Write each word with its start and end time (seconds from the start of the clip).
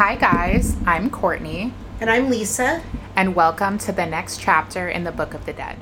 Hi, 0.00 0.14
guys. 0.14 0.78
I'm 0.86 1.10
Courtney, 1.10 1.74
And 2.00 2.08
I'm 2.08 2.30
Lisa. 2.30 2.82
and 3.14 3.34
welcome 3.34 3.76
to 3.76 3.92
the 3.92 4.06
next 4.06 4.40
chapter 4.40 4.88
in 4.88 5.04
the 5.04 5.12
Book 5.12 5.34
of 5.34 5.44
the 5.44 5.52
Dead. 5.52 5.76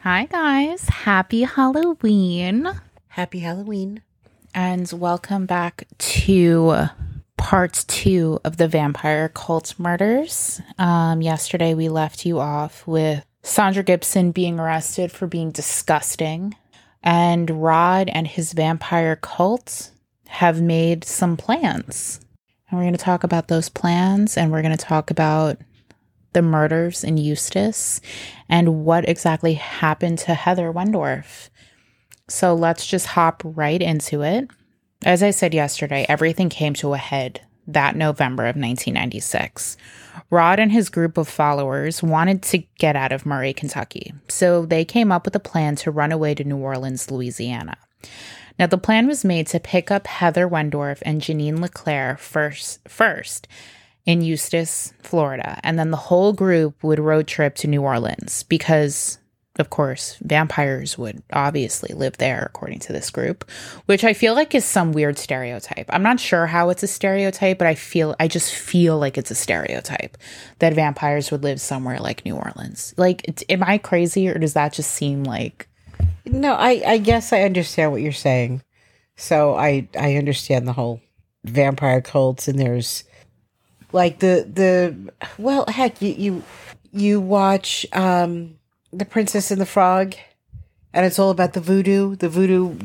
Hi, 0.00 0.26
guys. 0.30 0.88
Happy 0.88 1.42
Halloween. 1.42 2.68
Happy 3.14 3.38
Halloween. 3.38 4.02
and 4.56 4.90
welcome 4.90 5.46
back 5.46 5.86
to 5.98 6.88
part 7.36 7.84
two 7.86 8.40
of 8.42 8.56
the 8.56 8.66
vampire 8.66 9.28
cult 9.28 9.78
murders. 9.78 10.60
Um, 10.78 11.22
yesterday, 11.22 11.74
we 11.74 11.88
left 11.88 12.26
you 12.26 12.40
off 12.40 12.84
with 12.88 13.24
Sandra 13.44 13.84
Gibson 13.84 14.32
being 14.32 14.58
arrested 14.58 15.12
for 15.12 15.28
being 15.28 15.52
disgusting, 15.52 16.56
and 17.04 17.62
Rod 17.62 18.08
and 18.08 18.26
his 18.26 18.52
vampire 18.52 19.14
cult 19.14 19.92
have 20.26 20.60
made 20.60 21.04
some 21.04 21.36
plans. 21.36 22.18
And 22.68 22.80
we're 22.80 22.84
going 22.84 22.96
to 22.96 22.98
talk 22.98 23.22
about 23.22 23.46
those 23.46 23.68
plans, 23.68 24.36
and 24.36 24.50
we're 24.50 24.62
going 24.62 24.76
to 24.76 24.84
talk 24.84 25.12
about 25.12 25.58
the 26.32 26.42
murders 26.42 27.04
in 27.04 27.16
Eustis 27.16 28.00
and 28.48 28.84
what 28.84 29.08
exactly 29.08 29.54
happened 29.54 30.18
to 30.18 30.34
Heather 30.34 30.72
Wendorf. 30.72 31.48
So 32.28 32.54
let's 32.54 32.86
just 32.86 33.06
hop 33.06 33.42
right 33.44 33.80
into 33.80 34.22
it. 34.22 34.48
As 35.04 35.22
I 35.22 35.30
said 35.30 35.52
yesterday, 35.52 36.06
everything 36.08 36.48
came 36.48 36.74
to 36.74 36.94
a 36.94 36.98
head 36.98 37.40
that 37.66 37.96
November 37.96 38.44
of 38.44 38.56
1996. 38.56 39.76
Rod 40.30 40.58
and 40.58 40.72
his 40.72 40.88
group 40.90 41.16
of 41.16 41.28
followers 41.28 42.02
wanted 42.02 42.42
to 42.42 42.58
get 42.78 42.96
out 42.96 43.12
of 43.12 43.26
Murray, 43.26 43.52
Kentucky, 43.52 44.12
so 44.28 44.64
they 44.66 44.84
came 44.84 45.10
up 45.10 45.24
with 45.24 45.34
a 45.34 45.40
plan 45.40 45.76
to 45.76 45.90
run 45.90 46.12
away 46.12 46.34
to 46.34 46.44
New 46.44 46.58
Orleans, 46.58 47.10
Louisiana. 47.10 47.76
Now, 48.58 48.66
the 48.66 48.78
plan 48.78 49.06
was 49.06 49.24
made 49.24 49.46
to 49.48 49.58
pick 49.58 49.90
up 49.90 50.06
Heather 50.06 50.48
Wendorf 50.48 51.02
and 51.02 51.20
Janine 51.20 51.60
LeClaire 51.60 52.16
first, 52.16 52.86
first 52.88 53.48
in 54.06 54.20
Eustis, 54.20 54.92
Florida, 55.02 55.58
and 55.64 55.78
then 55.78 55.90
the 55.90 55.96
whole 55.96 56.32
group 56.32 56.82
would 56.84 57.00
road 57.00 57.26
trip 57.26 57.56
to 57.56 57.66
New 57.66 57.82
Orleans 57.82 58.42
because, 58.44 59.18
of 59.58 59.70
course, 59.70 60.16
vampires 60.20 60.98
would 60.98 61.22
obviously 61.32 61.94
live 61.94 62.18
there, 62.18 62.42
according 62.44 62.80
to 62.80 62.92
this 62.92 63.10
group, 63.10 63.48
which 63.86 64.02
I 64.02 64.12
feel 64.12 64.34
like 64.34 64.54
is 64.54 64.64
some 64.64 64.92
weird 64.92 65.16
stereotype. 65.16 65.86
I'm 65.90 66.02
not 66.02 66.18
sure 66.18 66.46
how 66.46 66.70
it's 66.70 66.82
a 66.82 66.88
stereotype, 66.88 67.58
but 67.58 67.68
I 67.68 67.76
feel 67.76 68.16
I 68.18 68.26
just 68.26 68.52
feel 68.52 68.98
like 68.98 69.16
it's 69.16 69.30
a 69.30 69.34
stereotype 69.36 70.18
that 70.58 70.74
vampires 70.74 71.30
would 71.30 71.44
live 71.44 71.60
somewhere 71.60 71.98
like 72.00 72.24
New 72.24 72.34
Orleans. 72.34 72.94
Like, 72.96 73.44
am 73.48 73.62
I 73.62 73.78
crazy, 73.78 74.28
or 74.28 74.38
does 74.38 74.54
that 74.54 74.72
just 74.72 74.90
seem 74.90 75.22
like 75.24 75.68
No, 76.24 76.54
I, 76.54 76.82
I 76.86 76.98
guess 76.98 77.32
I 77.32 77.42
understand 77.42 77.92
what 77.92 78.02
you're 78.02 78.12
saying. 78.12 78.62
So 79.16 79.54
I 79.54 79.88
I 79.98 80.16
understand 80.16 80.66
the 80.66 80.72
whole 80.72 81.00
vampire 81.44 82.00
cults 82.00 82.48
and 82.48 82.58
there's 82.58 83.04
like 83.92 84.18
the 84.18 84.48
the 84.52 85.12
well 85.38 85.64
heck 85.68 86.02
you 86.02 86.14
you 86.14 86.42
you 86.92 87.20
watch 87.20 87.86
um 87.92 88.56
the 88.96 89.04
Princess 89.04 89.50
and 89.50 89.60
the 89.60 89.66
Frog 89.66 90.14
and 90.94 91.04
it's 91.04 91.18
all 91.18 91.30
about 91.30 91.52
the 91.52 91.60
voodoo, 91.60 92.14
the 92.14 92.28
voodoo 92.28 92.78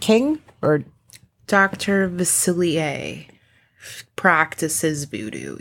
king 0.00 0.40
or 0.60 0.84
Dr. 1.46 2.10
Facilier 2.10 3.26
practices 4.16 5.04
voodoo? 5.04 5.58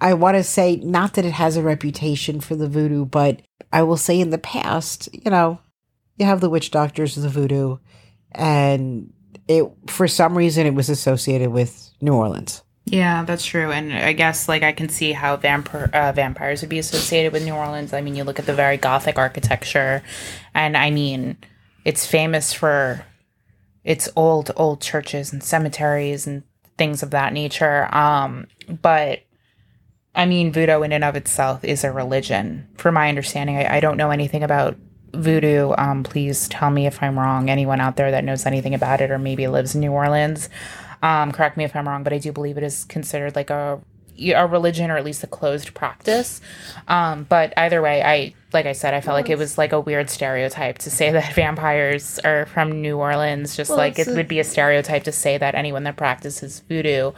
I 0.00 0.14
want 0.14 0.36
to 0.36 0.42
say 0.42 0.76
not 0.76 1.14
that 1.14 1.24
it 1.24 1.32
has 1.32 1.56
a 1.56 1.62
reputation 1.62 2.40
for 2.40 2.56
the 2.56 2.68
voodoo, 2.68 3.04
but 3.04 3.40
I 3.72 3.84
will 3.84 3.96
say 3.96 4.18
in 4.18 4.30
the 4.30 4.38
past, 4.38 5.08
you 5.12 5.30
know, 5.30 5.60
you 6.16 6.26
have 6.26 6.40
the 6.40 6.50
witch 6.50 6.72
doctors 6.72 7.16
of 7.16 7.22
the 7.22 7.28
voodoo, 7.28 7.78
and 8.32 9.12
it 9.46 9.64
for 9.86 10.08
some 10.08 10.36
reason 10.36 10.66
it 10.66 10.74
was 10.74 10.88
associated 10.88 11.50
with 11.50 11.90
New 12.00 12.14
Orleans. 12.14 12.62
Yeah, 12.86 13.24
that's 13.24 13.44
true. 13.46 13.72
And 13.72 13.92
I 13.92 14.12
guess 14.12 14.46
like 14.48 14.62
I 14.62 14.72
can 14.72 14.88
see 14.88 15.12
how 15.12 15.36
vampire 15.36 15.88
uh, 15.92 16.12
vampires 16.12 16.60
would 16.60 16.68
be 16.68 16.78
associated 16.78 17.32
with 17.32 17.44
New 17.44 17.54
Orleans. 17.54 17.92
I 17.94 18.02
mean, 18.02 18.14
you 18.14 18.24
look 18.24 18.38
at 18.38 18.46
the 18.46 18.54
very 18.54 18.76
gothic 18.76 19.18
architecture, 19.18 20.02
and 20.52 20.76
I 20.76 20.90
mean, 20.90 21.38
it's 21.84 22.06
famous 22.06 22.52
for 22.52 23.06
its 23.84 24.08
old 24.16 24.50
old 24.56 24.82
churches 24.82 25.32
and 25.32 25.42
cemeteries 25.42 26.26
and 26.26 26.42
things 26.76 27.02
of 27.02 27.10
that 27.10 27.32
nature. 27.32 27.92
Um, 27.94 28.48
but 28.82 29.20
I 30.14 30.26
mean, 30.26 30.52
voodoo 30.52 30.82
in 30.82 30.92
and 30.92 31.04
of 31.04 31.16
itself 31.16 31.64
is 31.64 31.84
a 31.84 31.92
religion. 31.92 32.68
From 32.76 32.94
my 32.94 33.08
understanding, 33.08 33.56
I, 33.56 33.76
I 33.76 33.80
don't 33.80 33.96
know 33.96 34.10
anything 34.10 34.42
about 34.42 34.76
voodoo. 35.14 35.72
Um, 35.78 36.02
please 36.02 36.48
tell 36.48 36.70
me 36.70 36.86
if 36.86 37.02
I'm 37.02 37.18
wrong. 37.18 37.48
Anyone 37.48 37.80
out 37.80 37.96
there 37.96 38.10
that 38.10 38.24
knows 38.24 38.46
anything 38.46 38.74
about 38.74 39.00
it 39.00 39.10
or 39.10 39.18
maybe 39.18 39.46
lives 39.48 39.74
in 39.74 39.80
New 39.80 39.92
Orleans, 39.92 40.48
um, 41.04 41.30
correct 41.32 41.56
me 41.56 41.64
if 41.64 41.76
I'm 41.76 41.86
wrong, 41.86 42.02
but 42.02 42.12
I 42.12 42.18
do 42.18 42.32
believe 42.32 42.56
it 42.56 42.64
is 42.64 42.84
considered 42.84 43.36
like 43.36 43.50
a 43.50 43.80
a 44.16 44.46
religion 44.46 44.92
or 44.92 44.96
at 44.96 45.04
least 45.04 45.24
a 45.24 45.26
closed 45.26 45.74
practice. 45.74 46.40
Um, 46.86 47.24
but 47.28 47.52
either 47.56 47.82
way, 47.82 48.00
I 48.00 48.32
like 48.52 48.64
I 48.64 48.72
said, 48.72 48.94
I 48.94 49.00
felt 49.00 49.14
like 49.16 49.28
it 49.28 49.36
was 49.38 49.58
like 49.58 49.72
a 49.72 49.80
weird 49.80 50.08
stereotype 50.08 50.78
to 50.78 50.90
say 50.90 51.10
that 51.16 51.32
vampires 51.34 52.20
are 52.20 52.46
from 52.46 52.80
New 52.80 52.96
Orleans. 52.98 53.56
Just 53.56 53.70
Well, 53.70 53.78
like 53.78 53.98
it 53.98 54.06
a- 54.06 54.14
would 54.14 54.28
be 54.28 54.38
a 54.38 54.44
stereotype 54.44 55.02
to 55.04 55.12
say 55.12 55.36
that 55.38 55.54
anyone 55.56 55.82
that 55.84 55.96
practices 55.96 56.62
voodoo 56.68 57.10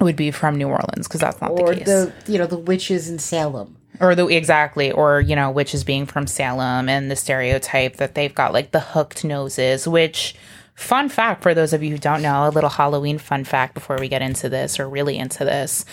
would 0.00 0.16
be 0.16 0.30
from 0.30 0.56
New 0.56 0.68
Orleans 0.68 1.06
because 1.08 1.20
that's 1.20 1.40
not 1.40 1.52
Or 1.52 1.70
the 1.70 1.76
case. 1.76 1.86
the 1.86 2.12
you 2.26 2.38
know 2.38 2.46
the 2.46 2.58
witches 2.58 3.08
in 3.08 3.18
Salem. 3.18 3.76
or 4.00 4.14
the 4.14 4.26
exactly, 4.26 4.90
or 4.92 5.20
you 5.20 5.34
know, 5.36 5.50
witches 5.50 5.84
being 5.84 6.04
from 6.04 6.26
Salem 6.26 6.88
and 6.88 7.10
the 7.10 7.16
stereotype 7.16 7.96
that 7.96 8.14
they've 8.14 8.34
got 8.34 8.52
like 8.52 8.72
the 8.72 8.80
hooked 8.80 9.24
noses. 9.24 9.86
Which, 9.88 10.34
fun 10.76 11.08
fact 11.08 11.42
for 11.42 11.54
those 11.54 11.72
of 11.72 11.82
you 11.82 11.90
who 11.90 11.98
don't 11.98 12.22
know, 12.22 12.46
a 12.46 12.50
little 12.50 12.70
Halloween 12.70 13.18
fun 13.18 13.44
fact 13.44 13.74
before 13.74 13.96
we 13.98 14.08
get 14.08 14.22
into 14.22 14.48
this 14.48 14.78
or 14.78 14.88
really 14.88 15.18
into 15.18 15.44
this, 15.44 15.84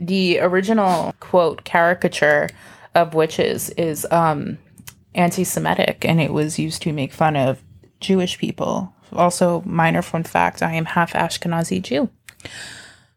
the 0.00 0.40
original 0.40 1.14
quote 1.20 1.64
caricature 1.64 2.48
of 2.94 3.14
witches 3.14 3.70
is 3.70 4.06
um 4.10 4.58
anti-Semitic, 5.14 6.04
and 6.04 6.20
it 6.20 6.32
was 6.32 6.58
used 6.58 6.82
to 6.82 6.92
make 6.92 7.12
fun 7.12 7.36
of 7.36 7.62
Jewish 8.00 8.38
people. 8.38 8.94
Also, 9.12 9.62
minor 9.66 10.02
fun 10.02 10.24
fact: 10.24 10.62
I 10.62 10.72
am 10.72 10.86
half 10.86 11.12
Ashkenazi 11.12 11.82
Jew. 11.82 12.10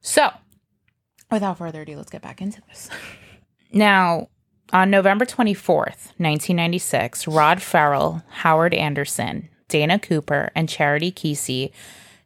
So, 0.02 0.30
without 1.32 1.58
further 1.58 1.82
ado, 1.82 1.98
let's 1.98 2.12
get 2.12 2.22
back 2.22 2.42
into 2.42 2.62
this. 2.68 2.90
Now, 3.72 4.30
on 4.74 4.90
November 4.90 5.26
24th, 5.26 6.14
1996, 6.18 7.28
Rod 7.28 7.62
Ferrell, 7.62 8.24
Howard 8.30 8.74
Anderson, 8.74 9.50
Dana 9.68 10.00
Cooper, 10.00 10.52
and 10.56 10.70
Charity 10.70 11.12
Keesee 11.12 11.72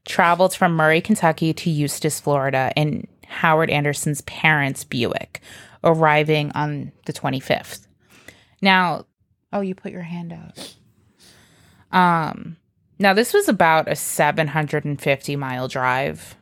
traveled 0.05 0.55
from 0.55 0.75
Murray, 0.75 1.01
Kentucky 1.01 1.53
to 1.53 1.69
Eustis, 1.69 2.19
Florida 2.19 2.71
in 2.75 3.07
Howard 3.27 3.69
Anderson's 3.69 4.21
parents' 4.21 4.83
Buick, 4.83 5.41
arriving 5.83 6.51
on 6.53 6.91
the 7.05 7.13
25th. 7.13 7.87
Now, 8.61 9.05
oh, 9.53 9.61
you 9.61 9.75
put 9.75 9.91
your 9.91 10.01
hand 10.01 10.33
out. 10.33 10.75
Um, 11.91 12.57
now 12.99 13.13
this 13.13 13.33
was 13.33 13.47
about 13.47 13.87
a 13.87 13.95
750 13.95 15.35
mile 15.35 15.67
drive 15.67 16.35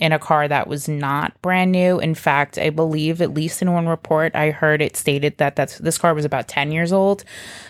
in 0.00 0.12
a 0.12 0.18
car 0.18 0.48
that 0.48 0.66
was 0.66 0.88
not 0.88 1.40
brand 1.42 1.70
new. 1.70 2.00
In 2.00 2.14
fact, 2.14 2.56
I 2.56 2.70
believe 2.70 3.20
at 3.20 3.34
least 3.34 3.60
in 3.60 3.72
one 3.72 3.86
report 3.86 4.34
I 4.34 4.50
heard 4.50 4.80
it 4.80 4.96
stated 4.96 5.36
that 5.36 5.56
that's 5.56 5.76
this 5.78 5.98
car 5.98 6.14
was 6.14 6.24
about 6.24 6.48
10 6.48 6.72
years 6.72 6.90
old. 6.90 7.22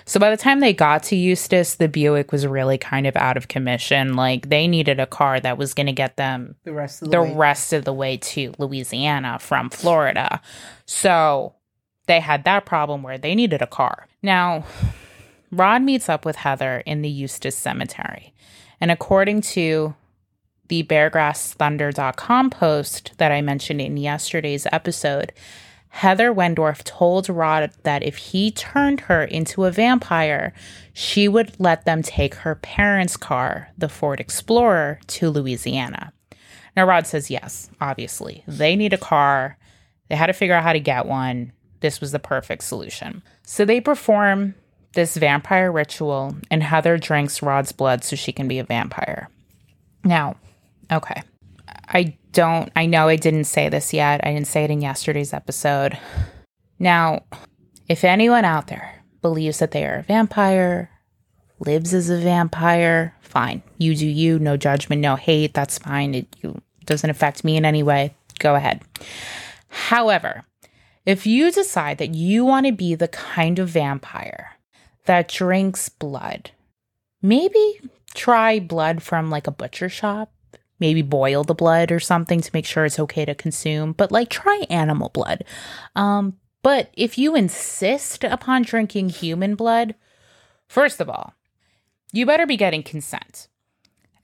So 0.06 0.20
by 0.20 0.30
the 0.30 0.36
time 0.36 0.60
they 0.60 0.72
got 0.72 1.02
to 1.04 1.16
Eustis, 1.16 1.74
the 1.74 1.88
Buick 1.88 2.30
was 2.30 2.46
really 2.46 2.78
kind 2.78 3.06
of 3.08 3.16
out 3.16 3.36
of 3.36 3.48
commission. 3.48 4.14
Like 4.14 4.48
they 4.48 4.68
needed 4.68 5.00
a 5.00 5.06
car 5.06 5.41
that 5.41 5.59
was 5.59 5.74
going 5.74 5.88
to 5.88 5.92
get 5.92 6.16
them 6.16 6.54
The 6.65 6.72
rest 6.72 7.03
of 7.03 7.10
the, 7.10 7.16
the 7.18 7.22
way. 7.22 7.34
rest 7.34 7.72
of 7.72 7.84
the 7.84 7.92
way 7.92 8.16
to 8.16 8.54
Louisiana 8.59 9.38
from 9.41 9.68
Florida. 9.68 10.41
So 10.86 11.54
they 12.06 12.21
had 12.21 12.44
that 12.44 12.65
problem 12.65 13.03
where 13.03 13.18
they 13.18 13.34
needed 13.34 13.60
a 13.60 13.66
car. 13.66 14.06
Now, 14.22 14.65
Rod 15.50 15.83
meets 15.83 16.09
up 16.09 16.24
with 16.24 16.36
Heather 16.36 16.83
in 16.86 17.03
the 17.03 17.09
Eustis 17.09 17.56
Cemetery. 17.56 18.33
And 18.80 18.91
according 18.92 19.41
to 19.42 19.94
the 20.71 20.84
beargrassthunder.com 20.84 22.49
post 22.49 23.13
that 23.19 23.33
I 23.33 23.43
mentioned 23.43 23.81
in 23.81 23.97
yesterday's 23.97 24.69
episode, 24.71 25.33
Heather 25.89 26.33
Wendorf 26.33 26.84
told 26.84 27.28
Rod 27.28 27.72
that 27.83 28.05
if 28.05 28.17
he 28.17 28.53
turned 28.53 29.01
her 29.01 29.25
into 29.25 29.65
a 29.65 29.72
vampire, 29.72 30.55
she 30.93 31.27
would 31.27 31.59
let 31.59 31.84
them 31.84 32.03
take 32.03 32.37
her 32.37 32.55
parents' 32.55 33.17
car, 33.17 33.71
the 33.77 33.89
Ford 33.89 34.21
Explorer, 34.21 35.01
to 35.09 35.28
Louisiana. 35.28 36.13
Now, 36.77 36.87
Rod 36.87 37.09
says 37.09 37.33
yes, 37.33 37.69
obviously. 37.81 38.45
They 38.47 38.77
need 38.77 38.93
a 38.93 38.99
car. 38.99 39.59
They 40.09 40.15
had 40.15 40.28
to 40.28 40.33
figure 40.33 40.55
out 40.55 40.63
how 40.63 40.72
to 40.72 40.78
get 40.78 41.07
one. 41.07 41.53
This 41.81 42.01
was 42.01 42.13
the 42.13 42.21
perfect 42.21 42.63
solution. 42.63 43.25
So 43.43 43.65
they 43.65 43.81
perform 43.81 44.55
this 44.93 45.17
vampire 45.17 45.72
ritual, 45.72 46.37
and 46.49 46.63
Heather 46.63 46.97
drinks 46.97 47.43
Rod's 47.43 47.72
blood 47.72 48.05
so 48.05 48.15
she 48.15 48.31
can 48.31 48.47
be 48.47 48.61
a 48.61 48.65
vampire. 48.65 49.28
Now, 50.05 50.37
okay. 50.91 51.22
I 51.89 52.16
don't, 52.33 52.71
I 52.77 52.87
know 52.87 53.09
I 53.09 53.16
didn't 53.16 53.45
say 53.45 53.69
this 53.69 53.92
yet. 53.92 54.21
I 54.25 54.33
didn't 54.33 54.47
say 54.47 54.65
it 54.65 54.71
in 54.71 54.81
yesterday's 54.81 55.33
episode. 55.33 55.98
Now, 56.78 57.25
if 57.89 58.04
anyone 58.04 58.45
out 58.45 58.69
there 58.69 59.03
believes 59.22 59.59
that 59.59 59.72
they 59.72 59.84
are 59.84 59.98
a 59.98 60.03
vampire, 60.03 60.91
lives 61.59 61.92
as 61.92 62.09
a 62.09 62.19
vampire, 62.19 63.15
fine. 63.21 63.63
You 63.78 63.95
do 63.95 64.07
you, 64.07 64.39
no 64.39 64.57
judgment, 64.57 65.03
no 65.03 65.16
hate. 65.16 65.54
That's 65.54 65.78
fine. 65.78 66.15
It 66.15 66.37
you, 66.42 66.60
doesn't 66.87 67.10
affect 67.10 67.45
me 67.45 67.57
in 67.57 67.65
any 67.65 67.83
way. 67.83 68.15
Go 68.39 68.54
ahead. 68.54 68.83
However, 69.69 70.45
if 71.07 71.27
you 71.27 71.51
decide 71.51 71.98
that 71.98 72.15
you 72.15 72.45
want 72.45 72.66
to 72.66 72.72
be 72.72 72.95
the 72.95 73.09
kind 73.09 73.59
of 73.59 73.69
vampire 73.69 74.57
that 75.04 75.28
drinks 75.28 75.89
blood, 75.89 76.51
maybe 77.22 77.81
try 78.15 78.59
blood 78.59 79.03
from 79.03 79.31
like 79.31 79.47
a 79.47 79.53
butcher 79.53 79.89
shop. 79.89 80.33
Maybe 80.80 81.03
boil 81.03 81.44
the 81.44 81.54
blood 81.54 81.92
or 81.92 82.00
something 82.00 82.41
to 82.41 82.50
make 82.53 82.66
sure 82.66 82.84
it's 82.84 82.98
okay 82.98 83.24
to 83.24 83.34
consume, 83.34 83.92
but 83.92 84.10
like 84.10 84.30
try 84.30 84.65
animal 84.71 85.10
blood. 85.10 85.44
Um, 85.94 86.38
but 86.62 86.91
if 86.94 87.16
you 87.18 87.36
insist 87.36 88.24
upon 88.24 88.62
drinking 88.62 89.10
human 89.10 89.54
blood, 89.54 89.94
first 90.68 91.00
of 91.00 91.09
all, 91.09 91.34
you 92.12 92.27
better 92.27 92.47
be 92.47 92.56
getting 92.56 92.82
consent. 92.82 93.48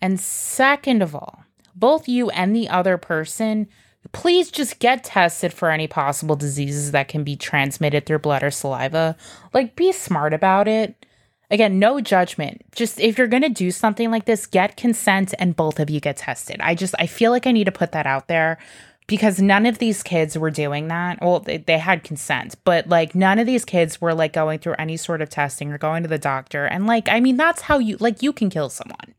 And 0.01 0.19
second 0.19 1.03
of 1.03 1.15
all, 1.15 1.45
both 1.75 2.09
you 2.09 2.31
and 2.31 2.55
the 2.55 2.69
other 2.69 2.97
person, 2.97 3.69
please 4.13 4.51
just 4.51 4.79
get 4.79 5.05
tested 5.05 5.53
for 5.53 5.71
any 5.71 5.87
possible 5.87 6.37
diseases 6.37 6.93
that 6.93 7.09
can 7.09 7.25
be 7.25 7.37
transmitted 7.37 8.07
through 8.07 8.19
blood 8.19 8.43
or 8.43 8.51
saliva. 8.51 9.17
Like, 9.53 9.77
be 9.77 9.93
smart 9.93 10.33
about 10.33 10.69
it. 10.69 11.07
Again, 11.51 11.79
no 11.79 12.01
judgment. 12.01 12.63
Just 12.75 12.99
if 12.99 13.19
you're 13.19 13.27
going 13.27 13.43
to 13.43 13.49
do 13.49 13.71
something 13.71 14.11
like 14.11 14.25
this, 14.25 14.47
get 14.47 14.77
consent 14.77 15.33
and 15.39 15.55
both 15.55 15.79
of 15.79 15.91
you 15.91 16.01
get 16.01 16.17
tested. 16.17 16.61
I 16.61 16.75
just, 16.75 16.95
I 16.99 17.07
feel 17.07 17.31
like 17.31 17.47
I 17.47 17.53
need 17.53 17.65
to 17.65 17.73
put 17.73 17.93
that 17.93 18.07
out 18.07 18.27
there 18.27 18.59
because 19.07 19.41
none 19.41 19.67
of 19.67 19.79
these 19.79 20.03
kids 20.03 20.37
were 20.37 20.51
doing 20.51 20.89
that. 20.89 21.21
Well, 21.23 21.39
they, 21.39 21.59
they 21.59 21.79
had 21.79 22.03
consent, 22.03 22.57
but 22.65 22.89
like 22.89 23.15
none 23.15 23.39
of 23.39 23.47
these 23.47 23.65
kids 23.65 24.01
were 24.01 24.15
like 24.15 24.33
going 24.33 24.59
through 24.59 24.75
any 24.79 24.97
sort 24.97 25.23
of 25.23 25.31
testing 25.31 25.71
or 25.73 25.79
going 25.79 26.03
to 26.03 26.09
the 26.09 26.19
doctor. 26.19 26.65
And 26.65 26.87
like, 26.87 27.09
I 27.09 27.21
mean, 27.21 27.37
that's 27.37 27.63
how 27.63 27.79
you, 27.79 27.97
like, 28.01 28.23
you 28.23 28.33
can 28.33 28.51
kill 28.51 28.69
someone. 28.69 29.15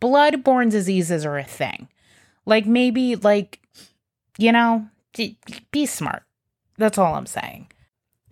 Bloodborne 0.00 0.70
diseases 0.70 1.24
are 1.24 1.38
a 1.38 1.44
thing. 1.44 1.88
Like, 2.44 2.66
maybe, 2.66 3.14
like, 3.14 3.60
you 4.36 4.50
know, 4.50 4.88
be 5.70 5.86
smart. 5.86 6.24
That's 6.76 6.98
all 6.98 7.14
I'm 7.14 7.26
saying. 7.26 7.68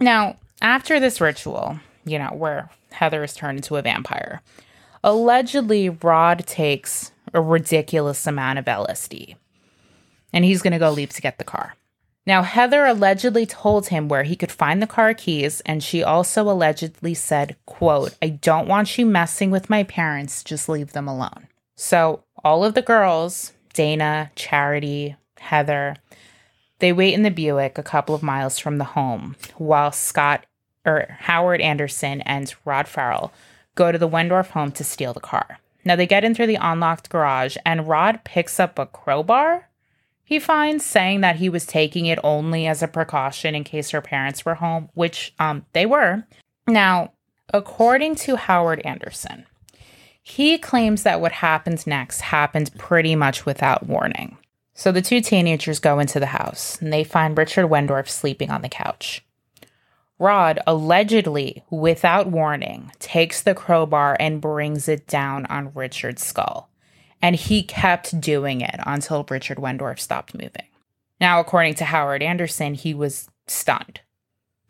Now, 0.00 0.38
after 0.60 0.98
this 0.98 1.20
ritual, 1.20 1.78
you 2.04 2.18
know, 2.18 2.30
where 2.34 2.70
Heather 2.92 3.22
is 3.22 3.34
turned 3.34 3.58
into 3.58 3.76
a 3.76 3.82
vampire. 3.82 4.42
Allegedly, 5.02 5.88
Rod 5.88 6.46
takes 6.46 7.12
a 7.32 7.40
ridiculous 7.40 8.26
amount 8.26 8.58
of 8.58 8.64
LSD 8.66 9.36
and 10.32 10.44
he's 10.44 10.62
going 10.62 10.72
to 10.72 10.78
go 10.78 10.90
leave 10.90 11.10
to 11.10 11.22
get 11.22 11.38
the 11.38 11.44
car. 11.44 11.74
Now, 12.26 12.42
Heather 12.42 12.84
allegedly 12.84 13.46
told 13.46 13.88
him 13.88 14.08
where 14.08 14.24
he 14.24 14.36
could 14.36 14.52
find 14.52 14.80
the 14.80 14.86
car 14.86 15.14
keys, 15.14 15.62
and 15.62 15.82
she 15.82 16.02
also 16.02 16.42
allegedly 16.42 17.14
said, 17.14 17.56
quote, 17.66 18.14
I 18.20 18.28
don't 18.28 18.68
want 18.68 18.98
you 18.98 19.06
messing 19.06 19.50
with 19.50 19.70
my 19.70 19.84
parents, 19.84 20.44
just 20.44 20.68
leave 20.68 20.92
them 20.92 21.08
alone. 21.08 21.48
So 21.76 22.22
all 22.44 22.64
of 22.64 22.74
the 22.74 22.82
girls, 22.82 23.52
Dana, 23.72 24.30
Charity, 24.36 25.16
Heather, 25.38 25.96
they 26.78 26.92
wait 26.92 27.14
in 27.14 27.22
the 27.22 27.30
Buick 27.30 27.78
a 27.78 27.82
couple 27.82 28.14
of 28.14 28.22
miles 28.22 28.58
from 28.58 28.78
the 28.78 28.84
home 28.84 29.34
while 29.56 29.92
Scott 29.92 30.44
or 30.84 31.16
Howard 31.20 31.60
Anderson 31.60 32.20
and 32.22 32.54
Rod 32.64 32.88
Ferrell 32.88 33.32
go 33.74 33.92
to 33.92 33.98
the 33.98 34.08
Wendorf 34.08 34.50
home 34.50 34.72
to 34.72 34.84
steal 34.84 35.12
the 35.12 35.20
car. 35.20 35.58
Now 35.84 35.96
they 35.96 36.06
get 36.06 36.24
in 36.24 36.34
through 36.34 36.48
the 36.48 36.58
unlocked 36.60 37.08
garage 37.08 37.56
and 37.64 37.88
Rod 37.88 38.24
picks 38.24 38.60
up 38.60 38.78
a 38.78 38.86
crowbar 38.86 39.70
he 40.30 40.38
finds 40.38 40.84
saying 40.84 41.22
that 41.22 41.36
he 41.36 41.48
was 41.48 41.66
taking 41.66 42.06
it 42.06 42.20
only 42.22 42.68
as 42.68 42.84
a 42.84 42.88
precaution 42.88 43.56
in 43.56 43.64
case 43.64 43.90
her 43.90 44.00
parents 44.00 44.44
were 44.44 44.54
home, 44.54 44.88
which 44.94 45.34
um 45.40 45.66
they 45.72 45.84
were. 45.84 46.22
Now, 46.68 47.10
according 47.52 48.14
to 48.26 48.36
Howard 48.36 48.80
Anderson, 48.84 49.44
he 50.22 50.56
claims 50.56 51.02
that 51.02 51.20
what 51.20 51.32
happens 51.32 51.84
next 51.84 52.20
happened 52.20 52.70
pretty 52.78 53.16
much 53.16 53.44
without 53.44 53.88
warning. 53.88 54.36
So 54.72 54.92
the 54.92 55.02
two 55.02 55.20
teenagers 55.20 55.80
go 55.80 55.98
into 55.98 56.20
the 56.20 56.26
house 56.26 56.80
and 56.80 56.92
they 56.92 57.02
find 57.02 57.36
Richard 57.36 57.66
Wendorf 57.66 58.08
sleeping 58.08 58.52
on 58.52 58.62
the 58.62 58.68
couch. 58.68 59.24
Rod 60.20 60.58
allegedly, 60.66 61.64
without 61.70 62.26
warning, 62.26 62.92
takes 62.98 63.40
the 63.40 63.54
crowbar 63.54 64.18
and 64.20 64.38
brings 64.38 64.86
it 64.86 65.06
down 65.06 65.46
on 65.46 65.72
Richard's 65.74 66.22
skull. 66.22 66.68
And 67.22 67.34
he 67.34 67.62
kept 67.62 68.20
doing 68.20 68.60
it 68.60 68.78
until 68.84 69.26
Richard 69.28 69.56
Wendorf 69.56 69.98
stopped 69.98 70.34
moving. 70.34 70.66
Now, 71.22 71.40
according 71.40 71.74
to 71.76 71.86
Howard 71.86 72.22
Anderson, 72.22 72.74
he 72.74 72.92
was 72.92 73.28
stunned. 73.46 74.00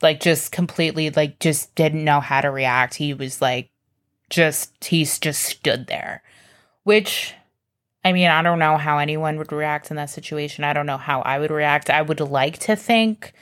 Like, 0.01 0.21
just 0.21 0.53
completely, 0.53 1.11
like, 1.11 1.41
just 1.41 1.75
didn't 1.75 2.05
know 2.05 2.21
how 2.21 2.41
to 2.41 2.51
react. 2.51 2.95
He 2.95 3.13
was 3.13 3.43
like, 3.43 3.71
just, 4.31 4.85
he's 4.85 5.19
just 5.19 5.43
stood 5.43 5.89
there. 5.89 6.23
Which, 6.85 7.35
I 8.05 8.13
mean, 8.13 8.29
I 8.29 8.43
don't 8.43 8.61
know 8.61 8.77
how 8.77 8.99
anyone 8.99 9.37
would 9.39 9.51
react 9.51 9.91
in 9.91 9.97
that 9.97 10.11
situation. 10.11 10.63
I 10.63 10.75
don't 10.75 10.87
know 10.87 10.97
how 10.97 11.23
I 11.23 11.41
would 11.41 11.51
react. 11.51 11.91
I 11.91 12.03
would 12.03 12.21
like 12.21 12.59
to 12.61 12.77
think 12.77 13.33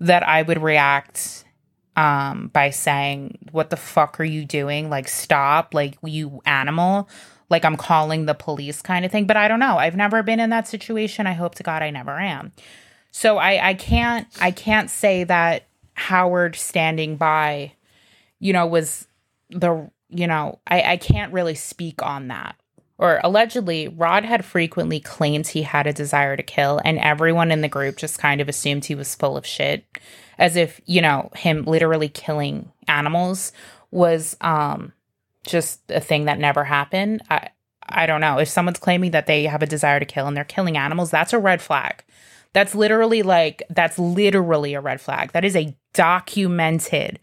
that 0.00 0.26
I 0.26 0.42
would 0.42 0.60
react 0.60 1.41
um 1.96 2.48
by 2.52 2.70
saying 2.70 3.38
what 3.50 3.70
the 3.70 3.76
fuck 3.76 4.18
are 4.20 4.24
you 4.24 4.44
doing? 4.44 4.90
Like 4.90 5.08
stop. 5.08 5.74
Like 5.74 5.96
you 6.02 6.40
animal. 6.46 7.08
Like 7.50 7.64
i'm 7.64 7.76
calling 7.76 8.26
the 8.26 8.34
police 8.34 8.80
kind 8.82 9.04
of 9.04 9.12
thing. 9.12 9.26
But 9.26 9.36
i 9.36 9.48
don't 9.48 9.60
know. 9.60 9.78
I've 9.78 9.96
never 9.96 10.22
been 10.22 10.40
in 10.40 10.50
that 10.50 10.68
situation. 10.68 11.26
I 11.26 11.32
hope 11.32 11.54
to 11.56 11.62
god 11.62 11.82
i 11.82 11.90
never 11.90 12.18
am. 12.18 12.52
So 13.10 13.38
i 13.38 13.70
i 13.70 13.74
can't 13.74 14.26
i 14.40 14.50
can't 14.50 14.90
say 14.90 15.24
that 15.24 15.66
howard 15.94 16.56
standing 16.56 17.16
by 17.16 17.72
you 18.38 18.52
know 18.52 18.66
was 18.66 19.06
the 19.50 19.90
you 20.08 20.26
know 20.26 20.58
i 20.66 20.82
i 20.82 20.96
can't 20.96 21.32
really 21.32 21.54
speak 21.54 22.02
on 22.02 22.28
that 22.28 22.56
or 23.02 23.20
allegedly, 23.24 23.88
Rod 23.88 24.24
had 24.24 24.44
frequently 24.44 25.00
claimed 25.00 25.48
he 25.48 25.62
had 25.62 25.88
a 25.88 25.92
desire 25.92 26.36
to 26.36 26.42
kill, 26.44 26.80
and 26.84 27.00
everyone 27.00 27.50
in 27.50 27.60
the 27.60 27.68
group 27.68 27.96
just 27.96 28.20
kind 28.20 28.40
of 28.40 28.48
assumed 28.48 28.84
he 28.84 28.94
was 28.94 29.16
full 29.16 29.36
of 29.36 29.44
shit 29.44 29.84
as 30.38 30.54
if 30.54 30.80
you 30.86 31.02
know 31.02 31.28
him 31.34 31.64
literally 31.64 32.08
killing 32.08 32.70
animals 32.86 33.52
was 33.90 34.36
um 34.40 34.92
just 35.44 35.80
a 35.90 36.00
thing 36.00 36.26
that 36.26 36.38
never 36.38 36.62
happened. 36.62 37.22
I 37.28 37.48
i 37.88 38.06
don't 38.06 38.20
know. 38.20 38.38
If 38.38 38.48
someone's 38.48 38.78
claiming 38.78 39.10
that 39.10 39.26
they 39.26 39.44
have 39.46 39.62
a 39.62 39.66
desire 39.66 39.98
to 39.98 40.06
kill 40.06 40.28
and 40.28 40.36
they're 40.36 40.44
killing 40.44 40.76
animals 40.76 41.10
that's 41.10 41.32
a 41.32 41.40
red 41.40 41.60
flag. 41.60 42.04
That's 42.52 42.72
literally 42.72 43.24
like 43.24 43.64
that's 43.68 43.98
literally 43.98 44.74
a 44.74 44.80
red 44.80 45.00
flag. 45.00 45.32
That 45.32 45.44
is 45.44 45.56
a 45.56 45.76
documented 45.92 47.18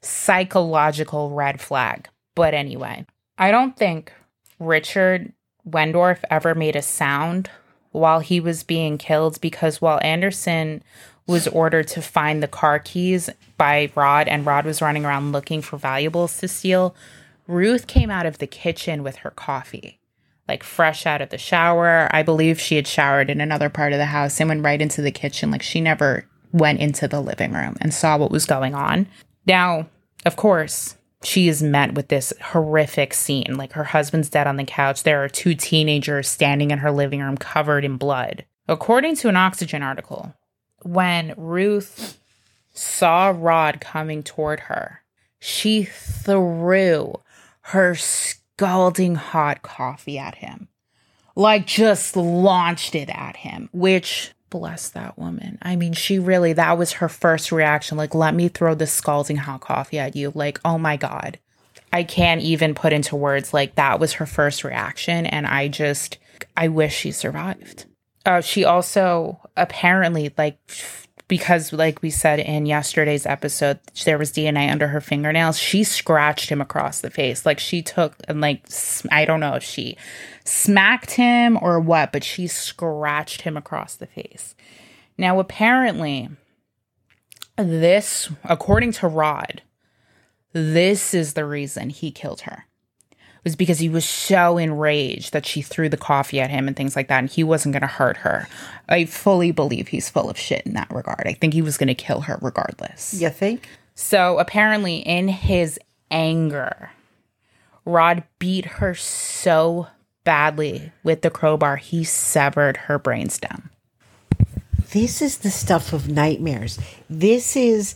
psychological 0.00 1.30
red 1.30 1.60
flag. 1.60 2.08
But 2.36 2.54
anyway 2.54 3.04
i 3.36 3.50
don't 3.50 3.76
think 3.76 4.12
richard 4.58 5.32
wendorf 5.68 6.18
ever 6.30 6.54
made 6.54 6.76
a 6.76 6.82
sound 6.82 7.50
while 7.92 8.20
he 8.20 8.40
was 8.40 8.62
being 8.62 8.98
killed 8.98 9.40
because 9.40 9.80
while 9.80 10.00
anderson 10.02 10.82
was 11.26 11.48
ordered 11.48 11.88
to 11.88 12.02
find 12.02 12.42
the 12.42 12.48
car 12.48 12.78
keys 12.78 13.30
by 13.56 13.90
Rod, 13.94 14.28
and 14.28 14.44
Rod 14.44 14.64
was 14.64 14.82
running 14.82 15.04
around 15.04 15.32
looking 15.32 15.62
for 15.62 15.78
valuables 15.78 16.38
to 16.38 16.48
steal. 16.48 16.94
Ruth 17.46 17.86
came 17.86 18.10
out 18.10 18.26
of 18.26 18.38
the 18.38 18.46
kitchen 18.46 19.02
with 19.02 19.16
her 19.16 19.30
coffee, 19.30 20.00
like 20.48 20.62
fresh 20.62 21.06
out 21.06 21.22
of 21.22 21.30
the 21.30 21.38
shower. 21.38 22.08
I 22.10 22.22
believe 22.22 22.60
she 22.60 22.76
had 22.76 22.86
showered 22.86 23.30
in 23.30 23.40
another 23.40 23.70
part 23.70 23.92
of 23.92 23.98
the 23.98 24.06
house 24.06 24.40
and 24.40 24.48
went 24.48 24.64
right 24.64 24.80
into 24.80 25.02
the 25.02 25.10
kitchen. 25.10 25.50
Like 25.50 25.62
she 25.62 25.80
never 25.80 26.26
went 26.52 26.80
into 26.80 27.08
the 27.08 27.20
living 27.20 27.52
room 27.52 27.76
and 27.80 27.92
saw 27.92 28.18
what 28.18 28.30
was 28.30 28.46
going 28.46 28.74
on. 28.74 29.06
Now, 29.46 29.88
of 30.24 30.36
course, 30.36 30.96
she 31.24 31.48
is 31.48 31.62
met 31.62 31.94
with 31.94 32.08
this 32.08 32.32
horrific 32.40 33.14
scene. 33.14 33.56
Like 33.56 33.72
her 33.72 33.84
husband's 33.84 34.30
dead 34.30 34.46
on 34.46 34.56
the 34.56 34.64
couch. 34.64 35.02
There 35.02 35.22
are 35.24 35.28
two 35.28 35.54
teenagers 35.54 36.28
standing 36.28 36.70
in 36.70 36.78
her 36.78 36.90
living 36.90 37.20
room 37.20 37.36
covered 37.36 37.84
in 37.84 37.96
blood. 37.96 38.44
According 38.68 39.16
to 39.16 39.28
an 39.28 39.36
Oxygen 39.36 39.82
article, 39.82 40.34
when 40.82 41.34
Ruth 41.36 42.18
saw 42.72 43.32
Rod 43.34 43.80
coming 43.80 44.22
toward 44.22 44.60
her, 44.60 45.00
she 45.38 45.84
threw 45.84 47.20
her 47.60 47.94
scalding 47.94 49.14
hot 49.14 49.62
coffee 49.62 50.18
at 50.18 50.36
him. 50.36 50.68
Like 51.36 51.66
just 51.66 52.16
launched 52.16 52.94
it 52.94 53.10
at 53.10 53.36
him, 53.36 53.68
which 53.72 54.32
bless 54.50 54.88
that 54.90 55.18
woman. 55.18 55.58
I 55.62 55.76
mean, 55.76 55.92
she 55.92 56.18
really, 56.18 56.52
that 56.52 56.78
was 56.78 56.92
her 56.92 57.08
first 57.08 57.50
reaction. 57.52 57.96
Like, 57.96 58.14
let 58.14 58.34
me 58.34 58.48
throw 58.48 58.74
this 58.74 58.92
scalding 58.92 59.36
hot 59.36 59.60
coffee 59.60 59.98
at 59.98 60.14
you. 60.16 60.32
Like, 60.34 60.60
oh 60.64 60.78
my 60.78 60.96
God. 60.96 61.38
I 61.92 62.02
can't 62.02 62.40
even 62.40 62.74
put 62.74 62.92
into 62.92 63.16
words. 63.16 63.54
Like, 63.54 63.76
that 63.76 64.00
was 64.00 64.14
her 64.14 64.26
first 64.26 64.64
reaction. 64.64 65.26
And 65.26 65.46
I 65.46 65.68
just, 65.68 66.18
I 66.56 66.68
wish 66.68 66.94
she 66.94 67.12
survived. 67.12 67.86
Uh, 68.26 68.40
she 68.40 68.64
also 68.64 69.40
apparently 69.56 70.32
like 70.38 70.58
because 71.34 71.72
like 71.72 72.00
we 72.00 72.10
said 72.10 72.38
in 72.38 72.64
yesterday's 72.64 73.26
episode 73.26 73.80
there 74.04 74.16
was 74.16 74.30
dna 74.30 74.70
under 74.70 74.86
her 74.86 75.00
fingernails. 75.00 75.58
She 75.58 75.82
scratched 75.82 76.48
him 76.48 76.60
across 76.60 77.00
the 77.00 77.10
face. 77.10 77.44
Like 77.44 77.58
she 77.58 77.82
took 77.82 78.14
and 78.28 78.40
like 78.40 78.64
i 79.10 79.24
don't 79.24 79.40
know 79.40 79.54
if 79.54 79.64
she 79.64 79.96
smacked 80.44 81.10
him 81.10 81.58
or 81.60 81.80
what 81.80 82.12
but 82.12 82.22
she 82.22 82.46
scratched 82.46 83.40
him 83.40 83.56
across 83.56 83.96
the 83.96 84.06
face. 84.06 84.54
Now 85.18 85.40
apparently 85.40 86.28
this 87.56 88.30
according 88.44 88.92
to 88.92 89.08
rod 89.08 89.62
this 90.52 91.14
is 91.14 91.34
the 91.34 91.44
reason 91.44 91.90
he 91.90 92.12
killed 92.12 92.42
her 92.42 92.66
was 93.44 93.54
because 93.54 93.78
he 93.78 93.88
was 93.88 94.04
so 94.04 94.58
enraged 94.58 95.32
that 95.32 95.46
she 95.46 95.62
threw 95.62 95.88
the 95.88 95.96
coffee 95.96 96.40
at 96.40 96.50
him 96.50 96.66
and 96.66 96.76
things 96.76 96.96
like 96.96 97.08
that, 97.08 97.18
and 97.18 97.30
he 97.30 97.44
wasn't 97.44 97.74
going 97.74 97.82
to 97.82 97.86
hurt 97.86 98.18
her. 98.18 98.48
I 98.88 99.04
fully 99.04 99.52
believe 99.52 99.88
he's 99.88 100.08
full 100.08 100.28
of 100.28 100.38
shit 100.38 100.62
in 100.66 100.72
that 100.74 100.90
regard. 100.90 101.24
I 101.26 101.34
think 101.34 101.54
he 101.54 101.62
was 101.62 101.76
going 101.76 101.88
to 101.88 101.94
kill 101.94 102.22
her 102.22 102.38
regardless. 102.40 103.14
You 103.14 103.30
think? 103.30 103.68
So 103.94 104.38
apparently, 104.38 104.96
in 104.96 105.28
his 105.28 105.78
anger, 106.10 106.90
Rod 107.84 108.24
beat 108.38 108.64
her 108.64 108.94
so 108.94 109.88
badly 110.24 110.90
with 111.02 111.22
the 111.22 111.30
crowbar, 111.30 111.76
he 111.76 112.02
severed 112.02 112.78
her 112.78 112.98
brainstem. 112.98 113.68
This 114.92 115.20
is 115.20 115.38
the 115.38 115.50
stuff 115.50 115.92
of 115.92 116.08
nightmares. 116.08 116.78
This 117.08 117.56
is 117.56 117.94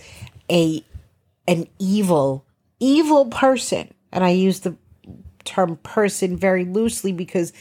a 0.50 0.84
an 1.46 1.66
evil, 1.78 2.44
evil 2.78 3.26
person. 3.26 3.92
And 4.12 4.22
I 4.24 4.30
use 4.30 4.60
the 4.60 4.76
term 5.44 5.76
person 5.82 6.36
very 6.36 6.64
loosely 6.64 7.12
because 7.12 7.52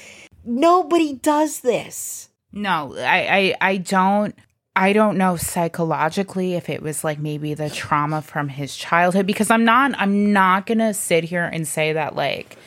nobody 0.43 1.13
does 1.13 1.61
this. 1.61 2.29
No, 2.51 2.95
I, 2.97 3.55
I, 3.61 3.69
I 3.69 3.77
don't. 3.77 4.35
I 4.75 4.93
don't 4.93 5.17
know 5.17 5.37
psychologically 5.37 6.53
if 6.53 6.69
it 6.69 6.83
was 6.83 7.03
like 7.03 7.17
maybe 7.17 7.55
the 7.55 7.67
trauma 7.67 8.21
from 8.21 8.47
his 8.47 8.75
childhood 8.75 9.25
because 9.25 9.49
I'm 9.49 9.65
not 9.65 9.93
I'm 9.97 10.31
not 10.31 10.67
going 10.67 10.77
to 10.77 10.93
sit 10.93 11.23
here 11.23 11.45
and 11.45 11.67
say 11.67 11.93
that 11.93 12.15
like 12.15 12.57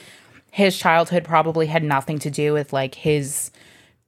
his 0.51 0.77
childhood 0.77 1.23
probably 1.23 1.67
had 1.67 1.85
nothing 1.85 2.19
to 2.19 2.31
do 2.31 2.53
with 2.53 2.73
like 2.73 2.97
his 2.97 3.53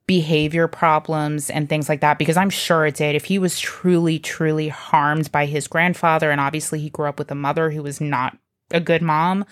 behavior 0.08 0.66
problems 0.66 1.48
and 1.48 1.68
things 1.68 1.88
like 1.88 2.00
that 2.00 2.18
because 2.18 2.36
I'm 2.36 2.50
sure 2.50 2.86
it 2.86 2.96
did. 2.96 3.14
If 3.14 3.26
he 3.26 3.38
was 3.38 3.60
truly 3.60 4.18
truly 4.18 4.68
harmed 4.68 5.30
by 5.30 5.46
his 5.46 5.68
grandfather 5.68 6.32
and 6.32 6.40
obviously 6.40 6.80
he 6.80 6.90
grew 6.90 7.06
up 7.06 7.20
with 7.20 7.30
a 7.30 7.36
mother 7.36 7.70
who 7.70 7.84
was 7.84 8.00
not 8.00 8.36
a 8.72 8.80
good 8.80 9.02
mom. 9.02 9.44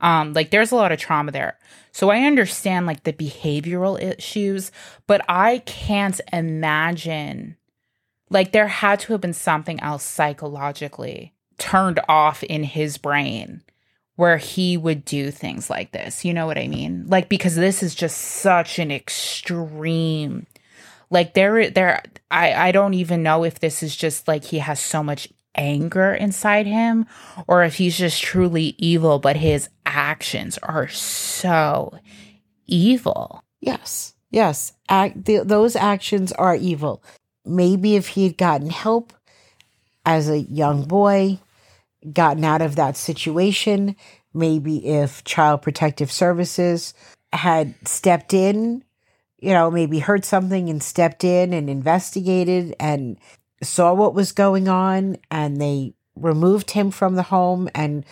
Um, 0.00 0.32
like 0.32 0.50
there's 0.50 0.72
a 0.72 0.76
lot 0.76 0.92
of 0.92 0.98
trauma 0.98 1.32
there. 1.32 1.58
So 1.92 2.10
I 2.10 2.20
understand 2.20 2.86
like 2.86 3.04
the 3.04 3.12
behavioral 3.12 4.00
issues, 4.00 4.70
but 5.06 5.24
I 5.28 5.58
can't 5.60 6.20
imagine 6.32 7.56
like 8.30 8.52
there 8.52 8.68
had 8.68 9.00
to 9.00 9.12
have 9.12 9.20
been 9.20 9.32
something 9.32 9.80
else 9.80 10.04
psychologically 10.04 11.34
turned 11.58 12.00
off 12.08 12.42
in 12.42 12.62
his 12.62 12.98
brain 12.98 13.62
where 14.16 14.36
he 14.36 14.76
would 14.76 15.04
do 15.04 15.30
things 15.30 15.70
like 15.70 15.92
this. 15.92 16.24
You 16.24 16.34
know 16.34 16.46
what 16.46 16.58
I 16.58 16.68
mean? 16.68 17.06
Like 17.08 17.28
because 17.28 17.56
this 17.56 17.82
is 17.82 17.94
just 17.94 18.18
such 18.18 18.78
an 18.78 18.90
extreme 18.90 20.46
like 21.10 21.34
there 21.34 21.70
there 21.70 22.02
I 22.30 22.68
I 22.68 22.72
don't 22.72 22.94
even 22.94 23.22
know 23.22 23.44
if 23.44 23.60
this 23.60 23.82
is 23.82 23.96
just 23.96 24.28
like 24.28 24.44
he 24.44 24.58
has 24.58 24.80
so 24.80 25.02
much 25.02 25.28
anger 25.54 26.14
inside 26.14 26.66
him 26.66 27.06
or 27.46 27.64
if 27.64 27.76
he's 27.76 27.96
just 27.96 28.22
truly 28.22 28.74
evil, 28.78 29.18
but 29.18 29.36
his 29.36 29.68
actions 29.84 30.58
are 30.58 30.88
so 30.88 31.98
evil. 32.66 33.42
Yes, 33.60 34.14
yes. 34.30 34.72
Th- 34.88 35.42
those 35.44 35.76
actions 35.76 36.32
are 36.32 36.54
evil. 36.54 37.02
Maybe 37.44 37.96
if 37.96 38.08
he 38.08 38.24
had 38.24 38.36
gotten 38.36 38.70
help 38.70 39.12
as 40.04 40.28
a 40.28 40.38
young 40.38 40.84
boy, 40.84 41.38
gotten 42.12 42.44
out 42.44 42.62
of 42.62 42.76
that 42.76 42.96
situation, 42.96 43.96
maybe 44.32 44.86
if 44.86 45.24
Child 45.24 45.62
Protective 45.62 46.12
Services 46.12 46.94
had 47.32 47.74
stepped 47.86 48.32
in, 48.32 48.84
you 49.38 49.52
know, 49.52 49.70
maybe 49.70 49.98
heard 49.98 50.24
something 50.24 50.68
and 50.68 50.82
stepped 50.82 51.24
in 51.24 51.52
and 51.52 51.68
investigated 51.70 52.74
and 52.80 53.18
saw 53.62 53.92
what 53.92 54.14
was 54.14 54.32
going 54.32 54.68
on 54.68 55.18
and 55.30 55.60
they 55.60 55.94
removed 56.16 56.72
him 56.72 56.90
from 56.90 57.14
the 57.14 57.24
home 57.24 57.68
and 57.74 58.04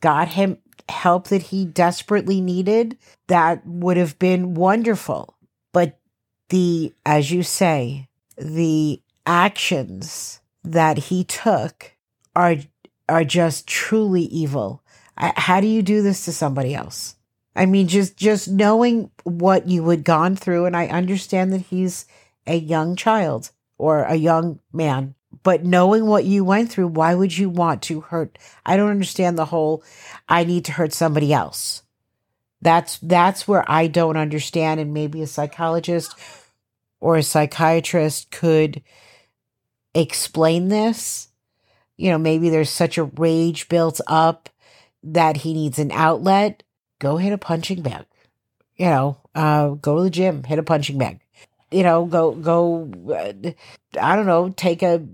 got 0.00 0.28
him 0.28 0.58
help 0.88 1.28
that 1.28 1.42
he 1.42 1.64
desperately 1.64 2.40
needed, 2.40 2.96
that 3.26 3.66
would 3.66 3.96
have 3.96 4.18
been 4.18 4.54
wonderful. 4.54 5.36
But 5.72 5.98
the, 6.48 6.94
as 7.04 7.30
you 7.30 7.42
say, 7.42 8.08
the 8.36 9.00
actions 9.26 10.40
that 10.64 10.98
he 10.98 11.24
took 11.24 11.92
are 12.34 12.56
are 13.08 13.24
just 13.24 13.66
truly 13.66 14.22
evil. 14.22 14.82
How 15.16 15.60
do 15.60 15.66
you 15.66 15.82
do 15.82 16.02
this 16.02 16.24
to 16.26 16.32
somebody 16.32 16.74
else? 16.74 17.16
I 17.56 17.66
mean, 17.66 17.88
just 17.88 18.16
just 18.16 18.48
knowing 18.48 19.10
what 19.24 19.68
you 19.68 19.88
had 19.88 20.04
gone 20.04 20.36
through, 20.36 20.66
and 20.66 20.76
I 20.76 20.86
understand 20.86 21.52
that 21.52 21.62
he's 21.62 22.06
a 22.46 22.56
young 22.56 22.96
child, 22.96 23.50
or 23.78 24.02
a 24.02 24.16
young 24.16 24.58
man. 24.72 25.14
But 25.42 25.64
knowing 25.64 26.06
what 26.06 26.24
you 26.24 26.44
went 26.44 26.70
through, 26.70 26.88
why 26.88 27.14
would 27.14 27.36
you 27.36 27.48
want 27.48 27.82
to 27.82 28.00
hurt? 28.00 28.38
I 28.66 28.76
don't 28.76 28.90
understand 28.90 29.38
the 29.38 29.46
whole 29.46 29.82
I 30.28 30.44
need 30.44 30.64
to 30.66 30.72
hurt 30.72 30.92
somebody 30.92 31.32
else. 31.32 31.82
That's 32.60 32.98
that's 32.98 33.46
where 33.46 33.64
I 33.70 33.86
don't 33.86 34.16
understand 34.16 34.80
and 34.80 34.92
maybe 34.92 35.22
a 35.22 35.28
psychologist 35.28 36.14
or 36.98 37.16
a 37.16 37.22
psychiatrist 37.22 38.32
could 38.32 38.82
explain 39.94 40.68
this. 40.68 41.28
You 41.96 42.10
know, 42.10 42.18
maybe 42.18 42.50
there's 42.50 42.70
such 42.70 42.98
a 42.98 43.04
rage 43.04 43.68
built 43.68 44.00
up 44.08 44.48
that 45.04 45.38
he 45.38 45.52
needs 45.52 45.78
an 45.78 45.92
outlet. 45.92 46.64
Go 46.98 47.16
hit 47.16 47.32
a 47.32 47.38
punching 47.38 47.82
bag. 47.82 48.06
You 48.76 48.86
know, 48.86 49.18
uh, 49.34 49.70
go 49.70 49.96
to 49.96 50.02
the 50.02 50.10
gym, 50.10 50.42
hit 50.42 50.58
a 50.58 50.64
punching 50.64 50.98
bag 50.98 51.20
you 51.70 51.82
know, 51.82 52.06
go 52.06 52.32
go. 52.32 52.90
Uh, 53.12 53.50
I 54.00 54.16
don't 54.16 54.26
know, 54.26 54.50
take 54.50 54.82
a 54.82 55.04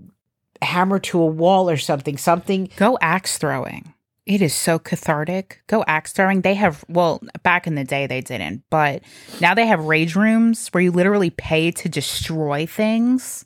hammer 0.61 0.99
to 0.99 1.21
a 1.21 1.25
wall 1.25 1.69
or 1.69 1.77
something. 1.77 2.17
Something. 2.17 2.69
Go 2.77 2.97
axe 3.01 3.37
throwing. 3.37 3.93
It 4.25 4.41
is 4.41 4.55
so 4.55 4.79
cathartic. 4.79 5.61
Go 5.67 5.83
axe 5.87 6.11
throwing. 6.11 6.41
They 6.41 6.55
have 6.55 6.83
well, 6.89 7.21
back 7.43 7.67
in 7.67 7.75
the 7.75 7.83
day 7.83 8.07
they 8.07 8.21
didn't, 8.21 8.63
but 8.69 9.03
now 9.39 9.53
they 9.53 9.67
have 9.67 9.85
rage 9.85 10.15
rooms 10.15 10.67
where 10.69 10.83
you 10.83 10.91
literally 10.91 11.29
pay 11.29 11.71
to 11.71 11.89
destroy 11.89 12.65
things. 12.65 13.45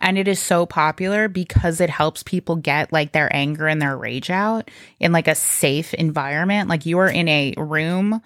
And 0.00 0.16
it 0.16 0.28
is 0.28 0.38
so 0.38 0.64
popular 0.64 1.26
because 1.26 1.80
it 1.80 1.90
helps 1.90 2.22
people 2.22 2.54
get 2.54 2.92
like 2.92 3.12
their 3.12 3.34
anger 3.34 3.66
and 3.66 3.82
their 3.82 3.96
rage 3.96 4.30
out 4.30 4.70
in 5.00 5.10
like 5.10 5.26
a 5.26 5.34
safe 5.34 5.92
environment. 5.94 6.68
Like 6.68 6.86
you 6.86 6.98
are 6.98 7.08
in 7.08 7.26
a 7.26 7.54
room 7.56 8.22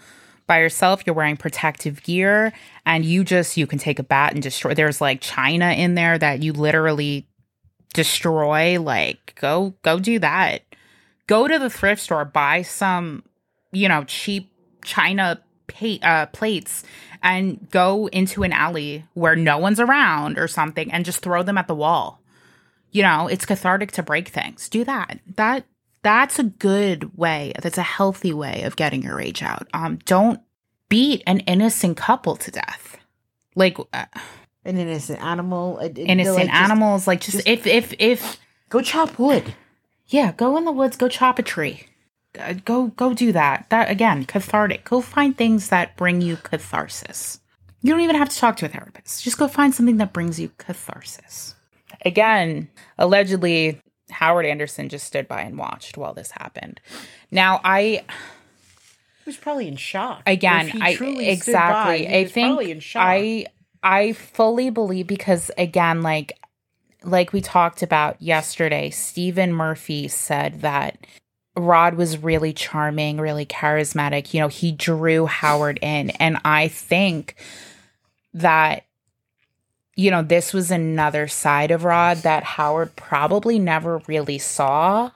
by 0.53 0.61
yourself, 0.61 1.03
you're 1.07 1.15
wearing 1.15 1.39
protective 1.39 2.03
gear, 2.03 2.53
and 2.85 3.07
you 3.07 3.25
just 3.25 3.57
you 3.57 3.67
can 3.67 3.79
take 3.79 3.99
a 3.99 4.03
bat 4.03 4.35
and 4.35 4.43
destroy. 4.43 4.75
There's 4.75 5.01
like 5.01 5.23
china 5.23 5.73
in 5.73 5.95
there 5.95 6.19
that 6.19 6.43
you 6.43 6.53
literally 6.53 7.27
destroy. 7.95 8.79
Like 8.79 9.35
go 9.41 9.73
go 9.81 9.99
do 9.99 10.19
that. 10.19 10.61
Go 11.27 11.49
to 11.49 11.59
the 11.59 11.71
thrift 11.71 12.03
store, 12.03 12.27
buy 12.27 12.61
some, 12.61 13.23
you 13.71 13.89
know, 13.89 14.05
cheap 14.05 14.53
china 14.85 15.41
pay, 15.69 15.99
uh, 16.03 16.27
plates, 16.27 16.85
and 17.23 17.71
go 17.71 18.09
into 18.09 18.43
an 18.43 18.53
alley 18.53 19.07
where 19.15 19.35
no 19.35 19.57
one's 19.57 19.81
around 19.81 20.39
or 20.39 20.49
something, 20.49 20.93
and 20.93 21.07
just 21.07 21.23
throw 21.23 21.43
them 21.43 21.57
at 21.57 21.67
the 21.67 21.75
wall. 21.75 22.21
You 22.91 23.05
know, 23.05 23.27
it's 23.27 23.47
cathartic 23.47 23.93
to 23.93 24.03
break 24.03 24.29
things. 24.29 24.69
Do 24.69 24.85
that. 24.85 25.19
That 25.37 25.65
that's 26.03 26.39
a 26.39 26.45
good 26.45 27.17
way. 27.17 27.53
That's 27.61 27.79
a 27.79 27.83
healthy 27.83 28.33
way 28.33 28.63
of 28.63 28.77
getting 28.77 29.03
your 29.03 29.17
rage 29.17 29.43
out. 29.43 29.69
Um, 29.73 29.99
don't 30.05 30.41
beat 30.89 31.23
an 31.27 31.41
innocent 31.41 31.97
couple 31.97 32.37
to 32.37 32.51
death. 32.51 32.99
Like 33.55 33.79
uh, 33.93 34.07
an 34.65 34.77
innocent 34.79 35.23
animal. 35.23 35.79
innocent 35.97 36.49
like 36.49 36.55
animals. 36.55 37.03
Just, 37.03 37.07
like 37.07 37.21
just, 37.21 37.37
just, 37.39 37.49
if 37.49 37.67
if 37.67 37.95
if 37.99 38.39
go 38.69 38.81
chop 38.81 39.19
wood. 39.19 39.55
Yeah, 40.09 40.33
go 40.33 40.57
in 40.57 40.65
the 40.65 40.73
woods. 40.73 40.97
Go 40.97 41.09
chop 41.09 41.39
a 41.39 41.43
tree. 41.43 41.87
Uh, 42.39 42.55
go 42.65 42.89
go 42.89 43.15
do 43.15 43.33
that. 43.33 43.67
That 43.71 43.91
again, 43.91 44.25
cathartic. 44.25 44.85
Go 44.85 45.01
find 45.01 45.37
things 45.37 45.69
that 45.69 45.97
bring 45.97 46.21
you 46.21 46.37
catharsis. 46.37 47.41
You 47.83 47.93
don't 47.93 48.01
even 48.01 48.17
have 48.17 48.29
to 48.29 48.37
talk 48.37 48.57
to 48.59 48.67
a 48.67 48.69
therapist. 48.69 49.25
Just 49.25 49.39
go 49.39 49.49
find 49.49 49.75
something 49.75 49.97
that 49.97 50.13
brings 50.13 50.39
you 50.39 50.51
catharsis. 50.57 51.55
Again, 52.05 52.69
allegedly, 52.99 53.81
Howard 54.13 54.47
Anderson 54.47 54.89
just 54.89 55.07
stood 55.07 55.27
by 55.29 55.43
and 55.43 55.59
watched 55.59 55.97
while 55.97 56.15
this 56.15 56.31
happened. 56.31 56.81
Now, 57.31 57.61
I 57.65 58.05
he 59.25 59.31
was 59.31 59.37
probably 59.37 59.69
in 59.69 59.77
shock. 59.77 60.23
Again, 60.27 60.71
I 60.81 60.91
exactly. 60.91 62.07
By, 62.07 62.13
I 62.13 62.25
think 62.27 62.85
I 62.97 63.47
I 63.83 64.13
fully 64.13 64.71
believe 64.71 65.07
because 65.07 65.51
again, 65.57 66.03
like 66.03 66.39
like 67.05 67.33
we 67.33 67.41
talked 67.41 67.83
about 67.83 68.21
yesterday, 68.21 68.91
Stephen 68.91 69.53
Murphy 69.53 70.09
said 70.09 70.63
that 70.63 70.99
Rod 71.57 71.95
was 71.95 72.19
really 72.19 72.53
charming, 72.53 73.19
really 73.19 73.47
charismatic. 73.47 74.35
You 74.35 74.41
know, 74.41 74.49
he 74.49 74.73
drew 74.73 75.27
Howard 75.27 75.79
in, 75.83 76.11
and 76.11 76.39
I 76.45 76.69
think 76.69 77.37
that 78.35 78.85
you 79.97 80.11
know, 80.11 80.23
this 80.23 80.53
was 80.53 80.71
another 80.71 81.29
side 81.29 81.71
of 81.71 81.85
Rod 81.85 82.19
that 82.19 82.45
Howard 82.45 82.97
probably 82.97 83.59
never 83.59 84.01
really 84.07 84.39
saw. 84.39 85.11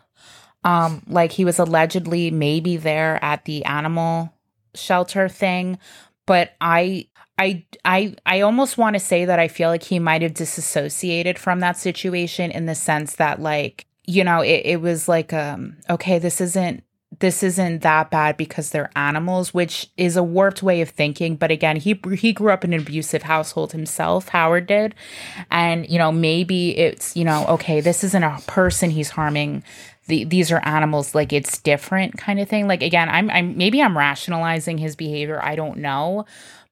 Um, 0.65 1.03
like 1.07 1.33
he 1.33 1.45
was 1.45 1.59
allegedly 1.59 2.31
maybe 2.31 2.77
there 2.77 3.23
at 3.25 3.45
the 3.45 3.65
animal 3.65 4.33
shelter 4.75 5.29
thing, 5.29 5.79
but 6.27 6.55
I 6.61 7.07
I 7.39 7.65
I 7.85 8.17
I 8.27 8.41
almost 8.41 8.77
want 8.77 8.95
to 8.95 9.01
say 9.01 9.25
that 9.25 9.39
I 9.39 9.49
feel 9.49 9.69
like 9.69 9.85
he 9.85 9.99
might 9.99 10.23
have 10.23 10.35
disassociated 10.35 11.39
from 11.39 11.61
that 11.61 11.77
situation 11.77 12.51
in 12.51 12.67
the 12.67 12.75
sense 12.75 13.17
that 13.17 13.41
like, 13.41 13.87
you 14.07 14.25
know, 14.25 14.41
it, 14.41 14.63
it 14.65 14.81
was 14.81 15.09
like 15.09 15.33
um 15.33 15.77
okay, 15.89 16.19
this 16.19 16.41
isn't 16.41 16.83
this 17.19 17.43
isn't 17.43 17.83
that 17.83 18.11
bad 18.11 18.37
because 18.37 18.71
they're 18.71 18.91
animals, 18.97 19.55
which 19.55 19.89
is 19.97 20.17
a 20.17 20.23
warped 20.23 20.63
way 20.63 20.81
of 20.81 20.91
thinking. 20.91 21.37
But 21.37 21.51
again, 21.51 21.77
he 21.77 21.99
he 22.17 22.33
grew 22.33 22.51
up 22.51 22.65
in 22.65 22.73
an 22.73 22.81
abusive 22.81 23.23
household 23.23 23.73
himself. 23.73 24.29
Howard 24.29 24.67
did, 24.67 24.95
and 25.51 25.89
you 25.89 25.99
know 25.99 26.13
maybe 26.13 26.77
it's 26.77 27.17
you 27.17 27.25
know 27.25 27.47
okay, 27.49 27.81
this 27.81 28.05
isn't 28.05 28.23
a 28.23 28.41
person 28.47 28.91
he's 28.91 29.11
harming. 29.11 29.63
The, 30.09 30.23
these 30.23 30.53
are 30.53 30.61
animals 30.65 31.17
like 31.17 31.33
it's 31.33 31.59
different 31.59 32.17
kind 32.17 32.39
of 32.39 32.49
thing 32.49 32.69
like 32.69 32.81
again 32.81 33.09
I'm, 33.09 33.29
I'm 33.29 33.57
maybe 33.59 33.83
i'm 33.83 33.99
rationalizing 33.99 34.79
his 34.79 34.95
behavior 34.95 35.43
i 35.43 35.57
don't 35.57 35.79
know 35.79 36.27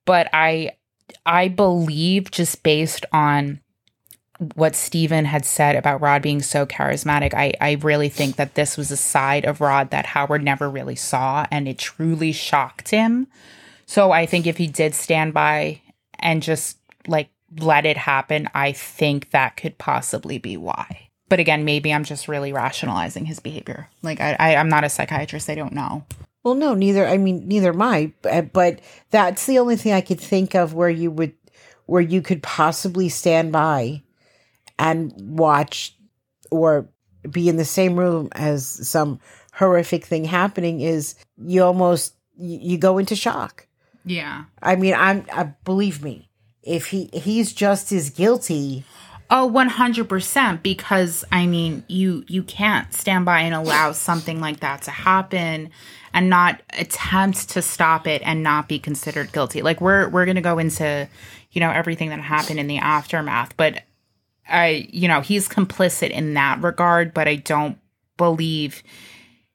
but 0.04 0.28
i 0.32 0.70
i 1.26 1.48
believe 1.48 2.30
just 2.30 2.62
based 2.62 3.04
on 3.12 3.60
what 4.54 4.74
Steven 4.74 5.24
had 5.24 5.44
said 5.44 5.76
about 5.76 6.00
Rod 6.00 6.22
being 6.22 6.42
so 6.42 6.66
charismatic, 6.66 7.34
I, 7.34 7.54
I 7.60 7.72
really 7.82 8.08
think 8.08 8.36
that 8.36 8.54
this 8.54 8.76
was 8.76 8.90
a 8.90 8.96
side 8.96 9.44
of 9.44 9.60
Rod 9.60 9.90
that 9.90 10.06
Howard 10.06 10.42
never 10.42 10.68
really 10.68 10.96
saw, 10.96 11.46
and 11.50 11.68
it 11.68 11.78
truly 11.78 12.32
shocked 12.32 12.90
him. 12.90 13.28
So 13.86 14.12
I 14.12 14.26
think 14.26 14.46
if 14.46 14.56
he 14.56 14.66
did 14.66 14.94
stand 14.94 15.34
by 15.34 15.80
and 16.18 16.42
just 16.42 16.78
like 17.06 17.28
let 17.58 17.86
it 17.86 17.96
happen, 17.96 18.48
I 18.54 18.72
think 18.72 19.30
that 19.30 19.56
could 19.56 19.78
possibly 19.78 20.38
be 20.38 20.56
why. 20.56 21.08
But 21.28 21.40
again, 21.40 21.64
maybe 21.64 21.92
I'm 21.92 22.04
just 22.04 22.28
really 22.28 22.52
rationalizing 22.52 23.26
his 23.26 23.40
behavior. 23.40 23.88
Like 24.02 24.20
I, 24.20 24.36
I 24.38 24.56
I'm 24.56 24.68
not 24.68 24.84
a 24.84 24.88
psychiatrist. 24.88 25.48
I 25.48 25.54
don't 25.54 25.72
know. 25.72 26.04
Well, 26.42 26.54
no, 26.54 26.74
neither. 26.74 27.06
I 27.06 27.16
mean, 27.16 27.48
neither 27.48 27.70
am 27.70 27.82
I. 27.82 28.12
Eh, 28.24 28.42
but 28.42 28.80
that's 29.10 29.46
the 29.46 29.58
only 29.58 29.76
thing 29.76 29.92
I 29.92 30.02
could 30.02 30.20
think 30.20 30.54
of 30.54 30.74
where 30.74 30.90
you 30.90 31.10
would, 31.10 31.32
where 31.86 32.02
you 32.02 32.20
could 32.20 32.42
possibly 32.42 33.08
stand 33.08 33.50
by 33.50 34.02
and 34.78 35.12
watch 35.18 35.96
or 36.50 36.88
be 37.30 37.48
in 37.48 37.56
the 37.56 37.64
same 37.64 37.98
room 37.98 38.28
as 38.32 38.66
some 38.66 39.20
horrific 39.54 40.04
thing 40.04 40.24
happening 40.24 40.80
is 40.80 41.14
you 41.38 41.62
almost 41.62 42.14
you 42.36 42.76
go 42.78 42.98
into 42.98 43.14
shock. 43.14 43.66
Yeah. 44.04 44.44
I 44.62 44.76
mean, 44.76 44.94
I'm 44.94 45.24
I, 45.32 45.44
believe 45.64 46.02
me, 46.02 46.28
if 46.62 46.86
he 46.88 47.10
he's 47.12 47.52
just 47.52 47.92
as 47.92 48.10
guilty. 48.10 48.84
Oh, 49.30 49.50
100% 49.50 50.62
because 50.62 51.24
I 51.32 51.46
mean, 51.46 51.82
you 51.88 52.24
you 52.28 52.42
can't 52.42 52.92
stand 52.92 53.24
by 53.24 53.40
and 53.40 53.54
allow 53.54 53.92
something 53.92 54.40
like 54.40 54.60
that 54.60 54.82
to 54.82 54.90
happen 54.90 55.70
and 56.12 56.28
not 56.28 56.62
attempt 56.78 57.48
to 57.50 57.62
stop 57.62 58.06
it 58.06 58.20
and 58.24 58.42
not 58.42 58.68
be 58.68 58.78
considered 58.78 59.32
guilty. 59.32 59.62
Like 59.62 59.80
we're 59.80 60.08
we're 60.10 60.26
going 60.26 60.36
to 60.36 60.42
go 60.42 60.58
into, 60.58 61.08
you 61.52 61.60
know, 61.60 61.70
everything 61.70 62.10
that 62.10 62.20
happened 62.20 62.60
in 62.60 62.66
the 62.66 62.78
aftermath, 62.78 63.56
but 63.56 63.82
I, 64.48 64.88
you 64.90 65.08
know, 65.08 65.20
he's 65.20 65.48
complicit 65.48 66.10
in 66.10 66.34
that 66.34 66.62
regard, 66.62 67.14
but 67.14 67.28
I 67.28 67.36
don't 67.36 67.78
believe, 68.16 68.82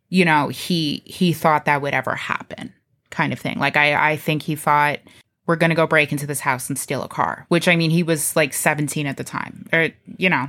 you 0.10 0.26
know, 0.26 0.48
he 0.48 1.04
he 1.06 1.34
thought 1.34 1.66
that 1.66 1.82
would 1.82 1.94
ever 1.94 2.16
happen, 2.16 2.74
kind 3.10 3.34
of 3.34 3.40
thing. 3.40 3.60
Like 3.60 3.78
I 3.78 4.12
I 4.12 4.18
think 4.18 4.44
he 4.44 4.56
thought 4.56 5.00
we're 5.46 5.56
gonna 5.56 5.76
go 5.76 5.88
break 5.88 6.12
into 6.12 6.28
this 6.28 6.40
house 6.40 6.70
and 6.70 6.78
steal 6.78 7.04
a 7.04 7.08
car, 7.08 7.46
which 7.50 7.68
I 7.68 7.76
mean 7.76 7.92
he 7.92 8.04
was 8.04 8.36
like 8.36 8.54
17 8.54 9.06
at 9.06 9.18
the 9.18 9.24
time, 9.24 9.68
or 9.74 9.90
you 10.18 10.30
know. 10.30 10.48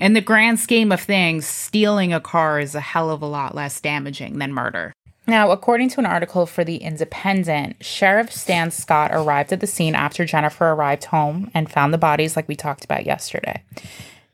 In 0.00 0.14
the 0.14 0.20
grand 0.20 0.58
scheme 0.58 0.90
of 0.90 1.00
things, 1.00 1.46
stealing 1.46 2.12
a 2.12 2.20
car 2.20 2.58
is 2.58 2.74
a 2.74 2.80
hell 2.80 3.10
of 3.10 3.22
a 3.22 3.26
lot 3.26 3.54
less 3.54 3.80
damaging 3.80 4.38
than 4.38 4.52
murder. 4.52 4.92
Now, 5.26 5.50
according 5.50 5.88
to 5.90 6.00
an 6.00 6.06
article 6.06 6.44
for 6.44 6.64
The 6.64 6.76
Independent, 6.76 7.82
Sheriff 7.82 8.30
Stan 8.30 8.70
Scott 8.70 9.10
arrived 9.12 9.52
at 9.52 9.60
the 9.60 9.66
scene 9.66 9.94
after 9.94 10.26
Jennifer 10.26 10.70
arrived 10.70 11.04
home 11.06 11.50
and 11.54 11.70
found 11.70 11.94
the 11.94 11.98
bodies, 11.98 12.36
like 12.36 12.46
we 12.46 12.56
talked 12.56 12.84
about 12.84 13.06
yesterday. 13.06 13.62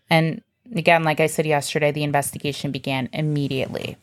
And 0.09 0.43
again, 0.75 1.05
like 1.05 1.21
I 1.21 1.27
said 1.27 1.47
yesterday, 1.47 1.93
the 1.93 2.03
investigation 2.03 2.73
began 2.73 3.09
immediately. 3.12 3.97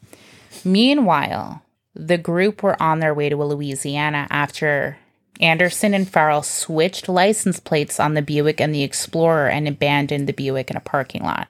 Meanwhile, 0.63 1.61
the 1.93 2.17
group 2.17 2.63
were 2.63 2.81
on 2.81 2.99
their 2.99 3.13
way 3.13 3.27
to 3.27 3.35
Louisiana 3.35 4.27
after 4.29 4.97
Anderson 5.41 5.93
and 5.93 6.07
Ferrell 6.07 6.41
switched 6.41 7.09
license 7.09 7.59
plates 7.59 7.99
on 7.99 8.13
the 8.13 8.21
Buick 8.21 8.61
and 8.61 8.73
the 8.73 8.83
Explorer 8.83 9.49
and 9.49 9.67
abandoned 9.67 10.27
the 10.27 10.33
Buick 10.33 10.71
in 10.71 10.77
a 10.77 10.81
parking 10.81 11.23
lot. 11.23 11.49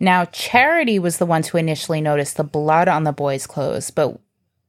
Now, 0.00 0.26
Charity 0.26 0.98
was 0.98 1.18
the 1.18 1.26
one 1.26 1.42
to 1.42 1.56
initially 1.56 2.00
notice 2.00 2.32
the 2.32 2.44
blood 2.44 2.86
on 2.86 3.02
the 3.02 3.12
boys' 3.12 3.48
clothes, 3.48 3.90
but 3.90 4.18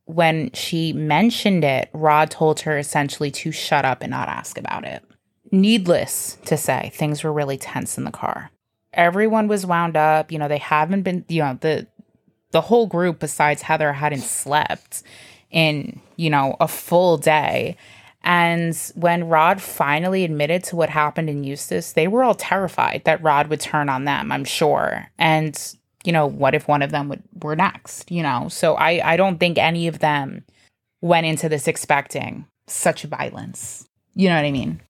when 0.09 0.49
she 0.53 0.91
mentioned 0.91 1.63
it, 1.63 1.87
Rod 1.93 2.31
told 2.31 2.61
her 2.61 2.79
essentially 2.79 3.29
to 3.29 3.51
shut 3.51 3.85
up 3.85 4.01
and 4.01 4.09
not 4.09 4.27
ask 4.27 4.57
about 4.57 4.83
it. 4.83 5.03
Needless 5.51 6.39
to 6.45 6.57
say, 6.57 6.91
things 6.95 7.23
were 7.23 7.31
really 7.31 7.57
tense 7.57 7.95
in 7.95 8.05
the 8.05 8.11
car. 8.11 8.49
Everyone 8.91 9.47
was 9.47 9.67
wound 9.67 9.95
up. 9.95 10.31
You 10.31 10.39
know, 10.39 10.47
they 10.47 10.57
haven't 10.57 11.03
been, 11.03 11.25
you 11.27 11.43
know, 11.43 11.59
the 11.61 11.85
the 12.49 12.61
whole 12.61 12.87
group 12.87 13.19
besides 13.19 13.61
Heather 13.61 13.93
hadn't 13.93 14.21
slept 14.21 15.03
in, 15.51 16.01
you 16.15 16.31
know, 16.31 16.55
a 16.59 16.67
full 16.67 17.17
day. 17.17 17.77
And 18.23 18.75
when 18.95 19.29
Rod 19.29 19.61
finally 19.61 20.23
admitted 20.23 20.63
to 20.65 20.75
what 20.75 20.89
happened 20.89 21.29
in 21.29 21.43
Eustis, 21.43 21.93
they 21.93 22.07
were 22.07 22.23
all 22.23 22.33
terrified 22.33 23.03
that 23.05 23.21
Rod 23.21 23.47
would 23.47 23.59
turn 23.59 23.89
on 23.89 24.05
them, 24.05 24.31
I'm 24.31 24.43
sure. 24.43 25.07
And 25.19 25.55
you 26.03 26.11
know, 26.11 26.25
what 26.25 26.55
if 26.55 26.67
one 26.67 26.81
of 26.81 26.91
them 26.91 27.09
would 27.09 27.23
were 27.41 27.55
next, 27.55 28.11
you 28.11 28.23
know? 28.23 28.47
So 28.49 28.75
I 28.75 29.13
I 29.13 29.17
don't 29.17 29.39
think 29.39 29.57
any 29.57 29.87
of 29.87 29.99
them 29.99 30.43
went 31.01 31.25
into 31.25 31.49
this 31.49 31.67
expecting 31.67 32.45
such 32.67 33.03
violence. 33.03 33.87
You 34.15 34.29
know 34.29 34.35
what 34.35 34.45
I 34.45 34.51
mean? 34.51 34.81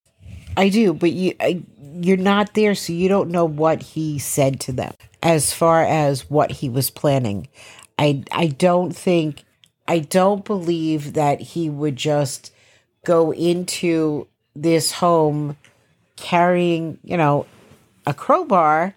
I 0.57 0.69
do, 0.69 0.93
but 0.93 1.11
you 1.11 1.33
I, 1.39 1.63
you're 2.01 2.17
not 2.17 2.53
there 2.53 2.75
so 2.75 2.93
you 2.93 3.09
don't 3.09 3.29
know 3.29 3.45
what 3.45 3.81
he 3.81 4.19
said 4.19 4.59
to 4.61 4.71
them 4.71 4.93
as 5.23 5.53
far 5.53 5.83
as 5.83 6.29
what 6.29 6.51
he 6.51 6.69
was 6.69 6.89
planning. 6.89 7.47
I 7.97 8.23
I 8.31 8.47
don't 8.47 8.95
think 8.95 9.43
I 9.87 9.99
don't 9.99 10.45
believe 10.45 11.13
that 11.13 11.41
he 11.41 11.69
would 11.69 11.95
just 11.95 12.53
go 13.05 13.31
into 13.31 14.27
this 14.55 14.91
home 14.91 15.57
carrying, 16.15 16.99
you 17.03 17.17
know, 17.17 17.45
a 18.05 18.13
crowbar 18.13 18.95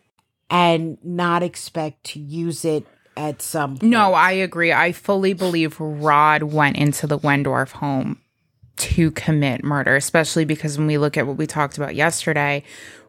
and 0.53 0.99
not 1.03 1.43
expect 1.43 2.05
to 2.05 2.21
use 2.21 2.65
it 2.65 2.87
at 3.17 3.41
some 3.41 3.79
point. 3.79 3.91
No, 3.91 4.13
I 4.13 4.33
agree. 4.33 4.71
I 4.71 4.93
fully 4.93 5.33
believe 5.33 5.81
Rod 5.81 6.43
went 6.43 6.77
into 6.77 7.07
the 7.07 7.19
Wendorf 7.19 7.73
home 7.73 8.21
to 8.77 9.11
commit 9.13 9.65
murder, 9.65 9.97
especially 9.97 10.45
because 10.45 10.77
when 10.77 10.87
we 10.87 10.99
look 10.99 11.17
at 11.17 11.27
what 11.27 11.39
we 11.39 11.47
talked 11.47 11.79
about 11.79 11.95
yesterday, 11.95 12.63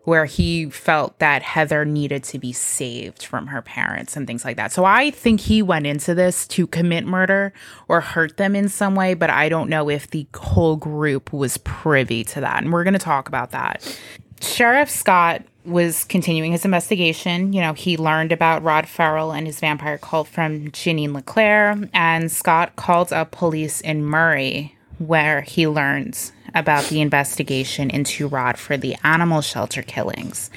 where 0.06 0.26
he 0.26 0.70
felt 0.70 1.20
that 1.20 1.42
Heather 1.42 1.84
needed 1.84 2.24
to 2.26 2.40
be 2.40 2.54
saved 2.54 3.26
from 3.26 3.48
her 3.48 3.62
parents 3.62 4.16
and 4.16 4.26
things 4.26 4.46
like 4.46 4.58
that. 4.58 4.72
So 4.72 4.86
I 4.86 5.12
think 5.12 5.42
he 5.42 5.62
went 5.62 5.86
into 5.86 6.16
this 6.16 6.48
to 6.50 6.68
commit 6.68 7.06
murder 7.06 7.54
or 7.90 8.02
hurt 8.02 8.38
them 8.38 8.56
in 8.56 8.70
some 8.70 8.96
way, 8.96 9.16
but 9.16 9.30
I 9.30 9.50
don't 9.50 9.70
know 9.70 9.90
if 9.90 10.10
the 10.10 10.28
whole 10.36 10.76
group 10.78 11.34
was 11.34 11.58
privy 11.58 12.24
to 12.26 12.42
that. 12.42 12.64
And 12.64 12.72
we're 12.72 12.84
going 12.84 12.94
to 12.94 13.00
talk 13.00 13.28
about 13.28 13.52
that. 13.52 13.98
Sheriff 14.42 14.90
Scott 14.90 15.44
was 15.66 16.04
continuing 16.04 16.52
his 16.52 16.66
investigation. 16.66 17.54
You 17.54 17.62
know, 17.62 17.74
he 17.74 17.98
learned 17.98 18.32
about 18.32 18.64
Rod 18.64 18.88
Ferrell 18.88 19.32
and 19.32 19.48
his 19.48 19.60
vampire 19.60 19.98
cult 19.98 20.28
from 20.28 20.72
Janine 20.72 21.14
LeClaire, 21.14 21.90
and 21.94 22.32
Scott 22.32 22.76
called 22.76 23.14
up 23.14 23.32
police 23.32 23.82
in 23.82 24.04
Murray, 24.04 24.76
where 24.98 25.42
he 25.42 25.68
learns 25.68 26.32
about 26.54 26.86
the 26.86 27.02
investigation 27.02 27.90
into 27.90 28.28
Rod 28.28 28.58
for 28.58 28.78
the 28.78 28.96
animal 29.04 29.42
shelter 29.42 29.82
killings. 29.82 30.50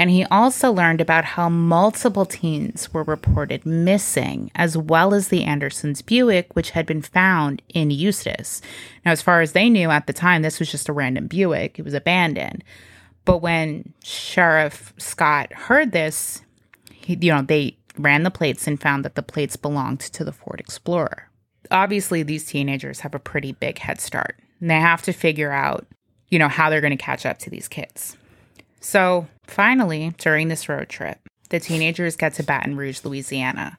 And 0.00 0.10
he 0.10 0.24
also 0.26 0.70
learned 0.70 1.00
about 1.00 1.24
how 1.24 1.48
multiple 1.48 2.24
teens 2.24 2.94
were 2.94 3.02
reported 3.02 3.66
missing, 3.66 4.50
as 4.54 4.78
well 4.78 5.12
as 5.12 5.26
the 5.28 5.42
Andersons' 5.42 6.02
Buick, 6.02 6.54
which 6.54 6.70
had 6.70 6.86
been 6.86 7.02
found 7.02 7.62
in 7.68 7.90
Eustis. 7.90 8.62
Now, 9.04 9.10
as 9.10 9.22
far 9.22 9.40
as 9.40 9.52
they 9.52 9.68
knew 9.68 9.90
at 9.90 10.06
the 10.06 10.12
time, 10.12 10.42
this 10.42 10.60
was 10.60 10.70
just 10.70 10.88
a 10.88 10.92
random 10.92 11.26
Buick, 11.26 11.80
it 11.80 11.84
was 11.84 11.94
abandoned. 11.94 12.62
But 13.28 13.42
when 13.42 13.92
Sheriff 14.02 14.94
Scott 14.96 15.52
heard 15.52 15.92
this, 15.92 16.40
he, 16.90 17.18
you 17.20 17.30
know, 17.30 17.42
they 17.42 17.76
ran 17.98 18.22
the 18.22 18.30
plates 18.30 18.66
and 18.66 18.80
found 18.80 19.04
that 19.04 19.16
the 19.16 19.22
plates 19.22 19.54
belonged 19.54 20.00
to 20.00 20.24
the 20.24 20.32
Ford 20.32 20.58
Explorer. 20.58 21.28
Obviously, 21.70 22.22
these 22.22 22.46
teenagers 22.46 23.00
have 23.00 23.14
a 23.14 23.18
pretty 23.18 23.52
big 23.52 23.80
head 23.80 24.00
start, 24.00 24.40
and 24.62 24.70
they 24.70 24.80
have 24.80 25.02
to 25.02 25.12
figure 25.12 25.52
out, 25.52 25.86
you 26.30 26.38
know, 26.38 26.48
how 26.48 26.70
they're 26.70 26.80
going 26.80 26.96
to 26.96 27.04
catch 27.04 27.26
up 27.26 27.36
to 27.40 27.50
these 27.50 27.68
kids. 27.68 28.16
So, 28.80 29.26
finally, 29.46 30.14
during 30.16 30.48
this 30.48 30.66
road 30.66 30.88
trip, 30.88 31.18
the 31.50 31.60
teenagers 31.60 32.16
get 32.16 32.32
to 32.34 32.42
Baton 32.42 32.78
Rouge, 32.78 33.04
Louisiana. 33.04 33.76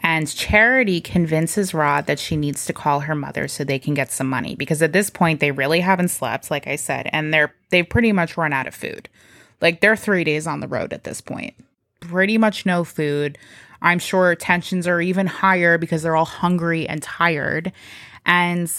And 0.00 0.32
Charity 0.32 1.00
convinces 1.00 1.74
Rod 1.74 2.06
that 2.06 2.18
she 2.18 2.36
needs 2.36 2.64
to 2.66 2.72
call 2.72 3.00
her 3.00 3.14
mother 3.14 3.48
so 3.48 3.64
they 3.64 3.78
can 3.78 3.94
get 3.94 4.12
some 4.12 4.28
money 4.28 4.54
because 4.54 4.80
at 4.80 4.92
this 4.92 5.10
point 5.10 5.40
they 5.40 5.50
really 5.50 5.80
haven't 5.80 6.08
slept, 6.08 6.50
like 6.50 6.66
I 6.66 6.76
said, 6.76 7.08
and 7.12 7.34
they're 7.34 7.52
they've 7.70 7.88
pretty 7.88 8.12
much 8.12 8.36
run 8.36 8.52
out 8.52 8.66
of 8.66 8.74
food. 8.74 9.08
Like 9.60 9.80
they're 9.80 9.96
three 9.96 10.24
days 10.24 10.46
on 10.46 10.60
the 10.60 10.68
road 10.68 10.92
at 10.92 11.04
this 11.04 11.20
point. 11.20 11.54
Pretty 12.00 12.38
much 12.38 12.64
no 12.64 12.84
food. 12.84 13.38
I'm 13.82 13.98
sure 13.98 14.34
tensions 14.34 14.86
are 14.86 15.00
even 15.00 15.26
higher 15.26 15.78
because 15.78 16.02
they're 16.02 16.16
all 16.16 16.24
hungry 16.24 16.88
and 16.88 17.02
tired. 17.02 17.72
And 18.24 18.72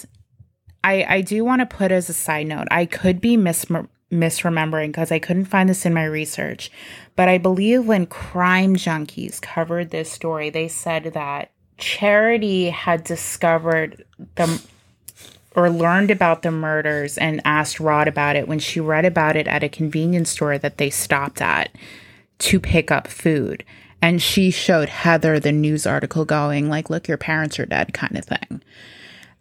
I 0.83 1.05
I 1.07 1.21
do 1.21 1.43
want 1.43 1.59
to 1.61 1.65
put 1.65 1.91
as 1.91 2.09
a 2.09 2.13
side 2.13 2.47
note, 2.47 2.67
I 2.71 2.85
could 2.85 3.19
be 3.19 3.35
mis- 3.35 3.65
misremembering 4.11 4.87
because 4.87 5.11
I 5.11 5.19
couldn't 5.19 5.45
find 5.45 5.69
this 5.69 5.85
in 5.85 5.93
my 5.93 6.05
research, 6.05 6.71
but 7.15 7.27
I 7.27 7.37
believe 7.37 7.85
when 7.85 8.05
Crime 8.05 8.75
Junkies 8.75 9.41
covered 9.41 9.91
this 9.91 10.11
story, 10.11 10.49
they 10.49 10.67
said 10.67 11.11
that 11.13 11.51
Charity 11.77 12.69
had 12.69 13.03
discovered 13.03 14.03
the 14.35 14.61
or 15.55 15.69
learned 15.69 16.11
about 16.11 16.41
the 16.41 16.51
murders 16.51 17.17
and 17.17 17.41
asked 17.43 17.79
Rod 17.79 18.07
about 18.07 18.35
it 18.35 18.47
when 18.47 18.59
she 18.59 18.79
read 18.79 19.05
about 19.05 19.35
it 19.35 19.47
at 19.47 19.63
a 19.63 19.69
convenience 19.69 20.29
store 20.29 20.57
that 20.57 20.77
they 20.77 20.89
stopped 20.89 21.41
at 21.41 21.69
to 22.39 22.59
pick 22.59 22.91
up 22.91 23.07
food. 23.07 23.63
And 24.01 24.21
she 24.21 24.51
showed 24.51 24.89
Heather 24.89 25.39
the 25.39 25.51
news 25.51 25.85
article 25.85 26.23
going, 26.23 26.69
like, 26.69 26.89
look, 26.89 27.07
your 27.07 27.17
parents 27.17 27.59
are 27.59 27.65
dead, 27.65 27.93
kind 27.93 28.17
of 28.17 28.25
thing. 28.25 28.61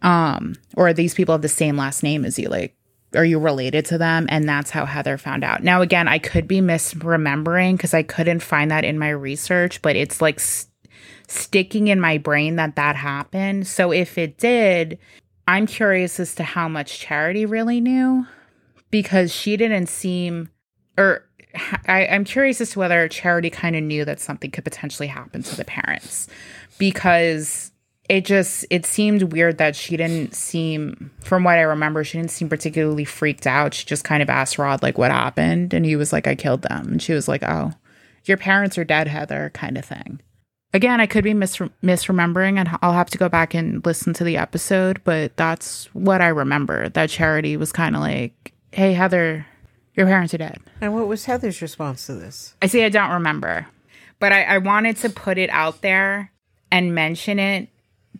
Um, 0.01 0.55
or 0.75 0.91
these 0.91 1.13
people 1.13 1.33
have 1.33 1.41
the 1.41 1.47
same 1.47 1.77
last 1.77 2.03
name 2.03 2.25
as 2.25 2.37
you, 2.37 2.49
like, 2.49 2.75
are 3.15 3.25
you 3.25 3.39
related 3.39 3.85
to 3.85 3.97
them? 3.97 4.27
And 4.29 4.47
that's 4.47 4.69
how 4.69 4.85
Heather 4.85 5.17
found 5.17 5.43
out. 5.43 5.63
Now, 5.63 5.81
again, 5.81 6.07
I 6.07 6.19
could 6.19 6.47
be 6.47 6.61
misremembering 6.61 7.73
because 7.73 7.93
I 7.93 8.03
couldn't 8.03 8.41
find 8.41 8.71
that 8.71 8.83
in 8.83 8.99
my 8.99 9.09
research, 9.09 9.81
but 9.81 9.95
it's 9.95 10.21
like 10.21 10.39
st- 10.39 10.69
sticking 11.27 11.87
in 11.87 11.99
my 11.99 12.17
brain 12.17 12.55
that 12.55 12.75
that 12.75 12.95
happened. 12.95 13.67
So 13.67 13.91
if 13.91 14.17
it 14.17 14.37
did, 14.37 14.99
I'm 15.47 15.65
curious 15.65 16.19
as 16.19 16.35
to 16.35 16.43
how 16.43 16.67
much 16.67 16.99
Charity 16.99 17.45
really 17.45 17.81
knew 17.81 18.25
because 18.91 19.33
she 19.33 19.57
didn't 19.57 19.87
seem, 19.87 20.49
or 20.97 21.25
I, 21.87 22.07
I'm 22.07 22.23
curious 22.23 22.61
as 22.61 22.71
to 22.71 22.79
whether 22.79 23.07
Charity 23.07 23.49
kind 23.49 23.75
of 23.75 23.83
knew 23.83 24.05
that 24.05 24.19
something 24.19 24.51
could 24.51 24.63
potentially 24.63 25.07
happen 25.07 25.43
to 25.43 25.55
the 25.55 25.65
parents 25.65 26.27
because 26.77 27.71
it 28.09 28.25
just 28.25 28.65
it 28.71 28.85
seemed 28.85 29.31
weird 29.31 29.59
that 29.59 29.75
she 29.75 29.95
didn't 29.95 30.33
seem 30.33 31.11
from 31.21 31.43
what 31.43 31.57
i 31.57 31.61
remember 31.61 32.03
she 32.03 32.17
didn't 32.17 32.31
seem 32.31 32.49
particularly 32.49 33.05
freaked 33.05 33.47
out. 33.47 33.73
She 33.73 33.85
just 33.85 34.03
kind 34.03 34.21
of 34.21 34.29
asked 34.29 34.57
rod 34.57 34.83
like 34.83 34.97
what 34.97 35.11
happened? 35.11 35.73
And 35.73 35.85
he 35.85 35.95
was 35.95 36.11
like 36.11 36.27
i 36.27 36.35
killed 36.35 36.63
them. 36.63 36.87
And 36.87 37.01
she 37.01 37.13
was 37.13 37.27
like 37.27 37.43
oh 37.43 37.71
your 38.25 38.37
parents 38.37 38.77
are 38.77 38.83
dead 38.83 39.07
heather 39.07 39.51
kind 39.53 39.77
of 39.77 39.85
thing. 39.85 40.19
Again 40.73 40.99
i 40.99 41.05
could 41.05 41.23
be 41.23 41.33
mis- 41.33 41.57
misremembering 41.83 42.57
and 42.57 42.69
i'll 42.81 42.93
have 42.93 43.09
to 43.11 43.17
go 43.17 43.29
back 43.29 43.53
and 43.53 43.85
listen 43.85 44.13
to 44.13 44.23
the 44.23 44.37
episode 44.37 45.01
but 45.03 45.37
that's 45.37 45.85
what 45.93 46.21
i 46.21 46.27
remember 46.27 46.89
that 46.89 47.09
charity 47.09 47.57
was 47.57 47.71
kind 47.71 47.95
of 47.95 48.01
like 48.01 48.53
hey 48.71 48.93
heather 48.93 49.45
your 49.95 50.05
parents 50.05 50.33
are 50.33 50.37
dead. 50.37 50.59
And 50.79 50.95
what 50.95 51.07
was 51.09 51.25
Heather's 51.25 51.61
response 51.61 52.05
to 52.05 52.13
this? 52.13 52.55
i 52.61 52.67
see 52.67 52.83
i 52.83 52.89
don't 52.89 53.11
remember 53.11 53.67
but 54.19 54.31
I, 54.31 54.43
I 54.43 54.57
wanted 54.59 54.97
to 54.97 55.09
put 55.09 55.37
it 55.37 55.49
out 55.49 55.81
there 55.81 56.31
and 56.71 56.93
mention 56.93 57.39
it 57.39 57.69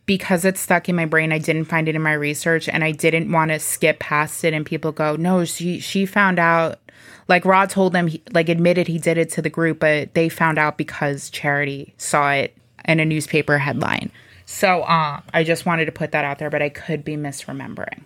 because 0.10 0.44
it's 0.44 0.60
stuck 0.60 0.90
in 0.90 0.96
my 0.96 1.06
brain, 1.06 1.32
I 1.32 1.38
didn't 1.38 1.66
find 1.66 1.88
it 1.88 1.94
in 1.96 2.02
my 2.02 2.14
research 2.14 2.68
and 2.68 2.84
I 2.84 2.94
didn't 2.94 3.32
want 3.32 3.52
to 3.52 3.60
skip 3.60 4.00
past 4.00 4.44
it 4.44 4.56
and 4.56 4.66
people 4.66 4.92
go, 4.92 5.16
"No, 5.16 5.46
she 5.46 5.80
she 5.80 6.08
found 6.08 6.40
out." 6.40 6.80
Like 7.28 7.46
Rod 7.46 7.70
told 7.70 7.94
them 7.94 8.08
he, 8.08 8.24
like 8.34 8.50
admitted 8.50 8.88
he 8.88 8.98
did 8.98 9.20
it 9.20 9.30
to 9.34 9.44
the 9.44 9.52
group, 9.52 9.78
but 9.78 10.16
they 10.16 10.28
found 10.28 10.58
out 10.58 10.80
because 10.80 11.30
Charity 11.30 11.94
saw 12.00 12.32
it 12.32 12.58
in 12.86 13.00
a 13.00 13.06
newspaper 13.06 13.60
headline. 13.60 14.10
So, 14.48 14.82
uh, 14.82 15.22
I 15.32 15.44
just 15.44 15.68
wanted 15.68 15.86
to 15.86 15.92
put 15.92 16.12
that 16.14 16.26
out 16.26 16.40
there, 16.40 16.50
but 16.50 16.64
I 16.64 16.70
could 16.70 17.06
be 17.06 17.16
misremembering. 17.16 18.02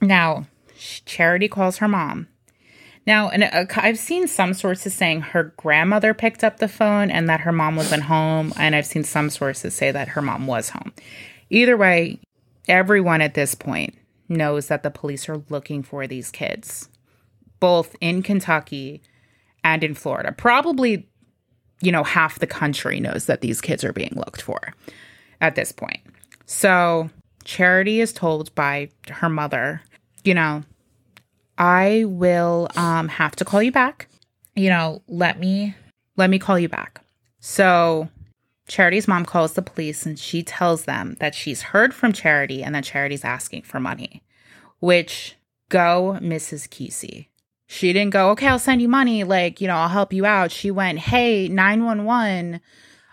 Now, 0.00 0.46
Charity 1.06 1.48
calls 1.48 1.78
her 1.78 1.88
mom. 1.88 2.28
Now, 3.04 3.30
and 3.30 3.42
uh, 3.42 3.64
I've 3.74 3.98
seen 3.98 4.28
some 4.28 4.54
sources 4.54 4.94
saying 4.94 5.22
her 5.22 5.54
grandmother 5.56 6.14
picked 6.14 6.44
up 6.44 6.58
the 6.58 6.68
phone 6.68 7.10
and 7.10 7.28
that 7.28 7.40
her 7.40 7.52
mom 7.52 7.74
wasn't 7.74 8.04
home, 8.04 8.52
and 8.56 8.76
I've 8.76 8.86
seen 8.86 9.02
some 9.02 9.28
sources 9.28 9.74
say 9.74 9.90
that 9.90 10.10
her 10.10 10.22
mom 10.22 10.46
was 10.46 10.70
home. 10.70 10.92
Either 11.50 11.76
way, 11.76 12.20
everyone 12.68 13.20
at 13.20 13.34
this 13.34 13.54
point 13.54 13.94
knows 14.28 14.68
that 14.68 14.82
the 14.82 14.90
police 14.90 15.28
are 15.28 15.42
looking 15.48 15.82
for 15.82 16.06
these 16.06 16.30
kids, 16.30 16.88
both 17.60 17.96
in 18.00 18.22
Kentucky 18.22 19.02
and 19.64 19.82
in 19.82 19.94
Florida. 19.94 20.32
Probably, 20.32 21.08
you 21.80 21.92
know, 21.92 22.04
half 22.04 22.38
the 22.38 22.46
country 22.46 23.00
knows 23.00 23.26
that 23.26 23.40
these 23.40 23.60
kids 23.60 23.84
are 23.84 23.92
being 23.92 24.12
looked 24.14 24.42
for 24.42 24.74
at 25.40 25.54
this 25.54 25.72
point. 25.72 26.00
So, 26.46 27.10
Charity 27.44 28.00
is 28.00 28.12
told 28.12 28.54
by 28.54 28.90
her 29.08 29.28
mother, 29.28 29.80
you 30.24 30.34
know, 30.34 30.64
I 31.56 32.04
will 32.06 32.68
um 32.76 33.08
have 33.08 33.34
to 33.36 33.44
call 33.44 33.62
you 33.62 33.72
back. 33.72 34.08
You 34.54 34.68
know, 34.70 35.02
let 35.08 35.38
me 35.38 35.74
let 36.16 36.30
me 36.30 36.38
call 36.38 36.58
you 36.58 36.68
back. 36.68 37.00
So, 37.40 38.08
Charity's 38.68 39.08
mom 39.08 39.24
calls 39.24 39.54
the 39.54 39.62
police 39.62 40.06
and 40.06 40.18
she 40.18 40.42
tells 40.42 40.84
them 40.84 41.16
that 41.20 41.34
she's 41.34 41.62
heard 41.62 41.94
from 41.94 42.12
Charity 42.12 42.62
and 42.62 42.74
that 42.74 42.84
Charity's 42.84 43.24
asking 43.24 43.62
for 43.62 43.80
money, 43.80 44.22
which 44.78 45.36
go 45.68 46.18
Mrs. 46.20 46.68
Keesee. 46.68 47.28
She 47.66 47.92
didn't 47.92 48.12
go, 48.12 48.30
okay, 48.30 48.46
I'll 48.46 48.58
send 48.58 48.80
you 48.80 48.88
money. 48.88 49.24
Like, 49.24 49.60
you 49.60 49.68
know, 49.68 49.76
I'll 49.76 49.88
help 49.88 50.12
you 50.12 50.24
out. 50.24 50.50
She 50.50 50.70
went, 50.70 50.98
hey, 50.98 51.48
911, 51.48 52.60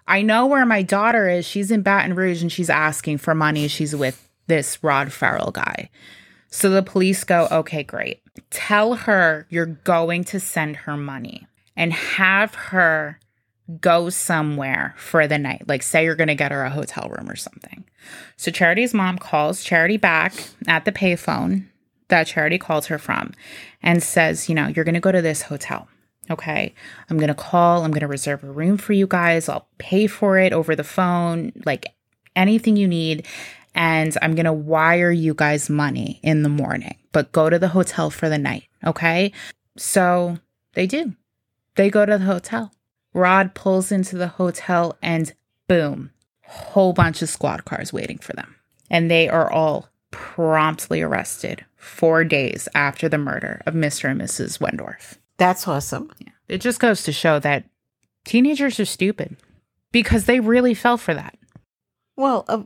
I 0.08 0.22
know 0.22 0.46
where 0.46 0.66
my 0.66 0.82
daughter 0.82 1.28
is. 1.28 1.46
She's 1.46 1.72
in 1.72 1.82
Baton 1.82 2.16
Rouge 2.16 2.42
and 2.42 2.52
she's 2.52 2.70
asking 2.70 3.18
for 3.18 3.34
money. 3.36 3.68
She's 3.68 3.96
with 3.96 4.30
this 4.48 4.82
Rod 4.84 5.12
Ferrell 5.12 5.52
guy. 5.52 5.90
So 6.50 6.70
the 6.70 6.84
police 6.84 7.24
go, 7.24 7.48
okay, 7.52 7.84
great. 7.84 8.22
Tell 8.50 8.96
her 8.96 9.48
you're 9.50 9.66
going 9.66 10.24
to 10.26 10.40
send 10.40 10.78
her 10.78 10.96
money 10.96 11.48
and 11.76 11.92
have 11.92 12.56
her 12.56 13.20
go 13.80 14.10
somewhere 14.10 14.94
for 14.98 15.28
the 15.28 15.38
night. 15.38 15.64
Like, 15.68 15.84
say 15.84 16.04
you're 16.04 16.16
going 16.16 16.28
to 16.28 16.36
get 16.36 16.52
her 16.52 16.64
a 16.64 16.70
hotel 16.70 17.10
room 17.10 17.30
or 17.30 17.36
something. 17.36 17.84
So, 18.38 18.52
Charity's 18.52 18.94
mom 18.94 19.18
calls 19.18 19.64
Charity 19.64 19.98
back 19.98 20.34
at 20.68 20.86
the 20.86 20.92
payphone 20.92 21.68
that 22.10 22.28
Charity 22.28 22.58
calls 22.58 22.88
her 22.88 22.98
from 22.98 23.32
and 23.82 24.04
says, 24.04 24.50
You 24.50 24.56
know, 24.56 24.68
you're 24.68 24.86
going 24.86 24.96
to 24.96 25.02
go 25.02 25.12
to 25.12 25.22
this 25.22 25.44
hotel. 25.44 25.88
Okay. 26.30 26.74
I'm 27.10 27.18
going 27.18 27.28
to 27.28 27.36
call. 27.36 27.84
I'm 27.84 27.92
going 27.92 28.02
to 28.02 28.08
reserve 28.08 28.44
a 28.44 28.52
room 28.52 28.78
for 28.78 28.94
you 28.94 29.08
guys. 29.08 29.48
I'll 29.48 29.68
pay 29.78 30.08
for 30.08 30.38
it 30.38 30.54
over 30.54 30.76
the 30.76 30.84
phone, 30.84 31.52
like 31.66 31.88
anything 32.36 32.78
you 32.78 32.88
need. 32.88 33.26
And 33.76 34.18
I'm 34.22 34.36
going 34.36 34.46
to 34.46 34.54
wire 34.54 35.12
you 35.12 35.34
guys 35.34 35.70
money 35.70 36.20
in 36.24 36.44
the 36.44 36.50
morning, 36.50 36.98
but 37.12 37.32
go 37.32 37.50
to 37.50 37.60
the 37.60 37.68
hotel 37.68 38.10
for 38.10 38.30
the 38.30 38.38
night. 38.38 38.64
Okay. 38.86 39.34
So 39.78 40.38
they 40.74 40.88
do. 40.88 41.14
They 41.76 41.90
go 41.90 42.06
to 42.06 42.18
the 42.18 42.26
hotel. 42.26 42.72
Rod 43.16 43.54
pulls 43.54 43.94
into 43.94 44.18
the 44.18 44.28
hotel 44.28 44.98
and 45.02 45.34
boom, 45.70 46.12
whole 46.44 46.92
bunch 46.92 47.22
of 47.22 47.30
squad 47.30 47.64
cars 47.64 47.94
waiting 47.94 48.18
for 48.18 48.34
them. 48.34 48.56
And 48.92 49.10
they 49.10 49.30
are 49.30 49.50
all 49.50 49.88
promptly 50.12 51.02
arrested 51.02 51.66
four 51.78 52.26
days 52.26 52.68
after 52.76 53.08
the 53.08 53.18
murder 53.18 53.62
of 53.66 53.74
Mr. 53.74 54.12
and 54.12 54.20
Mrs. 54.20 54.60
Wendorf. 54.60 55.18
That's 55.38 55.66
awesome. 55.66 56.12
Yeah. 56.20 56.34
It 56.50 56.60
just 56.60 56.82
goes 56.82 57.04
to 57.04 57.14
show 57.14 57.40
that 57.40 57.64
teenagers 58.26 58.82
are 58.82 58.86
stupid 58.86 59.38
because 59.94 60.26
they 60.26 60.42
really 60.42 60.74
fell 60.74 60.98
for 60.98 61.14
that. 61.14 61.38
Well, 62.18 62.44
uh, 62.50 62.64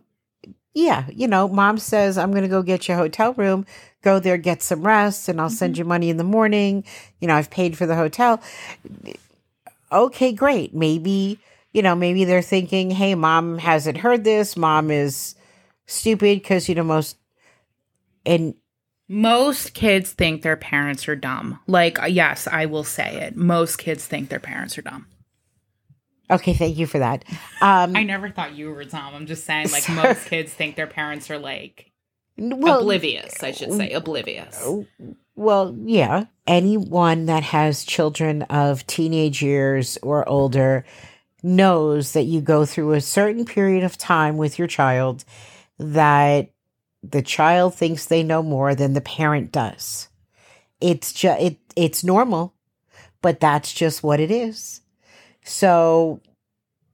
yeah, 0.73 1.05
you 1.13 1.27
know, 1.27 1.47
mom 1.47 1.77
says, 1.77 2.17
I'm 2.17 2.31
going 2.31 2.43
to 2.43 2.49
go 2.49 2.63
get 2.63 2.87
you 2.87 2.95
a 2.95 2.97
hotel 2.97 3.33
room, 3.33 3.67
go 4.01 4.19
there, 4.19 4.37
get 4.37 4.63
some 4.63 4.85
rest, 4.85 5.29
and 5.29 5.39
I'll 5.39 5.49
send 5.51 5.77
you 5.77 5.85
money 5.85 6.09
in 6.09 6.17
the 6.17 6.23
morning. 6.23 6.85
You 7.19 7.27
know, 7.27 7.35
I've 7.35 7.51
paid 7.51 7.77
for 7.77 7.85
the 7.85 7.95
hotel. 7.95 8.41
Okay, 9.91 10.31
great. 10.33 10.73
Maybe, 10.73 11.39
you 11.73 11.81
know, 11.81 11.95
maybe 11.95 12.25
they're 12.25 12.41
thinking, 12.41 12.91
hey, 12.91 13.15
mom 13.15 13.57
hasn't 13.57 13.97
heard 13.97 14.23
this. 14.23 14.55
Mom 14.57 14.91
is 14.91 15.35
stupid 15.87 16.39
because, 16.41 16.69
you 16.69 16.75
know, 16.75 16.83
most, 16.83 17.17
and 18.25 18.53
Most 19.07 19.73
kids 19.73 20.11
think 20.11 20.43
their 20.43 20.57
parents 20.57 21.07
are 21.07 21.15
dumb. 21.15 21.59
Like, 21.67 21.97
yes, 22.09 22.47
I 22.47 22.65
will 22.67 22.83
say 22.83 23.21
it. 23.23 23.35
Most 23.35 23.77
kids 23.77 24.05
think 24.05 24.29
their 24.29 24.39
parents 24.39 24.77
are 24.77 24.83
dumb. 24.83 25.07
okay, 26.29 26.53
thank 26.53 26.77
you 26.77 26.85
for 26.85 26.99
that. 26.99 27.25
Um, 27.61 27.95
I 27.95 28.03
never 28.03 28.29
thought 28.29 28.53
you 28.53 28.69
were 28.71 28.83
dumb. 28.83 29.15
I'm 29.15 29.25
just 29.25 29.45
saying, 29.45 29.71
like, 29.71 29.89
most 29.89 30.27
kids 30.27 30.53
think 30.53 30.75
their 30.75 30.85
parents 30.87 31.31
are 31.31 31.39
like 31.39 31.91
well, 32.37 32.81
oblivious, 32.81 33.41
I 33.41 33.51
should 33.51 33.73
say, 33.73 33.91
oblivious. 33.91 34.63
Well, 35.39 35.73
yeah. 35.85 36.25
Anyone 36.47 37.27
that 37.27 37.43
has 37.43 37.85
children 37.85 38.41
of 38.41 38.85
teenage 38.87 39.41
years 39.41 39.97
or 40.03 40.27
older 40.27 40.83
knows 41.41 42.11
that 42.11 42.23
you 42.23 42.41
go 42.41 42.65
through 42.65 42.91
a 42.91 42.99
certain 42.99 43.45
period 43.45 43.85
of 43.85 43.97
time 43.97 44.35
with 44.35 44.59
your 44.59 44.67
child 44.67 45.23
that 45.77 46.51
the 47.01 47.21
child 47.21 47.73
thinks 47.73 48.03
they 48.03 48.21
know 48.21 48.43
more 48.43 48.75
than 48.75 48.91
the 48.91 48.99
parent 48.99 49.53
does. 49.53 50.09
It's 50.81 51.13
just 51.13 51.41
it 51.41 51.57
it's 51.77 52.03
normal, 52.03 52.53
but 53.21 53.39
that's 53.39 53.71
just 53.71 54.03
what 54.03 54.19
it 54.19 54.31
is. 54.31 54.81
So 55.45 56.19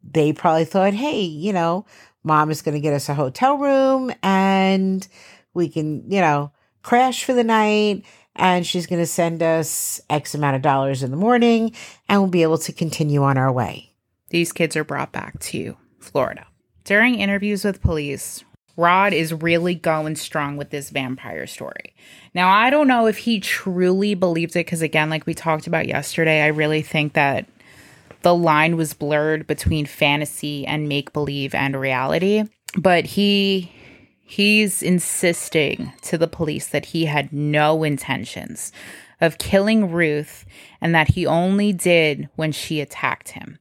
they 0.04 0.34
probably 0.34 0.66
thought, 0.66 0.94
"Hey, 0.94 1.22
you 1.22 1.52
know, 1.52 1.88
mom 2.24 2.52
is 2.52 2.62
going 2.62 2.76
to 2.76 2.80
get 2.82 2.94
us 2.94 3.10
a 3.10 3.16
hotel 3.16 3.58
room 3.58 4.12
and 4.22 5.08
we 5.56 5.68
can, 5.68 6.12
you 6.12 6.22
know, 6.22 6.52
crash 6.84 7.24
for 7.24 7.34
the 7.34 7.44
night. 7.44 8.06
And 8.36 8.66
she's 8.66 8.88
going 8.88 9.02
to 9.02 9.08
send 9.08 9.42
us 9.42 10.02
X 10.10 10.36
amount 10.36 10.58
of 10.58 10.62
dollars 10.62 11.04
in 11.04 11.12
the 11.12 11.18
morning 11.18 11.74
and 12.10 12.22
we'll 12.22 12.30
be 12.30 12.44
able 12.44 12.58
to 12.60 12.74
continue 12.74 13.24
on 13.24 13.38
our 13.38 13.52
way. 13.52 13.94
These 14.30 14.52
kids 14.52 14.76
are 14.76 14.84
brought 14.84 15.12
back 15.12 15.40
to 15.40 15.78
Florida. 16.00 16.46
During 16.84 17.16
interviews 17.16 17.64
with 17.64 17.82
police, 17.82 18.44
Rod 18.78 19.14
is 19.14 19.34
really 19.34 19.74
going 19.74 20.16
strong 20.18 20.58
with 20.58 20.70
this 20.70 20.90
vampire 20.90 21.48
story. 21.48 21.96
Now, 22.34 22.50
I 22.50 22.70
don't 22.70 22.88
know 22.88 23.08
if 23.08 23.18
he 23.18 23.40
truly 23.40 24.16
believed 24.16 24.56
it 24.56 24.66
because, 24.66 24.82
again, 24.82 25.10
like 25.10 25.26
we 25.26 25.34
talked 25.34 25.68
about 25.68 25.88
yesterday, 25.88 26.42
I 26.42 26.48
really 26.48 26.82
think 26.82 27.14
that 27.14 27.48
the 28.22 28.36
line 28.36 28.76
was 28.76 28.94
blurred 28.94 29.48
between 29.48 29.86
fantasy 29.86 30.68
and 30.68 30.90
make 30.90 31.14
believe 31.14 31.56
and 31.56 31.80
reality. 31.80 32.44
But 32.78 33.06
he 33.06 33.72
he's 34.26 34.84
insisting 34.84 35.94
to 36.02 36.18
the 36.18 36.28
police 36.28 36.68
that 36.68 36.88
he 36.88 37.06
had 37.06 37.32
no 37.32 37.84
intentions 37.84 38.72
of 39.22 39.38
killing 39.38 39.92
Ruth 39.92 40.46
and 40.82 40.94
that 40.94 41.10
he 41.10 41.26
only 41.26 41.72
did 41.72 42.28
when 42.36 42.52
she 42.52 42.82
attacked 42.82 43.30
him. 43.30 43.60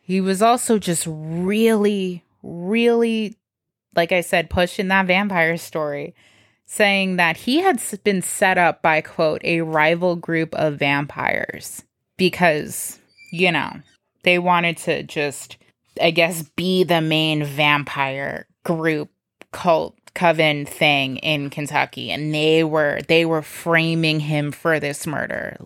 He 0.00 0.20
was 0.20 0.40
also 0.42 0.78
just 0.78 1.06
really, 1.08 2.22
really 2.42 3.36
like 3.96 4.12
I 4.12 4.20
said, 4.20 4.50
pushing 4.50 4.88
that 4.88 5.06
vampire 5.06 5.56
story, 5.56 6.14
saying 6.66 7.16
that 7.16 7.36
he 7.36 7.60
had 7.60 7.80
been 8.02 8.22
set 8.22 8.58
up 8.58 8.82
by, 8.82 9.00
quote, 9.00 9.42
a 9.44 9.60
rival 9.60 10.16
group 10.16 10.54
of 10.54 10.78
vampires 10.78 11.84
because, 12.16 12.98
you 13.32 13.52
know, 13.52 13.70
they 14.22 14.38
wanted 14.38 14.76
to 14.78 15.02
just, 15.02 15.58
I 16.00 16.10
guess, 16.10 16.42
be 16.56 16.84
the 16.84 17.00
main 17.00 17.44
vampire 17.44 18.46
group 18.64 19.10
cult 19.54 19.96
coven 20.14 20.66
thing 20.66 21.16
in 21.18 21.48
Kentucky 21.48 22.10
and 22.10 22.34
they 22.34 22.62
were 22.62 23.00
they 23.08 23.24
were 23.24 23.42
framing 23.42 24.20
him 24.20 24.52
for 24.52 24.78
this 24.78 25.06
murder 25.06 25.56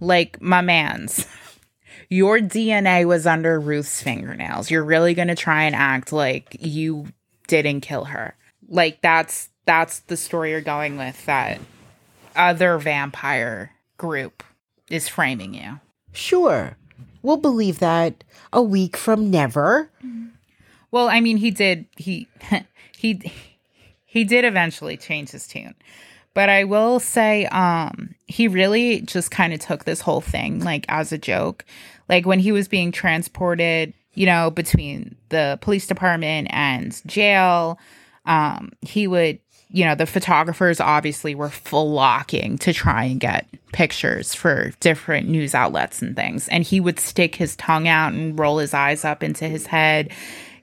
like 0.00 0.40
my 0.42 0.60
man's 0.60 1.26
your 2.10 2.38
DNA 2.38 3.06
was 3.06 3.26
under 3.26 3.58
Ruth's 3.60 4.02
fingernails 4.02 4.70
you're 4.70 4.84
really 4.84 5.14
going 5.14 5.28
to 5.28 5.34
try 5.34 5.62
and 5.62 5.74
act 5.74 6.12
like 6.12 6.56
you 6.60 7.06
didn't 7.46 7.82
kill 7.82 8.04
her. 8.04 8.36
Like 8.68 9.00
that's 9.02 9.50
that's 9.66 10.00
the 10.00 10.16
story 10.16 10.50
you're 10.50 10.60
going 10.60 10.96
with 10.96 11.24
that 11.26 11.60
other 12.36 12.78
vampire 12.78 13.72
group 13.96 14.42
is 14.90 15.08
framing 15.08 15.54
you. 15.54 15.80
Sure. 16.12 16.76
We'll 17.22 17.38
believe 17.38 17.78
that 17.78 18.24
a 18.52 18.62
week 18.62 18.96
from 18.96 19.30
never. 19.30 19.90
Well, 20.90 21.08
I 21.08 21.20
mean 21.20 21.38
he 21.38 21.50
did 21.50 21.86
he 21.96 22.28
he 23.12 23.32
he 24.04 24.24
did 24.24 24.44
eventually 24.44 24.96
change 24.96 25.30
his 25.30 25.46
tune. 25.46 25.74
But 26.34 26.48
I 26.48 26.64
will 26.64 27.00
say 27.00 27.46
um 27.46 28.14
he 28.26 28.48
really 28.48 29.00
just 29.02 29.30
kind 29.30 29.52
of 29.52 29.60
took 29.60 29.84
this 29.84 30.00
whole 30.00 30.20
thing 30.20 30.60
like 30.60 30.86
as 30.88 31.12
a 31.12 31.18
joke. 31.18 31.64
Like 32.08 32.26
when 32.26 32.38
he 32.38 32.52
was 32.52 32.68
being 32.68 32.92
transported 32.92 33.94
you 34.14 34.26
know, 34.26 34.50
between 34.50 35.16
the 35.28 35.58
police 35.60 35.86
department 35.86 36.48
and 36.50 37.00
jail. 37.06 37.78
Um, 38.26 38.72
he 38.80 39.06
would, 39.06 39.38
you 39.68 39.84
know, 39.84 39.94
the 39.94 40.06
photographers 40.06 40.80
obviously 40.80 41.34
were 41.34 41.50
flocking 41.50 42.58
to 42.58 42.72
try 42.72 43.04
and 43.04 43.20
get 43.20 43.46
pictures 43.72 44.34
for 44.34 44.70
different 44.80 45.28
news 45.28 45.54
outlets 45.54 46.00
and 46.00 46.14
things. 46.16 46.48
And 46.48 46.64
he 46.64 46.80
would 46.80 47.00
stick 47.00 47.34
his 47.34 47.56
tongue 47.56 47.88
out 47.88 48.12
and 48.12 48.38
roll 48.38 48.58
his 48.58 48.72
eyes 48.72 49.04
up 49.04 49.22
into 49.22 49.48
his 49.48 49.66
head, 49.66 50.12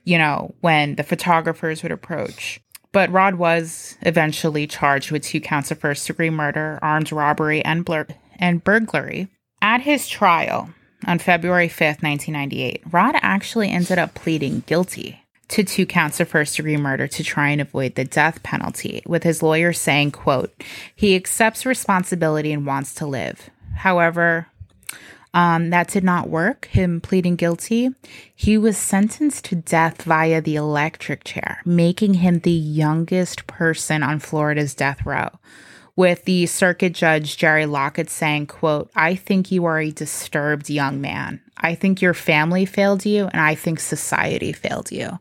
you 0.04 0.18
know, 0.18 0.54
when 0.62 0.96
the 0.96 1.04
photographers 1.04 1.84
would 1.84 1.92
approach. 1.92 2.60
But 2.92 3.12
Rod 3.12 3.36
was 3.36 3.98
eventually 4.02 4.68
charged 4.68 5.12
with 5.12 5.24
two 5.24 5.40
counts 5.40 5.72
of 5.72 5.80
first 5.80 6.06
degree 6.08 6.30
murder, 6.30 6.78
armed 6.82 7.12
robbery, 7.12 7.64
and, 7.64 7.86
blur- 7.86 8.08
and 8.38 8.64
burglary. 8.64 9.30
At 9.62 9.82
his 9.82 10.08
trial, 10.08 10.70
on 11.08 11.20
February 11.20 11.70
5th, 11.70 12.04
1998, 12.04 12.84
Rod 12.92 13.16
actually 13.22 13.70
ended 13.70 13.98
up 13.98 14.14
pleading 14.14 14.64
guilty 14.66 15.24
to 15.50 15.64
two 15.64 15.86
counts 15.86 16.20
of 16.20 16.28
first 16.30 16.56
degree 16.56 16.78
murder 16.78 17.08
to 17.08 17.24
try 17.24 17.50
and 17.50 17.62
avoid 17.62 17.96
the 17.96 18.06
death 18.06 18.42
penalty, 18.44 19.04
with 19.06 19.24
his 19.24 19.44
lawyer 19.44 19.74
saying, 19.74 20.12
quote, 20.12 20.54
he 20.96 21.16
accepts 21.16 21.66
responsibility 21.66 22.52
and 22.52 22.66
wants 22.66 22.94
to 22.96 23.06
live. 23.06 23.50
However, 23.76 24.48
um, 25.34 25.70
that 25.70 25.88
did 25.88 26.04
not 26.04 26.30
work, 26.30 26.65
him 26.65 27.00
pleading 27.02 27.36
guilty. 27.36 27.89
He 28.36 28.58
was 28.58 28.78
sentenced 28.78 29.46
to 29.46 29.56
death 29.56 30.04
via 30.04 30.41
the 30.41 30.56
electric 30.56 31.24
chair, 31.24 31.62
making 31.65 32.15
him 32.15 32.39
the 32.39 32.52
youngest 32.52 33.48
person 33.48 34.04
on 34.04 34.20
Florida's 34.20 34.76
death 34.76 35.06
row 35.06 35.30
with 35.96 36.24
the 36.26 36.46
circuit 36.46 36.94
judge 36.94 37.38
Jerry 37.38 37.65
Lockett 37.65 38.10
saying, 38.10 38.48
quote, 38.48 38.89
I 38.96 39.15
think 39.15 39.52
you 39.52 39.65
are 39.65 39.80
a 39.80 39.91
disturbed 39.91 40.70
young 40.70 41.02
man. 41.02 41.41
I 41.58 41.76
think 41.76 42.02
your 42.02 42.13
family 42.13 42.65
failed 42.65 43.06
you 43.06 43.28
and 43.28 43.41
I 43.41 43.56
think 43.56 43.80
society 43.80 44.52
failed 44.52 44.91
you. 44.91 45.20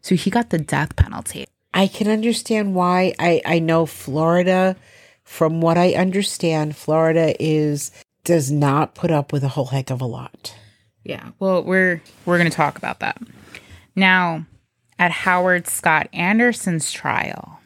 So 0.00 0.14
he 0.14 0.30
got 0.30 0.50
the 0.50 0.58
death 0.58 0.96
penalty. 0.96 1.46
I 1.74 1.86
can 1.86 2.08
understand 2.08 2.74
why. 2.74 3.12
I, 3.18 3.42
I 3.44 3.58
know 3.58 3.86
Florida, 3.86 4.76
from 5.22 5.60
what 5.60 5.76
I 5.76 5.92
understand, 5.92 6.76
Florida 6.76 7.34
is 7.40 7.90
does 8.28 8.52
not 8.52 8.94
put 8.94 9.10
up 9.10 9.32
with 9.32 9.42
a 9.42 9.48
whole 9.48 9.66
heck 9.66 9.90
of 9.90 10.00
a 10.00 10.06
lot. 10.06 10.54
Yeah. 11.02 11.30
Well, 11.40 11.64
we're 11.64 12.00
we're 12.24 12.38
gonna 12.38 12.50
talk 12.50 12.78
about 12.78 13.00
that. 13.00 13.20
Now, 13.96 14.46
at 14.98 15.10
Howard 15.10 15.66
Scott 15.66 16.08
Anderson's 16.12 16.92
trial, 16.92 17.58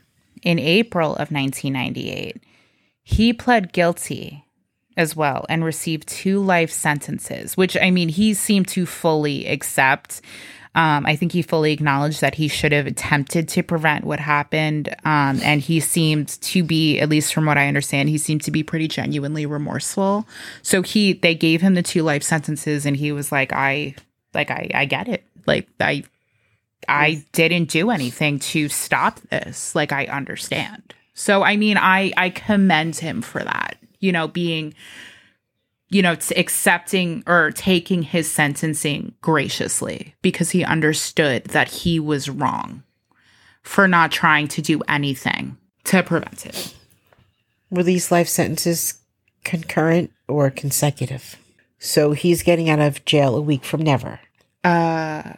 in 0.42 0.58
April 0.58 1.12
of 1.12 1.30
1998. 1.30 2.42
He 3.02 3.32
pled 3.32 3.72
guilty 3.72 4.44
as 4.96 5.16
well 5.16 5.46
and 5.48 5.64
received 5.64 6.06
two 6.06 6.42
life 6.42 6.70
sentences, 6.70 7.56
which 7.56 7.76
I 7.76 7.90
mean, 7.90 8.08
he 8.08 8.34
seemed 8.34 8.68
to 8.68 8.84
fully 8.84 9.46
accept. 9.46 10.20
Um, 10.74 11.04
I 11.04 11.16
think 11.16 11.32
he 11.32 11.42
fully 11.42 11.72
acknowledged 11.72 12.22
that 12.22 12.34
he 12.34 12.48
should 12.48 12.72
have 12.72 12.86
attempted 12.86 13.48
to 13.50 13.62
prevent 13.62 14.04
what 14.04 14.20
happened. 14.20 14.88
Um, 15.04 15.40
and 15.42 15.60
he 15.60 15.80
seemed 15.80 16.28
to 16.40 16.62
be, 16.62 16.98
at 16.98 17.10
least 17.10 17.34
from 17.34 17.44
what 17.44 17.58
I 17.58 17.68
understand, 17.68 18.08
he 18.08 18.18
seemed 18.18 18.42
to 18.44 18.50
be 18.50 18.62
pretty 18.62 18.88
genuinely 18.88 19.44
remorseful. 19.44 20.26
So 20.62 20.80
he, 20.82 21.12
they 21.12 21.34
gave 21.34 21.60
him 21.60 21.74
the 21.74 21.82
two 21.82 22.02
life 22.02 22.22
sentences 22.22 22.86
and 22.86 22.96
he 22.96 23.12
was 23.12 23.30
like, 23.30 23.52
I, 23.52 23.94
like, 24.32 24.50
I, 24.50 24.70
I 24.74 24.84
get 24.86 25.08
it. 25.08 25.24
Like, 25.46 25.68
I 25.78 26.04
I 26.88 27.24
didn't 27.32 27.70
do 27.70 27.90
anything 27.90 28.38
to 28.40 28.68
stop 28.68 29.20
this. 29.30 29.74
Like 29.74 29.92
I 29.92 30.06
understand. 30.06 30.94
So 31.14 31.42
I 31.42 31.56
mean, 31.56 31.76
I 31.76 32.12
I 32.16 32.30
commend 32.30 32.96
him 32.96 33.22
for 33.22 33.42
that. 33.42 33.76
You 34.00 34.12
know, 34.12 34.28
being 34.28 34.74
you 35.92 36.00
know, 36.00 36.16
accepting 36.36 37.22
or 37.26 37.50
taking 37.50 38.02
his 38.02 38.30
sentencing 38.30 39.14
graciously 39.20 40.14
because 40.22 40.50
he 40.50 40.64
understood 40.64 41.44
that 41.44 41.68
he 41.68 42.00
was 42.00 42.30
wrong 42.30 42.82
for 43.62 43.86
not 43.86 44.10
trying 44.10 44.48
to 44.48 44.62
do 44.62 44.80
anything 44.88 45.56
to 45.84 46.02
prevent 46.02 46.46
it. 46.46 46.74
Were 47.70 47.82
these 47.82 48.10
life 48.10 48.26
sentences 48.26 49.00
concurrent 49.44 50.10
or 50.28 50.50
consecutive? 50.50 51.36
So 51.78 52.12
he's 52.12 52.42
getting 52.42 52.70
out 52.70 52.80
of 52.80 53.04
jail 53.04 53.36
a 53.36 53.42
week 53.42 53.62
from 53.64 53.82
never. 53.82 54.18
Uh 54.64 55.34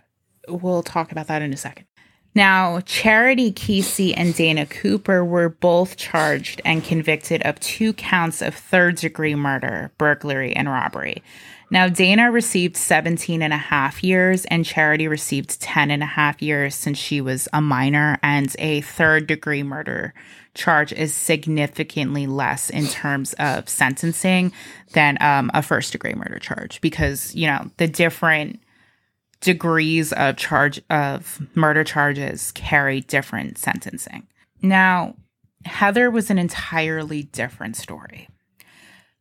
we'll 0.47 0.83
talk 0.85 1.11
about 1.11 1.27
that 1.27 1.43
in 1.43 1.53
a 1.53 1.57
second. 1.57 1.87
Now, 2.35 2.81
Charity 2.81 3.53
Keesee 3.53 4.13
and 4.17 4.35
Dana 4.35 4.67
Cooper 4.67 5.25
were 5.25 5.49
both 5.49 5.97
charged 5.97 6.61
and 6.65 6.83
convicted 6.83 7.43
of 7.43 7.61
two 7.61 7.93
counts 7.93 8.43
of 8.43 8.57
third 8.57 8.97
degree 8.97 9.37
murder, 9.37 9.93
burglary, 9.99 10.55
and 10.55 10.69
robbery. 10.69 11.23
Now, 11.71 11.89
Dana 11.89 12.31
received 12.31 12.77
17 12.77 13.41
and 13.41 13.53
a 13.53 13.59
half 13.59 14.03
years, 14.03 14.45
and 14.47 14.65
Charity 14.65 15.09
received 15.09 15.61
10 15.61 15.91
and 15.91 16.03
a 16.03 16.07
half 16.07 16.43
years 16.43 16.75
since 16.75 16.99
she 16.99 17.21
was 17.21 17.49
a 17.53 17.61
minor, 17.61 18.19
and 18.23 18.55
a 18.59 18.81
third 18.81 19.27
degree 19.29 19.63
murder 19.63 20.13
charge 20.55 20.93
is 20.93 21.15
significantly 21.15 22.27
less 22.27 22.71
in 22.71 22.87
terms 22.87 23.33
of 23.35 23.69
sentencing 23.69 24.53
than 24.93 25.19
um, 25.21 25.51
a 25.53 25.63
first 25.63 25.93
degree 25.93 26.15
murder 26.15 26.39
charge 26.39 26.81
because, 26.81 27.35
you 27.35 27.47
know, 27.47 27.71
the 27.77 27.89
different 27.89 28.61
degrees 29.45 30.13
of 30.15 30.37
charge 30.37 30.81
of 30.91 31.47
murder 31.55 31.85
charges 31.85 32.51
carry 32.53 33.03
different 33.03 33.59
sentencing. 33.59 34.27
Now, 34.63 35.17
Heather 35.67 36.11
was 36.11 36.31
an 36.31 36.39
entirely 36.39 37.25
different 37.25 37.77
story. 37.77 38.29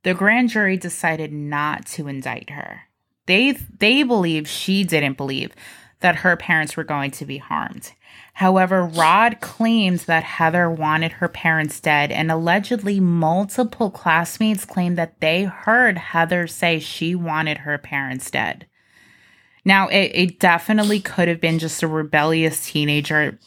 The 0.04 0.14
grand 0.14 0.50
jury 0.50 0.78
decided 0.78 1.32
not 1.32 1.86
to 1.88 2.08
indict 2.08 2.50
her. 2.52 2.84
They 3.26 3.52
they 3.52 4.04
believe 4.04 4.48
she 4.48 4.84
didn't 4.84 5.18
believe 5.18 5.52
that 6.00 6.18
her 6.18 6.36
parents 6.36 6.76
were 6.76 6.84
going 6.84 7.12
to 7.12 7.26
be 7.26 7.38
harmed. 7.38 7.94
However, 8.34 8.84
Rod 8.84 9.40
claims 9.42 10.06
that 10.06 10.24
Heather 10.24 10.70
wanted 10.70 11.14
her 11.14 11.30
parents 11.30 11.80
dead, 11.80 12.12
and 12.12 12.32
allegedly 12.32 13.00
multiple 13.00 13.92
classmates 13.92 14.66
claimed 14.66 14.98
that 14.98 15.20
they 15.22 15.44
heard 15.44 15.98
Heather 15.98 16.48
say 16.48 16.80
she 16.80 17.14
wanted 17.16 17.60
her 17.60 17.78
parents 17.78 18.30
dead. 18.32 18.68
Now, 19.66 19.88
it, 19.88 20.12
it 20.14 20.40
definitely 20.40 21.00
could 21.00 21.28
have 21.28 21.40
been 21.40 21.60
just 21.60 21.84
a 21.84 21.88
rebellious 21.88 22.66
teenager 22.66 23.40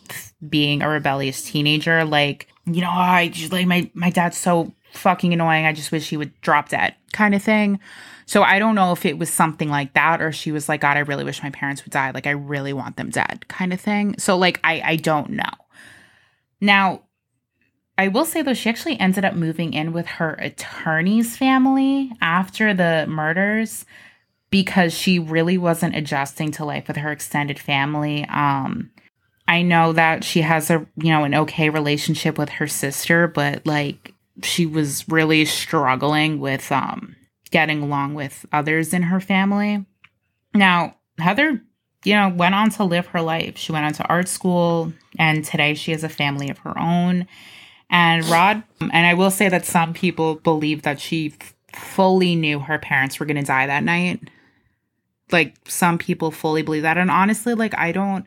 being 0.46 0.82
a 0.82 0.88
rebellious 0.88 1.42
teenager. 1.42 2.04
Like, 2.04 2.48
you 2.64 2.80
know, 2.80 2.90
I 2.90 3.28
just 3.28 3.52
like 3.52 3.66
my, 3.66 3.90
my 3.94 4.10
dad's 4.10 4.38
so 4.38 4.72
fucking 4.92 5.32
annoying. 5.32 5.66
I 5.66 5.72
just 5.72 5.92
wish 5.92 6.08
he 6.08 6.16
would 6.16 6.38
drop 6.40 6.70
dead 6.70 6.94
kind 7.12 7.34
of 7.34 7.42
thing. 7.42 7.80
So 8.24 8.42
I 8.42 8.58
don't 8.58 8.74
know 8.74 8.92
if 8.92 9.06
it 9.06 9.18
was 9.18 9.30
something 9.30 9.68
like 9.68 9.94
that 9.94 10.20
or 10.20 10.32
she 10.32 10.52
was 10.52 10.68
like, 10.68 10.80
God, 10.80 10.96
I 10.96 11.00
really 11.00 11.24
wish 11.24 11.42
my 11.42 11.50
parents 11.50 11.84
would 11.84 11.92
die. 11.92 12.10
Like, 12.10 12.26
I 12.26 12.30
really 12.32 12.72
want 12.72 12.96
them 12.96 13.10
dead 13.10 13.46
kind 13.48 13.72
of 13.72 13.80
thing. 13.80 14.18
So, 14.18 14.36
like, 14.36 14.58
I, 14.64 14.80
I 14.84 14.96
don't 14.96 15.30
know. 15.30 15.44
Now, 16.60 17.02
I 17.98 18.08
will 18.08 18.24
say 18.24 18.42
though, 18.42 18.54
she 18.54 18.68
actually 18.68 18.98
ended 18.98 19.24
up 19.24 19.34
moving 19.34 19.72
in 19.72 19.92
with 19.92 20.06
her 20.06 20.34
attorney's 20.34 21.36
family 21.36 22.12
after 22.20 22.74
the 22.74 23.06
murders 23.08 23.84
because 24.56 24.94
she 24.94 25.18
really 25.18 25.58
wasn't 25.58 25.94
adjusting 25.94 26.50
to 26.50 26.64
life 26.64 26.88
with 26.88 26.96
her 26.96 27.12
extended 27.12 27.58
family. 27.58 28.24
Um, 28.24 28.90
I 29.46 29.60
know 29.60 29.92
that 29.92 30.24
she 30.24 30.40
has 30.40 30.70
a 30.70 30.86
you 30.96 31.10
know 31.10 31.24
an 31.24 31.34
okay 31.34 31.68
relationship 31.68 32.38
with 32.38 32.48
her 32.48 32.66
sister, 32.66 33.26
but 33.26 33.66
like 33.66 34.14
she 34.42 34.64
was 34.64 35.06
really 35.10 35.44
struggling 35.44 36.40
with 36.40 36.72
um 36.72 37.16
getting 37.50 37.82
along 37.82 38.14
with 38.14 38.46
others 38.50 38.94
in 38.94 39.02
her 39.02 39.20
family. 39.20 39.84
Now, 40.54 40.96
Heather, 41.18 41.60
you 42.04 42.14
know, 42.14 42.30
went 42.30 42.54
on 42.54 42.70
to 42.70 42.84
live 42.84 43.08
her 43.08 43.20
life. 43.20 43.58
She 43.58 43.72
went 43.72 43.84
on 43.84 43.92
to 43.92 44.08
art 44.08 44.26
school 44.26 44.90
and 45.18 45.44
today 45.44 45.74
she 45.74 45.90
has 45.90 46.02
a 46.02 46.08
family 46.08 46.48
of 46.48 46.56
her 46.58 46.78
own. 46.78 47.26
And 47.90 48.24
Rod, 48.24 48.62
and 48.80 49.06
I 49.06 49.12
will 49.12 49.30
say 49.30 49.50
that 49.50 49.66
some 49.66 49.92
people 49.92 50.36
believe 50.36 50.80
that 50.82 50.98
she 50.98 51.34
f- 51.38 51.54
fully 51.78 52.34
knew 52.34 52.58
her 52.58 52.78
parents 52.78 53.20
were 53.20 53.26
going 53.26 53.36
to 53.36 53.42
die 53.42 53.66
that 53.66 53.84
night. 53.84 54.30
Like 55.32 55.56
some 55.68 55.98
people 55.98 56.30
fully 56.30 56.62
believe 56.62 56.82
that. 56.82 56.98
And 56.98 57.10
honestly, 57.10 57.54
like 57.54 57.76
I 57.76 57.92
don't 57.92 58.26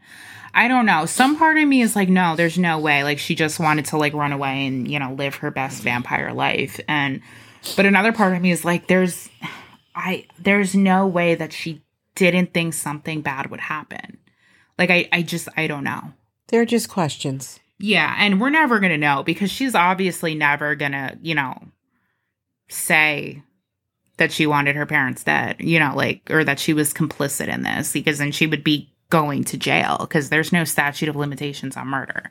I 0.53 0.67
don't 0.67 0.85
know. 0.85 1.05
Some 1.05 1.37
part 1.37 1.57
of 1.57 1.67
me 1.67 1.81
is 1.81 1.95
like, 1.95 2.09
no, 2.09 2.35
there's 2.35 2.57
no 2.57 2.79
way. 2.79 3.03
Like 3.03 3.19
she 3.19 3.35
just 3.35 3.59
wanted 3.59 3.85
to 3.85 3.97
like 3.97 4.13
run 4.13 4.31
away 4.31 4.65
and, 4.65 4.89
you 4.89 4.99
know, 4.99 5.13
live 5.13 5.35
her 5.35 5.51
best 5.51 5.81
vampire 5.81 6.33
life. 6.33 6.79
And 6.87 7.21
but 7.75 7.85
another 7.85 8.11
part 8.11 8.35
of 8.35 8.41
me 8.41 8.51
is 8.51 8.65
like, 8.65 8.87
there's 8.87 9.29
I 9.95 10.25
there's 10.39 10.75
no 10.75 11.07
way 11.07 11.35
that 11.35 11.53
she 11.53 11.81
didn't 12.15 12.53
think 12.53 12.73
something 12.73 13.21
bad 13.21 13.51
would 13.51 13.59
happen. 13.59 14.17
Like 14.77 14.89
I 14.89 15.07
I 15.11 15.21
just 15.21 15.49
I 15.55 15.67
don't 15.67 15.83
know. 15.83 16.13
They're 16.47 16.65
just 16.65 16.89
questions. 16.89 17.59
Yeah, 17.77 18.13
and 18.17 18.41
we're 18.41 18.49
never 18.49 18.79
going 18.79 18.91
to 18.91 18.97
know 18.97 19.23
because 19.23 19.49
she's 19.49 19.73
obviously 19.73 20.35
never 20.35 20.75
going 20.75 20.91
to, 20.91 21.17
you 21.21 21.33
know, 21.33 21.57
say 22.67 23.41
that 24.19 24.31
she 24.31 24.45
wanted 24.45 24.75
her 24.75 24.85
parents 24.85 25.23
dead, 25.23 25.57
you 25.59 25.79
know, 25.79 25.93
like, 25.95 26.21
or 26.29 26.43
that 26.43 26.59
she 26.59 26.73
was 26.73 26.93
complicit 26.93 27.47
in 27.47 27.63
this 27.63 27.91
because 27.91 28.19
then 28.19 28.31
she 28.31 28.47
would 28.47 28.63
be 28.63 28.89
going 29.09 29.43
to 29.43 29.57
jail 29.57 29.97
because 30.01 30.29
there's 30.29 30.53
no 30.53 30.63
statute 30.63 31.09
of 31.09 31.15
limitations 31.15 31.75
on 31.75 31.87
murder. 31.87 32.29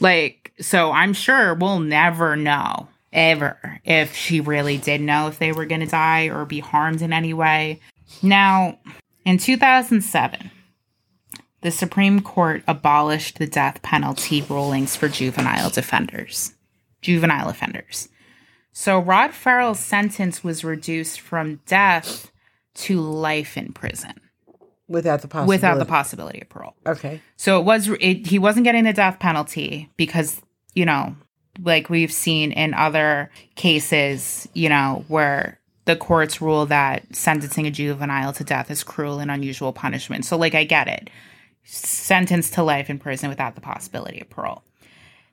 Like, 0.00 0.52
so 0.60 0.90
I'm 0.90 1.12
sure 1.12 1.54
we'll 1.54 1.78
never 1.78 2.36
know 2.36 2.88
ever 3.12 3.80
if 3.84 4.14
she 4.14 4.40
really 4.40 4.76
did 4.76 5.00
know 5.00 5.28
if 5.28 5.38
they 5.38 5.52
were 5.52 5.66
going 5.66 5.80
to 5.80 5.86
die 5.86 6.26
or 6.26 6.44
be 6.44 6.60
harmed 6.60 7.00
in 7.00 7.12
any 7.12 7.32
way. 7.32 7.80
Now, 8.22 8.78
in 9.24 9.38
2007, 9.38 10.50
the 11.62 11.70
Supreme 11.70 12.20
Court 12.20 12.62
abolished 12.68 13.38
the 13.38 13.46
death 13.46 13.82
penalty 13.82 14.42
rulings 14.42 14.96
for 14.96 15.08
juvenile 15.08 15.68
offenders. 15.68 16.54
Juvenile 17.02 17.48
offenders. 17.48 18.08
So 18.78 18.98
Rod 18.98 19.32
Ferrell's 19.32 19.80
sentence 19.80 20.44
was 20.44 20.62
reduced 20.62 21.18
from 21.22 21.60
death 21.64 22.30
to 22.74 23.00
life 23.00 23.56
in 23.56 23.72
prison 23.72 24.20
without 24.86 25.22
the 25.22 25.28
possibility. 25.28 25.48
without 25.48 25.78
the 25.78 25.86
possibility 25.86 26.42
of 26.42 26.50
parole. 26.50 26.74
Okay. 26.86 27.22
So 27.38 27.58
it 27.58 27.64
was 27.64 27.88
it, 27.88 28.26
he 28.26 28.38
wasn't 28.38 28.64
getting 28.64 28.84
the 28.84 28.92
death 28.92 29.18
penalty 29.18 29.88
because 29.96 30.42
you 30.74 30.84
know, 30.84 31.16
like 31.58 31.88
we've 31.88 32.12
seen 32.12 32.52
in 32.52 32.74
other 32.74 33.30
cases, 33.54 34.46
you 34.52 34.68
know, 34.68 35.06
where 35.08 35.58
the 35.86 35.96
courts 35.96 36.42
rule 36.42 36.66
that 36.66 37.02
sentencing 37.16 37.66
a 37.66 37.70
juvenile 37.70 38.34
to 38.34 38.44
death 38.44 38.70
is 38.70 38.84
cruel 38.84 39.20
and 39.20 39.30
unusual 39.30 39.72
punishment. 39.72 40.26
So 40.26 40.36
like 40.36 40.54
I 40.54 40.64
get 40.64 40.86
it. 40.86 41.08
Sentenced 41.64 42.52
to 42.52 42.62
life 42.62 42.90
in 42.90 42.98
prison 42.98 43.30
without 43.30 43.54
the 43.54 43.62
possibility 43.62 44.20
of 44.20 44.28
parole. 44.28 44.62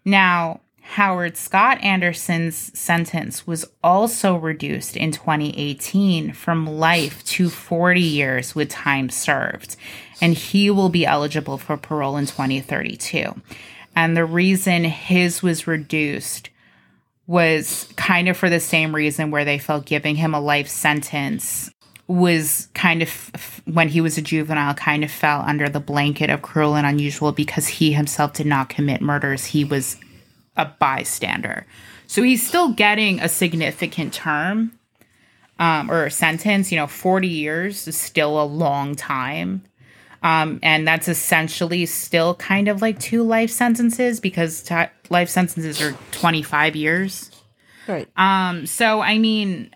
Now, 0.06 0.62
Howard 0.84 1.38
Scott 1.38 1.82
Anderson's 1.82 2.78
sentence 2.78 3.48
was 3.48 3.66
also 3.84 4.36
reduced 4.36 4.96
in 4.96 5.12
2018 5.12 6.34
from 6.34 6.68
life 6.68 7.24
to 7.26 7.50
40 7.50 8.00
years 8.00 8.54
with 8.54 8.70
time 8.70 9.10
served, 9.10 9.76
and 10.22 10.36
he 10.36 10.70
will 10.70 10.90
be 10.90 11.06
eligible 11.06 11.58
for 11.58 11.78
parole 11.78 12.18
in 12.18 12.26
2032. 12.28 13.34
And 13.96 14.16
the 14.16 14.26
reason 14.26 14.84
his 14.84 15.42
was 15.42 15.66
reduced 15.66 16.50
was 17.26 17.92
kind 17.96 18.28
of 18.28 18.38
for 18.38 18.50
the 18.50 18.60
same 18.60 18.94
reason 18.94 19.32
where 19.32 19.46
they 19.46 19.58
felt 19.58 19.86
giving 19.86 20.18
him 20.18 20.34
a 20.34 20.42
life 20.42 20.68
sentence 20.68 21.72
was 22.08 22.68
kind 22.74 23.02
of 23.02 23.62
when 23.66 23.88
he 23.88 24.02
was 24.02 24.18
a 24.18 24.22
juvenile 24.22 24.74
kind 24.74 25.06
of 25.06 25.10
fell 25.10 25.42
under 25.42 25.70
the 25.70 25.80
blanket 25.80 26.30
of 26.30 26.42
cruel 26.42 26.76
and 26.76 26.86
unusual 26.86 27.32
because 27.32 27.68
he 27.68 27.94
himself 27.94 28.34
did 28.34 28.46
not 28.46 28.68
commit 28.68 29.02
murders 29.02 29.46
he 29.46 29.64
was 29.64 29.96
a 30.58 30.66
bystander 30.66 31.66
so 32.08 32.22
he's 32.22 32.46
still 32.46 32.74
getting 32.74 33.20
a 33.20 33.30
significant 33.30 34.14
term 34.14 34.72
um, 35.60 35.90
or 35.90 36.06
a 36.06 36.12
sentence 36.12 36.72
you 36.72 36.78
know 36.78 36.88
40 36.88 37.28
years 37.28 37.88
is 37.88 37.98
still 37.98 38.42
a 38.42 38.46
long 38.46 38.96
time 38.96 39.64
um, 40.22 40.60
and 40.64 40.88
that's 40.88 41.10
essentially 41.10 41.86
still 41.86 42.36
kind 42.36 42.70
of 42.70 42.82
like 42.82 42.98
two 43.00 43.24
life 43.24 43.50
sentences 43.50 44.20
because 44.20 44.64
t- 44.64 44.76
life 45.10 45.30
sentences 45.30 45.82
are 45.82 45.98
25 46.12 46.76
years 46.76 47.30
Right. 47.88 48.08
um, 48.16 48.66
so 48.66 49.02
I 49.02 49.18
mean, 49.18 49.72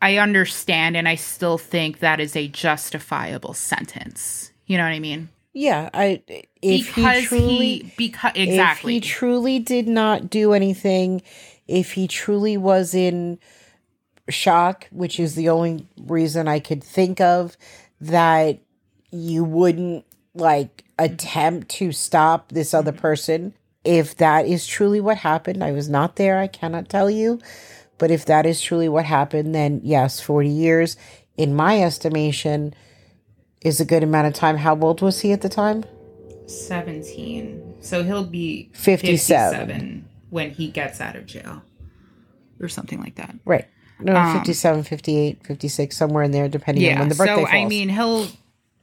I 0.00 0.16
understand, 0.18 0.96
and 0.96 1.08
I 1.08 1.14
still 1.14 1.58
think 1.58 2.00
that 2.00 2.18
is 2.18 2.34
a 2.34 2.48
justifiable 2.48 3.54
sentence. 3.54 4.50
You 4.66 4.76
know 4.76 4.82
what 4.82 4.90
I 4.92 4.98
mean? 4.98 5.28
Yeah. 5.52 5.90
I 5.92 6.22
if 6.60 6.94
because 6.94 7.20
he 7.20 7.26
truly 7.26 7.56
he 7.56 7.92
because 7.96 8.32
exactly 8.34 8.96
if 8.96 9.04
he 9.04 9.08
truly 9.08 9.58
did 9.58 9.88
not 9.88 10.30
do 10.30 10.52
anything, 10.52 11.22
if 11.66 11.92
he 11.92 12.08
truly 12.08 12.56
was 12.56 12.94
in 12.94 13.38
shock, 14.28 14.88
which 14.90 15.18
is 15.18 15.34
the 15.34 15.48
only 15.48 15.86
reason 15.98 16.48
I 16.48 16.60
could 16.60 16.82
think 16.82 17.20
of 17.20 17.56
that 18.00 18.58
you 19.10 19.44
wouldn't 19.44 20.04
like 20.34 20.84
attempt 20.98 21.68
to 21.68 21.92
stop 21.92 22.50
this 22.50 22.74
other 22.74 22.92
mm-hmm. 22.92 23.00
person. 23.00 23.54
If 23.84 24.16
that 24.18 24.46
is 24.46 24.66
truly 24.66 25.00
what 25.00 25.18
happened, 25.18 25.62
I 25.62 25.72
was 25.72 25.88
not 25.88 26.16
there, 26.16 26.38
I 26.38 26.46
cannot 26.46 26.88
tell 26.88 27.10
you. 27.10 27.40
But 27.98 28.10
if 28.10 28.24
that 28.26 28.46
is 28.46 28.60
truly 28.60 28.88
what 28.88 29.04
happened, 29.04 29.54
then 29.54 29.80
yes, 29.82 30.20
40 30.20 30.48
years, 30.48 30.96
in 31.36 31.54
my 31.54 31.82
estimation, 31.82 32.74
is 33.64 33.80
a 33.80 33.84
good 33.84 34.02
amount 34.02 34.26
of 34.26 34.34
time. 34.34 34.56
How 34.58 34.78
old 34.78 35.00
was 35.02 35.20
he 35.20 35.32
at 35.32 35.40
the 35.42 35.48
time? 35.48 35.84
seventeen. 36.46 37.74
So 37.80 38.02
he'll 38.04 38.24
be 38.24 38.70
57. 38.74 39.58
57 39.68 40.08
when 40.30 40.50
he 40.50 40.68
gets 40.68 41.00
out 41.00 41.16
of 41.16 41.26
jail, 41.26 41.62
or 42.60 42.68
something 42.68 43.00
like 43.00 43.16
that. 43.16 43.34
Right. 43.44 43.66
No, 44.00 44.14
Um, 44.16 44.34
57, 44.38 44.82
58, 44.84 45.44
56, 45.46 45.96
somewhere 45.96 46.22
in 46.24 46.30
there, 46.30 46.48
depending 46.48 46.92
on 46.92 46.98
when 47.00 47.08
the 47.08 47.14
birthday 47.14 47.34
so 47.34 47.46
falls. 47.46 47.50
i 47.52 47.64
mean 47.66 47.88
he'll 47.88 48.26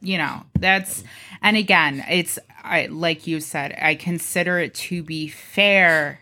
you 0.00 0.16
know 0.16 0.42
that's 0.58 1.04
and 1.42 1.58
again 1.58 2.02
it's 2.08 2.38
I, 2.64 2.86
like 2.86 3.26
you 3.26 3.40
said 3.40 3.76
i 3.82 3.94
consider 3.96 4.58
it 4.58 4.72
to 4.76 5.02
be 5.02 5.28
fair 5.28 6.20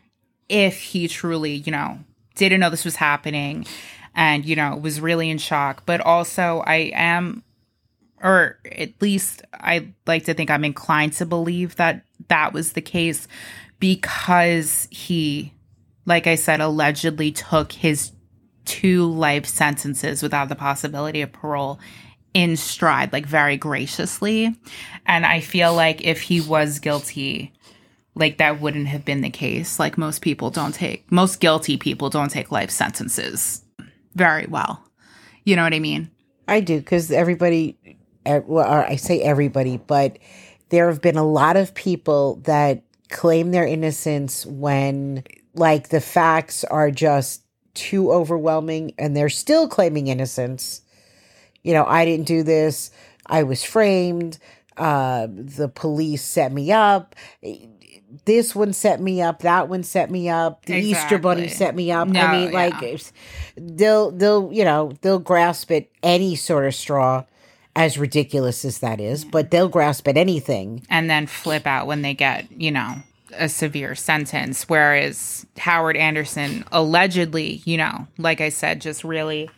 if 0.49 0.81
he 0.81 1.07
truly 1.07 1.53
you 1.55 1.71
know 1.71 2.01
didn't 2.35 2.59
know 2.59 2.71
this 2.71 2.85
was 2.85 2.97
happening 2.97 3.67
and 4.17 4.45
you 4.45 4.57
know 4.57 4.75
was 4.77 5.01
really 5.01 5.31
in 5.31 5.39
shock 5.39 5.85
but 5.87 6.01
also 6.01 6.61
i 6.67 6.91
am 6.93 7.45
or 8.23 8.59
at 8.73 9.01
least 9.01 9.43
i 9.55 9.93
like 10.07 10.25
to 10.25 10.35
think 10.35 10.51
i'm 10.51 10.65
inclined 10.65 11.13
to 11.13 11.27
believe 11.27 11.77
that 11.77 12.05
that 12.29 12.53
was 12.53 12.73
the 12.73 12.81
case 12.81 13.29
because 13.81 14.89
he 14.91 15.53
like 16.07 16.27
i 16.27 16.35
said 16.35 16.61
allegedly 16.61 17.33
took 17.33 17.73
his 17.73 18.13
two 18.65 19.11
life 19.11 19.47
sentences 19.47 20.23
without 20.23 20.49
the 20.49 20.55
possibility 20.55 21.23
of 21.23 21.33
parole 21.33 21.81
in 22.35 22.57
stride, 22.57 23.13
like 23.13 23.27
very 23.27 23.57
graciously. 23.57 24.55
And 25.07 25.27
I 25.27 25.41
feel 25.41 25.75
like 25.75 26.03
if 26.03 26.21
he 26.21 26.41
was 26.41 26.79
guilty, 26.79 27.53
like 28.15 28.39
that 28.39 28.61
wouldn't 28.61 28.89
have 28.89 29.05
been 29.05 29.23
the 29.23 29.31
case. 29.31 29.79
Like 29.79 29.99
most 29.99 30.21
people 30.21 30.51
don't 30.51 30.75
take, 30.75 31.11
most 31.11 31.41
guilty 31.41 31.77
people 31.77 32.11
don't 32.11 32.31
take 32.31 32.53
life 32.53 32.71
sentences 32.71 33.65
very 34.15 34.47
well. 34.47 34.85
You 35.45 35.57
know 35.57 35.63
what 35.63 35.75
I 35.75 35.79
mean? 35.79 36.11
I 36.47 36.61
do 36.61 36.79
because 36.79 37.11
everybody, 37.11 37.77
well, 38.47 38.69
I 38.69 38.97
say 38.97 39.21
everybody, 39.21 39.77
but 39.79 40.19
there 40.69 40.89
have 40.89 41.01
been 41.01 41.17
a 41.17 41.27
lot 41.27 41.57
of 41.57 41.75
people 41.75 42.37
that 42.45 42.83
claim 43.11 43.51
their 43.51 43.67
innocence 43.67 44.45
when, 44.47 45.25
like, 45.55 45.89
the 45.89 46.01
facts 46.01 46.65
are 46.65 46.91
just 46.91 47.43
too 47.75 48.11
overwhelming 48.13 48.93
and 48.99 49.17
they're 49.17 49.29
still 49.29 49.69
claiming 49.69 50.09
innocence. 50.09 50.83
You 51.63 51.73
know, 51.75 51.85
I 51.87 52.05
didn't 52.05 52.27
do 52.27 52.43
this. 52.43 52.91
I 53.27 53.43
was 53.45 53.63
framed. 53.65 54.39
Uh, 54.77 55.27
the 55.31 55.69
police 55.69 56.23
set 56.23 56.53
me 56.53 56.71
up. 56.73 57.15
This 58.25 58.55
one 58.55 58.73
set 58.73 59.01
me 59.01 59.21
up. 59.21 59.41
That 59.41 59.69
one 59.69 59.83
set 59.83 60.11
me 60.11 60.29
up. 60.29 60.65
The 60.65 60.77
Easter 60.77 61.19
Bunny 61.19 61.49
set 61.49 61.75
me 61.75 61.91
up. 61.93 62.09
No, 62.09 62.21
I 62.21 62.33
mean, 62.33 62.53
like 62.53 62.75
yeah. 62.75 62.89
it's- 62.89 63.13
they'll 63.57 64.11
they'll 64.13 64.51
you 64.53 64.65
know 64.65 64.93
they'll 65.03 65.19
grasp 65.19 65.71
at 65.73 65.89
any 66.03 66.37
sort 66.37 66.67
of 66.67 66.75
straw, 66.75 67.25
as 67.77 67.99
ridiculous 67.99 68.65
as 68.65 68.79
that 68.79 69.01
is. 69.01 69.25
But 69.25 69.51
they'll 69.51 69.69
grasp 69.69 70.09
at 70.09 70.17
anything. 70.17 70.85
and 70.89 71.09
then 71.09 71.27
flip 71.27 71.67
out 71.67 71.87
when 71.87 72.03
they 72.03 72.15
get, 72.15 72.51
you 72.51 72.71
know, 72.71 72.97
a 73.35 73.49
severe 73.49 73.95
sentence. 73.95 74.69
Whereas 74.69 75.47
Howard 75.59 75.97
Anderson 75.97 76.65
allegedly, 76.73 77.63
you 77.65 77.77
know, 77.77 78.07
like 78.19 78.41
I 78.41 78.49
said, 78.49 78.81
just 78.81 79.05
really 79.05 79.51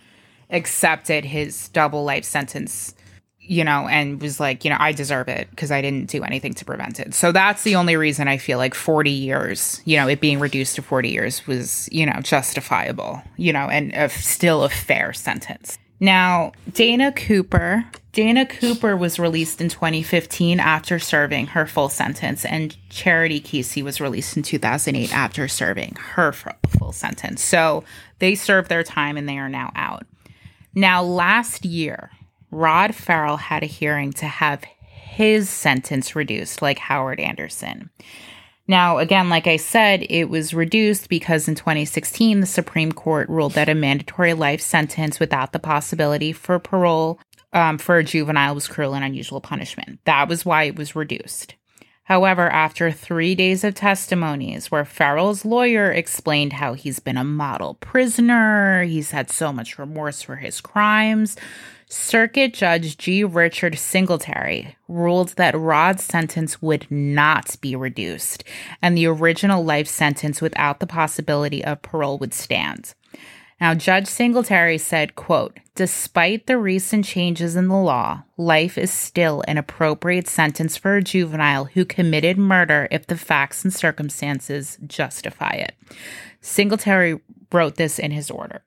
accepted 0.51 1.25
his 1.25 1.69
double 1.69 2.05
life 2.05 2.25
sentence, 2.25 2.95
you 3.39 3.65
know, 3.65 3.87
and 3.89 4.21
was 4.21 4.41
like, 4.41 4.65
you 4.65 4.71
know, 4.71 4.77
I 4.79 4.93
deserve 4.93 5.29
it 5.29 5.49
because 5.51 5.71
I 5.71 5.81
didn't 5.81 6.11
do 6.11 6.25
anything 6.25 6.55
to 6.55 6.65
prevent 6.65 7.01
it. 7.01 7.15
So 7.15 7.33
that's 7.33 7.63
the 7.63 7.77
only 7.77 7.97
reason 7.97 8.29
I 8.29 8.39
feel 8.39 8.59
like 8.59 8.75
40 8.75 9.11
years, 9.11 9.81
you 9.85 9.97
know, 9.97 10.09
it 10.09 10.21
being 10.21 10.41
reduced 10.41 10.77
to 10.77 10.83
40 10.83 11.09
years 11.09 11.47
was, 11.47 11.89
you 11.93 12.07
know, 12.07 12.21
justifiable, 12.23 13.23
you 13.37 13.53
know, 13.53 13.69
and 13.69 13.93
a, 13.95 14.09
still 14.09 14.65
a 14.65 14.69
fair 14.69 15.13
sentence. 15.13 15.79
Now, 16.01 16.53
Dana 16.73 17.13
Cooper, 17.13 17.85
Dana 18.13 18.45
Cooper 18.45 18.97
was 18.97 19.21
released 19.21 19.61
in 19.61 19.69
2015 19.69 20.59
after 20.59 20.99
serving 20.99 21.49
her 21.49 21.67
full 21.67 21.89
sentence, 21.89 22.45
and 22.45 22.77
Charity 22.91 23.41
Keesee 23.41 23.85
was 23.85 24.01
released 24.01 24.37
in 24.37 24.43
2008 24.43 25.15
after 25.15 25.47
serving 25.47 25.97
her 26.15 26.33
full 26.33 26.93
sentence. 26.93 27.43
So 27.43 27.85
they 28.19 28.35
served 28.35 28.69
their 28.69 28.83
time 28.83 29.17
and 29.17 29.29
they 29.29 29.39
are 29.39 29.49
now 29.49 29.71
out. 29.77 30.07
Now, 30.75 31.03
last 31.03 31.65
year, 31.65 32.11
Rod 32.51 32.95
Ferrell 32.95 33.37
had 33.37 33.63
a 33.63 33.67
hearing 33.67 34.13
to 34.15 34.27
have 34.27 34.65
his 34.83 35.49
sentence 35.49 36.17
reduced, 36.17 36.63
like 36.63 36.79
Howard 36.79 37.21
Anderson. 37.21 37.91
Now, 38.67 38.99
again, 38.99 39.29
like 39.29 39.49
I 39.49 39.57
said, 39.57 40.07
it 40.09 40.27
was 40.27 40.55
reduced 40.55 41.09
because 41.09 41.49
in 41.49 41.57
2016, 41.57 42.39
the 42.39 42.47
Supreme 42.47 42.93
Court 42.93 43.29
ruled 43.29 43.55
that 43.55 43.69
a 43.69 43.75
mandatory 43.75 44.33
life 44.33 44.61
sentence 44.61 45.19
without 45.19 45.51
the 45.51 45.59
possibility 45.59 46.33
for 46.33 46.61
parole 46.61 47.19
um, 47.53 47.79
for 47.79 47.99
a 47.99 48.05
juvenile 48.05 48.55
was 48.55 48.69
cruel 48.69 48.95
and 48.95 49.05
unusual 49.05 49.41
punishment. 49.41 50.01
That 50.05 50.29
was 50.29 50.45
why 50.45 50.65
it 50.65 50.77
was 50.77 50.97
reduced. 50.97 51.55
However, 52.05 52.49
after 52.49 52.91
three 52.91 53.37
days 53.37 53.63
of 53.63 53.75
testimonies 53.75 54.69
where 54.69 54.85
Ferrell's 54.85 55.45
lawyer 55.45 55.93
explained 55.93 56.55
how 56.55 56.75
he's 56.75 56.99
been 56.99 57.17
a 57.17 57.23
model 57.23 57.75
prisoner, 57.75 58.83
he's 58.83 59.13
had 59.13 59.31
so 59.31 59.53
much 59.53 59.79
remorse 59.79 60.21
for 60.21 60.35
his 60.35 60.61
crimes, 60.61 61.37
Circuit 61.89 62.55
Judge 62.55 62.97
G. 62.99 63.25
Richard 63.25 63.79
Singletary 63.79 64.77
ruled 64.89 65.31
that 65.31 65.59
Rod's 65.59 66.05
sentence 66.05 66.61
would 66.63 66.89
not 66.91 67.57
be 67.61 67.77
reduced, 67.77 68.45
and 68.81 68.97
the 68.97 69.07
original 69.07 69.65
life 69.65 69.89
sentence 69.89 70.41
without 70.41 70.81
the 70.81 70.87
possibility 70.87 71.65
of 71.65 71.83
parole 71.83 72.19
would 72.19 72.35
stand. 72.35 72.95
Now, 73.61 73.75
Judge 73.75 74.07
Singletary 74.07 74.79
said, 74.79 75.17
quote, 75.17 75.59
despite 75.75 76.47
the 76.47 76.57
recent 76.57 77.05
changes 77.05 77.57
in 77.57 77.69
the 77.69 77.77
law, 77.77 78.23
life 78.39 78.79
is 78.79 78.91
still 78.91 79.45
an 79.47 79.59
appropriate 79.59 80.27
sentence 80.29 80.79
for 80.79 80.97
a 80.97 81.03
juvenile 81.03 81.67
who 81.67 81.85
committed 81.85 82.39
murder 82.39 82.89
if 82.91 83.07
the 83.07 83.19
facts 83.19 83.63
and 83.63 83.73
circumstances 83.73 84.79
justify 84.87 85.51
it. 85.51 85.75
Singletary 86.41 87.21
wrote 87.53 87.77
this 87.77 87.99
in 87.99 88.13
his 88.13 88.31
order. 88.31 88.63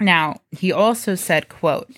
Now, 0.00 0.40
he 0.50 0.72
also 0.72 1.14
said, 1.14 1.50
quote, 1.50 1.90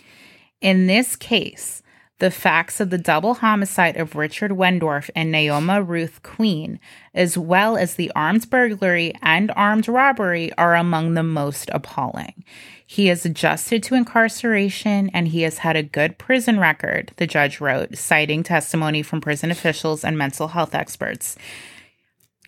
in 0.60 0.88
this 0.88 1.14
case, 1.14 1.82
the 2.18 2.30
facts 2.30 2.80
of 2.80 2.88
the 2.90 2.98
double 2.98 3.34
homicide 3.34 3.96
of 3.96 4.16
Richard 4.16 4.52
Wendorf 4.52 5.10
and 5.14 5.32
Naoma 5.32 5.86
Ruth 5.86 6.22
Queen, 6.22 6.80
as 7.14 7.36
well 7.36 7.76
as 7.76 7.94
the 7.94 8.10
armed 8.16 8.48
burglary 8.48 9.12
and 9.20 9.52
armed 9.54 9.86
robbery, 9.86 10.50
are 10.54 10.74
among 10.74 11.12
the 11.12 11.22
most 11.22 11.68
appalling. 11.74 12.42
He 12.86 13.10
is 13.10 13.26
adjusted 13.26 13.82
to 13.84 13.94
incarceration 13.94 15.10
and 15.12 15.28
he 15.28 15.42
has 15.42 15.58
had 15.58 15.76
a 15.76 15.82
good 15.82 16.16
prison 16.16 16.58
record, 16.58 17.12
the 17.16 17.26
judge 17.26 17.60
wrote, 17.60 17.98
citing 17.98 18.42
testimony 18.42 19.02
from 19.02 19.20
prison 19.20 19.50
officials 19.50 20.04
and 20.04 20.16
mental 20.16 20.48
health 20.48 20.74
experts. 20.74 21.36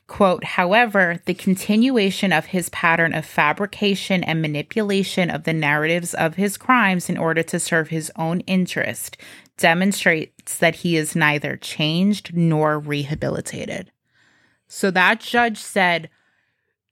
Quote, 0.07 0.43
however, 0.43 1.21
the 1.27 1.35
continuation 1.35 2.33
of 2.33 2.47
his 2.47 2.71
pattern 2.71 3.13
of 3.13 3.27
fabrication 3.27 4.25
and 4.25 4.41
manipulation 4.41 5.29
of 5.29 5.45
the 5.45 5.53
narratives 5.53 6.15
of 6.15 6.37
his 6.37 6.57
crimes 6.57 7.11
in 7.11 7.19
order 7.19 7.43
to 7.43 7.61
serve 7.61 7.89
his 7.89 8.11
own 8.17 8.41
interest 8.41 9.19
demonstrates 9.59 10.59
that 10.59 10.77
he 10.77 10.97
is 10.97 11.15
neither 11.15 11.57
changed 11.57 12.35
nor 12.35 12.79
rehabilitated. 12.79 13.91
So 14.69 14.91
that 14.91 15.21
judge 15.21 15.59
said, 15.59 16.09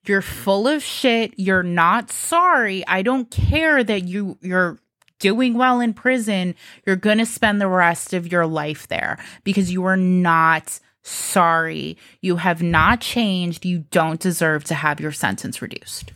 You're 0.05 0.23
full 0.23 0.69
of 0.69 0.83
shit. 0.83 1.35
You're 1.37 1.63
not 1.63 2.11
sorry. 2.11 2.87
I 2.87 3.03
don't 3.03 3.31
care 3.31 3.83
that 3.83 4.05
you 4.05 4.39
you're 4.41 4.79
doing 5.19 5.55
well 5.55 5.81
in 5.81 5.95
prison. 5.95 6.55
You're 6.85 6.97
gonna 6.97 7.27
spend 7.27 7.61
the 7.61 7.69
rest 7.69 8.13
of 8.13 8.31
your 8.31 8.47
life 8.47 8.89
there 8.89 9.19
because 9.45 9.73
you 9.73 9.85
are 9.85 9.97
not 9.97 10.79
sorry. 11.03 11.97
You 12.21 12.37
have 12.37 12.63
not 12.63 13.01
changed. 13.01 13.65
You 13.65 13.85
don't 13.91 14.21
deserve 14.21 14.65
to 14.65 14.75
have 14.75 15.01
your 15.01 15.13
sentence 15.13 15.63
reduced. 15.63 16.13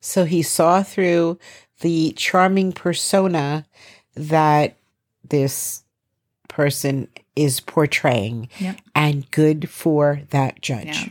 So 0.00 0.24
he 0.24 0.42
saw 0.42 0.82
through 0.82 1.38
the 1.80 2.12
charming 2.16 2.72
persona 2.72 3.66
that 4.14 4.77
this 5.30 5.82
person 6.48 7.08
is 7.36 7.60
portraying, 7.60 8.48
Yep. 8.58 8.76
and 8.94 9.30
good 9.30 9.68
for 9.70 10.22
that 10.30 10.60
judge. 10.60 10.86
Yeah. 10.86 11.08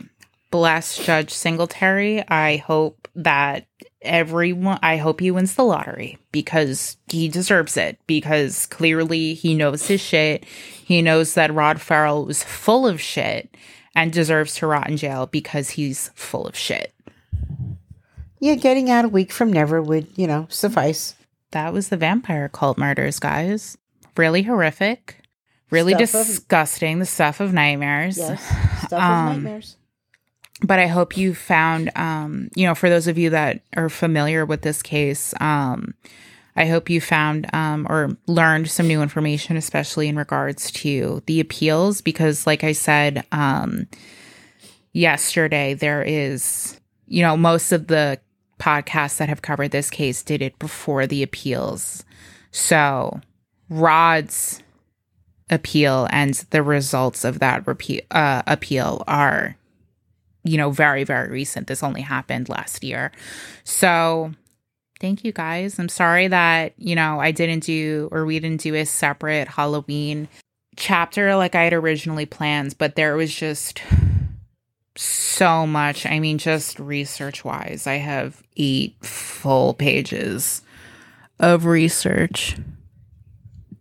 Bless 0.50 0.96
Judge 0.98 1.30
Singletary. 1.30 2.26
I 2.28 2.56
hope 2.56 3.06
that 3.14 3.66
everyone, 4.00 4.78
I 4.82 4.96
hope 4.96 5.20
he 5.20 5.30
wins 5.30 5.54
the 5.54 5.64
lottery 5.64 6.16
because 6.32 6.96
he 7.10 7.28
deserves 7.28 7.76
it. 7.76 7.98
Because 8.06 8.64
clearly 8.66 9.34
he 9.34 9.54
knows 9.54 9.86
his 9.88 10.00
shit. 10.00 10.44
He 10.44 11.02
knows 11.02 11.34
that 11.34 11.52
Rod 11.52 11.80
Ferrell 11.82 12.24
was 12.24 12.42
full 12.44 12.86
of 12.86 12.98
shit 13.00 13.54
and 13.94 14.10
deserves 14.12 14.54
to 14.56 14.66
rot 14.66 14.88
in 14.88 14.96
jail 14.96 15.26
because 15.26 15.70
he's 15.70 16.10
full 16.14 16.46
of 16.46 16.56
shit. 16.56 16.94
Yeah, 18.40 18.54
getting 18.54 18.88
out 18.90 19.04
a 19.04 19.08
week 19.08 19.32
from 19.32 19.52
never 19.52 19.82
would, 19.82 20.06
you 20.16 20.26
know, 20.26 20.46
suffice. 20.48 21.14
That 21.50 21.72
was 21.72 21.88
the 21.88 21.96
vampire 21.96 22.48
cult 22.48 22.78
murders, 22.78 23.18
guys. 23.18 23.76
Really 24.18 24.42
horrific. 24.42 25.22
Really 25.70 25.92
Stuff 25.94 26.14
of- 26.22 26.26
disgusting. 26.26 26.98
the 26.98 27.06
stuff 27.06 27.40
of 27.40 27.52
nightmares. 27.54 28.18
Yes, 28.18 28.42
stuff 28.44 28.92
of 28.92 29.00
Um, 29.00 29.26
nightmares. 29.44 29.76
but 30.62 30.78
I 30.78 30.86
hope 30.88 31.16
you 31.16 31.34
found, 31.34 31.90
um, 31.96 32.50
you 32.54 32.66
know, 32.66 32.74
for 32.74 32.90
those 32.90 33.06
of 33.06 33.16
you 33.16 33.30
that 33.30 33.60
are 33.76 33.88
familiar 33.88 34.44
with 34.44 34.62
this 34.62 34.82
case, 34.82 35.32
um, 35.40 35.94
I 36.56 36.66
hope 36.66 36.90
you 36.90 37.00
found 37.00 37.46
um, 37.54 37.86
or 37.88 38.16
learned 38.26 38.68
some 38.68 38.88
new 38.88 39.00
information, 39.02 39.56
especially 39.56 40.08
in 40.08 40.16
regards 40.16 40.70
to 40.72 41.22
the 41.26 41.38
appeals, 41.38 42.00
because, 42.00 42.46
like 42.46 42.64
I 42.64 42.72
said 42.72 43.24
um, 43.30 43.86
yesterday, 44.92 45.74
there 45.74 46.02
is, 46.02 46.80
you 47.06 47.22
know, 47.22 47.36
most 47.36 47.72
of 47.72 47.86
the 47.86 48.18
podcasts 48.58 49.18
that 49.18 49.28
have 49.28 49.42
covered 49.42 49.70
this 49.70 49.90
case 49.90 50.22
did 50.22 50.42
it 50.42 50.58
before 50.58 51.06
the 51.06 51.22
appeals. 51.22 52.04
So, 52.50 53.20
Rod's 53.68 54.62
appeal 55.50 56.06
and 56.10 56.34
the 56.50 56.62
results 56.62 57.24
of 57.24 57.38
that 57.38 57.66
uh, 58.10 58.42
appeal 58.46 59.02
are 59.06 59.56
you 60.48 60.56
know, 60.56 60.70
very, 60.70 61.04
very 61.04 61.28
recent. 61.28 61.66
This 61.66 61.82
only 61.82 62.00
happened 62.00 62.48
last 62.48 62.82
year. 62.82 63.12
So 63.64 64.32
thank 65.00 65.24
you 65.24 65.32
guys. 65.32 65.78
I'm 65.78 65.88
sorry 65.88 66.28
that, 66.28 66.72
you 66.78 66.94
know, 66.94 67.20
I 67.20 67.32
didn't 67.32 67.64
do 67.64 68.08
or 68.10 68.24
we 68.24 68.40
didn't 68.40 68.62
do 68.62 68.74
a 68.74 68.84
separate 68.84 69.48
Halloween 69.48 70.28
chapter 70.76 71.34
like 71.36 71.54
I 71.54 71.64
had 71.64 71.72
originally 71.72 72.26
planned, 72.26 72.76
but 72.78 72.94
there 72.94 73.16
was 73.16 73.34
just 73.34 73.82
so 74.96 75.66
much. 75.66 76.06
I 76.06 76.18
mean, 76.18 76.38
just 76.38 76.78
research 76.78 77.44
wise, 77.44 77.86
I 77.86 77.94
have 77.94 78.42
eight 78.56 78.96
full 79.04 79.74
pages 79.74 80.62
of 81.38 81.66
research. 81.66 82.56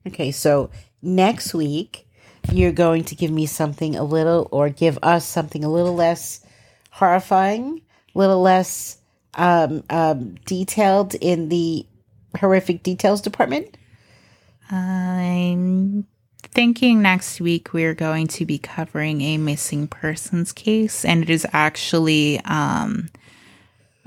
Okay, 0.07 0.31
so 0.31 0.69
next 1.01 1.53
week 1.53 2.07
you're 2.51 2.71
going 2.71 3.03
to 3.03 3.15
give 3.15 3.29
me 3.29 3.45
something 3.45 3.95
a 3.95 4.03
little, 4.03 4.47
or 4.51 4.69
give 4.69 4.97
us 5.03 5.25
something 5.25 5.65
a 5.65 5.69
little 5.69 5.95
less 5.95 6.45
horrifying, 6.91 7.81
a 8.15 8.17
little 8.17 8.41
less 8.41 8.99
um, 9.33 9.83
um, 9.89 10.35
detailed 10.45 11.13
in 11.15 11.49
the 11.49 11.85
horrific 12.39 12.83
details 12.83 13.21
department. 13.21 13.77
I'm 14.71 16.07
thinking 16.41 17.01
next 17.01 17.41
week 17.41 17.73
we're 17.73 17.93
going 17.93 18.27
to 18.27 18.45
be 18.45 18.57
covering 18.57 19.21
a 19.21 19.37
missing 19.37 19.87
persons 19.87 20.53
case, 20.53 21.03
and 21.03 21.21
it 21.21 21.29
is 21.29 21.45
actually, 21.51 22.39
um, 22.45 23.09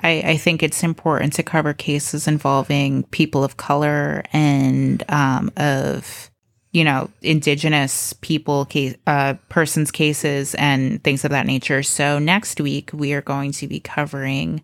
I, 0.03 0.23
I 0.25 0.37
think 0.37 0.63
it's 0.63 0.83
important 0.83 1.35
to 1.35 1.43
cover 1.43 1.75
cases 1.75 2.27
involving 2.27 3.05
people 3.05 3.45
of 3.45 3.57
color 3.57 4.23
and 4.33 5.03
um, 5.11 5.51
of 5.57 6.31
you 6.73 6.85
know, 6.85 7.11
indigenous 7.21 8.13
people, 8.13 8.65
case, 8.65 8.95
uh, 9.07 9.35
persons 9.49 9.91
cases 9.91 10.55
and 10.55 11.03
things 11.03 11.25
of 11.25 11.33
that 11.33 11.47
nature. 11.47 11.83
So 11.83 12.21
next 12.21 12.61
week 12.61 12.91
we 12.93 13.13
are 13.13 13.23
going 13.23 13.51
to 13.53 13.67
be 13.67 13.81
covering 13.81 14.63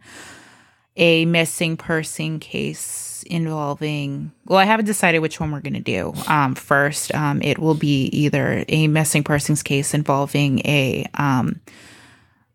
a 0.97 1.24
missing 1.26 1.76
person 1.76 2.39
case 2.39 3.22
involving 3.28 4.30
well 4.45 4.59
i 4.59 4.64
haven't 4.64 4.84
decided 4.87 5.18
which 5.18 5.41
one 5.41 5.51
we're 5.51 5.61
going 5.61 5.74
to 5.74 5.80
do 5.80 6.12
um, 6.28 6.55
first 6.55 7.12
um, 7.14 7.43
it 7.43 7.59
will 7.59 7.74
be 7.74 8.05
either 8.07 8.64
a 8.68 8.87
missing 8.87 9.24
persons 9.24 9.62
case 9.62 9.95
involving 9.95 10.61
a 10.61 11.05
um, 11.14 11.61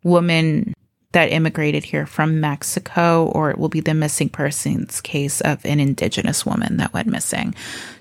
woman 0.04 0.74
that 1.12 1.32
immigrated 1.32 1.84
here 1.84 2.06
from 2.06 2.40
mexico 2.40 3.26
or 3.34 3.50
it 3.50 3.58
will 3.58 3.70
be 3.70 3.82
the 3.82 3.94
missing 3.94 4.30
persons 4.30 5.02
case 5.02 5.42
of 5.42 5.64
an 5.66 5.80
indigenous 5.80 6.46
woman 6.46 6.78
that 6.78 6.94
went 6.94 7.08
missing 7.08 7.54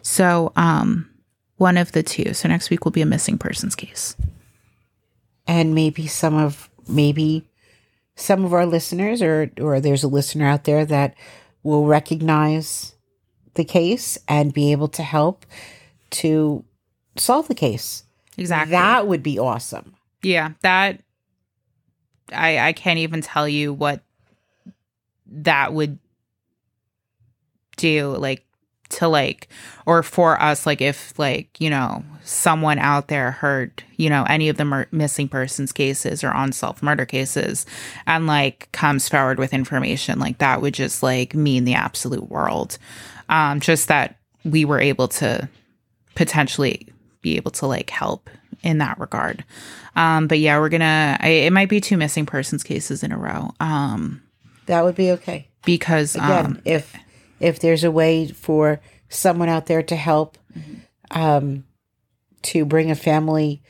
so 0.03 0.53
um, 0.57 1.09
one 1.57 1.77
of 1.77 1.93
the 1.93 2.03
two 2.03 2.33
so 2.35 2.49
next 2.49 2.71
week 2.71 2.85
will 2.85 2.93
be 2.93 3.03
a 3.03 3.07
missing 3.07 3.39
persons 3.39 3.75
case 3.75 4.17
and 5.47 5.75
maybe 5.75 6.07
some 6.07 6.35
of 6.35 6.71
maybe 6.89 7.45
some 8.15 8.45
of 8.45 8.53
our 8.53 8.67
listeners 8.67 9.23
or 9.23 9.51
or 9.61 9.81
there's 9.81 10.05
a 10.05 10.09
listener 10.09 10.47
out 10.47 10.65
there 10.65 10.85
that 10.85 11.15
will 11.63 11.87
recognize 11.87 12.95
the 13.55 13.65
case 13.65 14.19
and 14.29 14.55
be 14.55 14.73
able 14.73 14.89
to 14.89 15.03
help 15.03 15.45
to 16.11 16.65
solve 17.17 17.49
the 17.49 17.55
case. 17.55 18.05
Exactly. 18.37 18.73
That 18.73 19.07
would 19.07 19.23
be 19.23 19.39
awesome. 19.39 19.95
Yeah, 20.23 20.53
that 20.63 21.01
I 22.33 22.59
I 22.68 22.72
can't 22.72 22.99
even 22.99 23.20
tell 23.20 23.49
you 23.49 23.72
what 23.72 24.03
that 25.26 25.72
would 25.72 25.99
do 27.76 28.16
like 28.16 28.45
to 28.91 29.07
like 29.09 29.49
or 29.87 30.03
for 30.03 30.41
us 30.43 30.66
like 30.66 30.81
if 30.81 31.16
like 31.18 31.61
you 31.61 31.70
know 31.70 32.05
someone 32.22 32.78
out 32.78 33.09
there 33.09 33.31
heard 33.31 33.83
you 33.97 34.11
know 34.11 34.24
any 34.28 34.49
of 34.49 34.57
the 34.57 34.64
mur- 34.64 34.89
missing 34.91 35.28
persons 35.28 35.72
cases 35.72 36.22
or 36.24 36.33
unsolved 36.35 36.83
murder 36.83 37.07
cases 37.07 37.66
and 38.07 38.26
like 38.26 38.70
comes 38.72 39.09
forward 39.09 39.39
with 39.39 39.55
information 39.55 40.18
like 40.18 40.39
that 40.39 40.61
would 40.61 40.74
just 40.74 41.03
like 41.03 41.35
mean 41.35 41.64
the 41.64 41.74
absolute 41.74 42.28
world. 42.28 42.78
Um 43.28 43.61
just 43.61 43.89
that 43.89 44.16
we 44.45 44.64
were 44.64 44.81
able 44.81 45.07
to 45.07 45.49
potentially 46.16 46.89
be 47.22 47.37
able 47.37 47.53
to 47.53 47.66
like 47.66 47.91
help 47.91 48.28
in 48.63 48.79
that 48.79 48.99
regard. 48.99 49.45
Um 49.97 50.27
but 50.27 50.39
yeah 50.39 50.59
we're 50.59 50.69
gonna 50.69 51.17
I, 51.21 51.29
it 51.29 51.53
might 51.53 51.69
be 51.69 51.81
two 51.81 51.97
missing 51.97 52.27
persons 52.27 52.63
cases 52.63 53.03
in 53.03 53.13
a 53.13 53.19
row. 53.19 53.51
Um 53.61 54.23
that 54.67 54.85
would 54.85 54.95
be 54.95 55.11
okay. 55.13 55.49
because 55.65 56.15
again 56.15 56.47
um, 56.47 56.63
if 56.65 56.95
if 57.41 57.59
there's 57.59 57.83
a 57.85 57.91
way 57.91 58.29
for 58.29 58.81
someone 59.09 59.49
out 59.49 59.67
there 59.67 59.83
to 59.83 59.97
help 59.97 60.39
um, 61.11 61.65
to 62.43 62.65
bring 62.65 62.91
a 62.91 62.95
family 62.95 63.63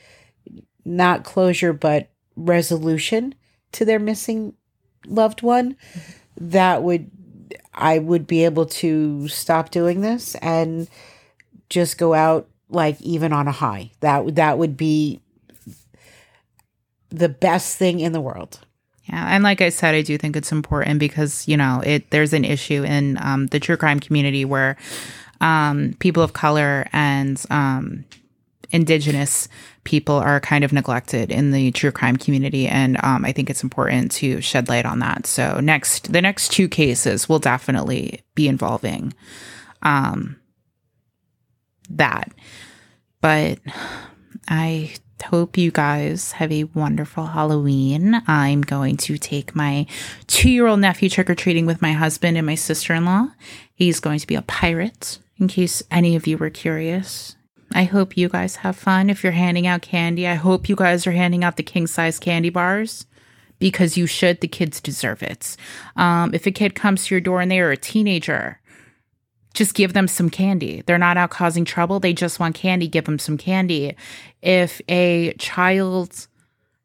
not 0.85 1.23
closure 1.23 1.73
but 1.73 2.09
resolution 2.35 3.33
to 3.71 3.85
their 3.85 3.97
missing 3.99 4.53
loved 5.07 5.41
one 5.41 5.75
that 6.37 6.83
would 6.83 7.09
i 7.73 7.97
would 7.97 8.27
be 8.27 8.45
able 8.45 8.65
to 8.65 9.27
stop 9.27 9.71
doing 9.71 10.01
this 10.01 10.35
and 10.35 10.87
just 11.69 11.97
go 11.97 12.13
out 12.13 12.47
like 12.71 12.99
even 13.01 13.33
on 13.33 13.47
a 13.47 13.51
high 13.51 13.91
that 13.99 14.35
that 14.35 14.57
would 14.57 14.75
be 14.75 15.21
the 17.09 17.29
best 17.29 17.77
thing 17.77 17.99
in 17.99 18.11
the 18.13 18.21
world 18.21 18.59
yeah, 19.05 19.27
and 19.35 19.43
like 19.43 19.61
I 19.61 19.69
said, 19.69 19.95
I 19.95 20.03
do 20.03 20.17
think 20.17 20.35
it's 20.35 20.51
important 20.51 20.99
because 20.99 21.47
you 21.47 21.57
know 21.57 21.81
it. 21.85 22.11
There's 22.11 22.33
an 22.33 22.45
issue 22.45 22.83
in 22.83 23.17
um, 23.21 23.47
the 23.47 23.59
true 23.59 23.75
crime 23.75 23.99
community 23.99 24.45
where 24.45 24.77
um, 25.41 25.95
people 25.99 26.23
of 26.23 26.33
color 26.33 26.87
and 26.93 27.43
um, 27.49 28.05
indigenous 28.69 29.49
people 29.83 30.15
are 30.15 30.39
kind 30.39 30.63
of 30.63 30.71
neglected 30.71 31.31
in 31.31 31.51
the 31.51 31.71
true 31.71 31.91
crime 31.91 32.15
community, 32.15 32.67
and 32.67 33.03
um, 33.03 33.25
I 33.25 33.31
think 33.31 33.49
it's 33.49 33.63
important 33.63 34.11
to 34.13 34.39
shed 34.39 34.69
light 34.69 34.85
on 34.85 34.99
that. 34.99 35.25
So 35.25 35.59
next, 35.59 36.13
the 36.13 36.21
next 36.21 36.51
two 36.51 36.69
cases 36.69 37.27
will 37.27 37.39
definitely 37.39 38.21
be 38.35 38.47
involving 38.47 39.13
um, 39.81 40.39
that, 41.97 42.31
but 43.21 43.59
I 44.47 44.93
hope 45.21 45.57
you 45.57 45.71
guys 45.71 46.33
have 46.33 46.51
a 46.51 46.63
wonderful 46.65 47.27
Halloween. 47.27 48.21
I'm 48.27 48.61
going 48.61 48.97
to 48.97 49.17
take 49.17 49.55
my 49.55 49.85
two 50.27 50.49
year 50.49 50.67
old 50.67 50.79
nephew 50.79 51.09
trick 51.09 51.29
or 51.29 51.35
treating 51.35 51.65
with 51.65 51.81
my 51.81 51.93
husband 51.93 52.37
and 52.37 52.45
my 52.45 52.55
sister 52.55 52.93
in 52.93 53.05
law. 53.05 53.27
He's 53.73 53.99
going 53.99 54.19
to 54.19 54.27
be 54.27 54.35
a 54.35 54.41
pirate, 54.41 55.19
in 55.37 55.47
case 55.47 55.83
any 55.89 56.15
of 56.15 56.27
you 56.27 56.37
were 56.37 56.49
curious. 56.49 57.35
I 57.73 57.85
hope 57.85 58.17
you 58.17 58.29
guys 58.29 58.57
have 58.57 58.75
fun. 58.75 59.09
If 59.09 59.23
you're 59.23 59.31
handing 59.31 59.65
out 59.65 59.81
candy, 59.81 60.27
I 60.27 60.35
hope 60.35 60.67
you 60.67 60.75
guys 60.75 61.07
are 61.07 61.11
handing 61.11 61.43
out 61.43 61.57
the 61.57 61.63
king 61.63 61.87
size 61.87 62.19
candy 62.19 62.49
bars 62.49 63.05
because 63.59 63.97
you 63.97 64.07
should. 64.07 64.41
The 64.41 64.47
kids 64.47 64.81
deserve 64.81 65.23
it. 65.23 65.55
Um, 65.95 66.33
if 66.33 66.45
a 66.45 66.51
kid 66.51 66.75
comes 66.75 67.05
to 67.05 67.15
your 67.15 67.21
door 67.21 67.41
and 67.41 67.49
they 67.49 67.59
are 67.59 67.71
a 67.71 67.77
teenager, 67.77 68.59
just 69.53 69.73
give 69.73 69.93
them 69.93 70.07
some 70.07 70.29
candy. 70.29 70.81
They're 70.85 70.97
not 70.97 71.17
out 71.17 71.29
causing 71.29 71.65
trouble. 71.65 71.99
They 71.99 72.13
just 72.13 72.39
want 72.39 72.55
candy. 72.55 72.87
Give 72.87 73.05
them 73.05 73.19
some 73.19 73.37
candy. 73.37 73.95
If 74.41 74.81
a 74.87 75.33
child 75.33 76.27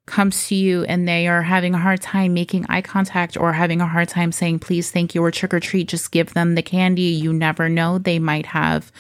comes 0.07 0.47
to 0.49 0.55
you 0.55 0.85
and 0.85 1.07
they 1.07 1.27
are 1.27 1.43
having 1.43 1.75
a 1.75 1.79
hard 1.79 2.01
time 2.01 2.33
making 2.33 2.65
eye 2.69 2.83
contact 2.83 3.37
or 3.37 3.53
having 3.53 3.81
a 3.81 3.87
hard 3.87 4.09
time 4.09 4.33
saying 4.33 4.61
please, 4.61 4.91
thank 4.91 5.15
you, 5.15 5.23
or 5.23 5.31
trick 5.31 5.53
or 5.53 5.61
treat, 5.61 5.89
just 5.89 6.11
give 6.11 6.35
them 6.35 6.55
the 6.55 6.63
candy. 6.63 7.03
You 7.03 7.33
never 7.33 7.69
know. 7.69 7.99
They 7.99 8.19
might 8.19 8.47
have, 8.47 8.91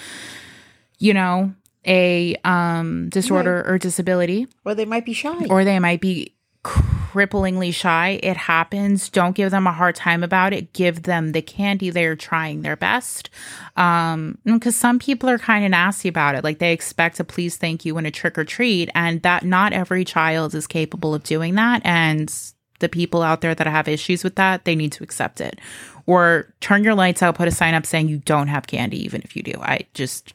you 0.98 1.14
know, 1.14 1.54
a 1.84 2.36
um 2.44 3.08
disorder 3.10 3.62
right. 3.64 3.72
or 3.72 3.78
disability. 3.78 4.48
Or 4.64 4.74
they 4.74 4.84
might 4.84 5.04
be 5.04 5.12
shy. 5.12 5.46
Or 5.48 5.64
they 5.64 5.78
might 5.78 6.00
be 6.00 6.35
cripplingly 6.66 7.72
shy. 7.72 8.18
It 8.22 8.36
happens. 8.36 9.08
Don't 9.08 9.36
give 9.36 9.50
them 9.50 9.66
a 9.66 9.72
hard 9.72 9.94
time 9.94 10.22
about 10.22 10.52
it. 10.52 10.72
Give 10.72 11.04
them 11.04 11.32
the 11.32 11.40
candy. 11.40 11.90
They're 11.90 12.16
trying 12.16 12.62
their 12.62 12.76
best. 12.76 13.30
Um, 13.76 14.38
because 14.44 14.76
some 14.76 14.98
people 14.98 15.28
are 15.30 15.38
kind 15.38 15.64
of 15.64 15.70
nasty 15.70 16.08
about 16.08 16.34
it. 16.34 16.44
Like 16.44 16.58
they 16.58 16.72
expect 16.72 17.20
a 17.20 17.24
please, 17.24 17.56
thank 17.56 17.84
you, 17.84 17.96
and 17.96 18.06
a 18.06 18.10
trick 18.10 18.36
or 18.36 18.44
treat, 18.44 18.90
and 18.94 19.22
that 19.22 19.44
not 19.44 19.72
every 19.72 20.04
child 20.04 20.54
is 20.54 20.66
capable 20.66 21.14
of 21.14 21.22
doing 21.22 21.54
that. 21.54 21.80
And 21.84 22.32
the 22.80 22.88
people 22.88 23.22
out 23.22 23.40
there 23.40 23.54
that 23.54 23.66
have 23.66 23.88
issues 23.88 24.22
with 24.22 24.34
that, 24.36 24.64
they 24.64 24.74
need 24.74 24.92
to 24.92 25.04
accept 25.04 25.40
it. 25.40 25.58
Or 26.04 26.52
turn 26.60 26.84
your 26.84 26.94
lights 26.94 27.22
out, 27.22 27.36
put 27.36 27.48
a 27.48 27.52
sign 27.52 27.74
up 27.74 27.86
saying 27.86 28.08
you 28.08 28.18
don't 28.18 28.48
have 28.48 28.66
candy, 28.66 29.02
even 29.04 29.22
if 29.22 29.36
you 29.36 29.42
do. 29.42 29.54
I 29.60 29.86
just 29.94 30.34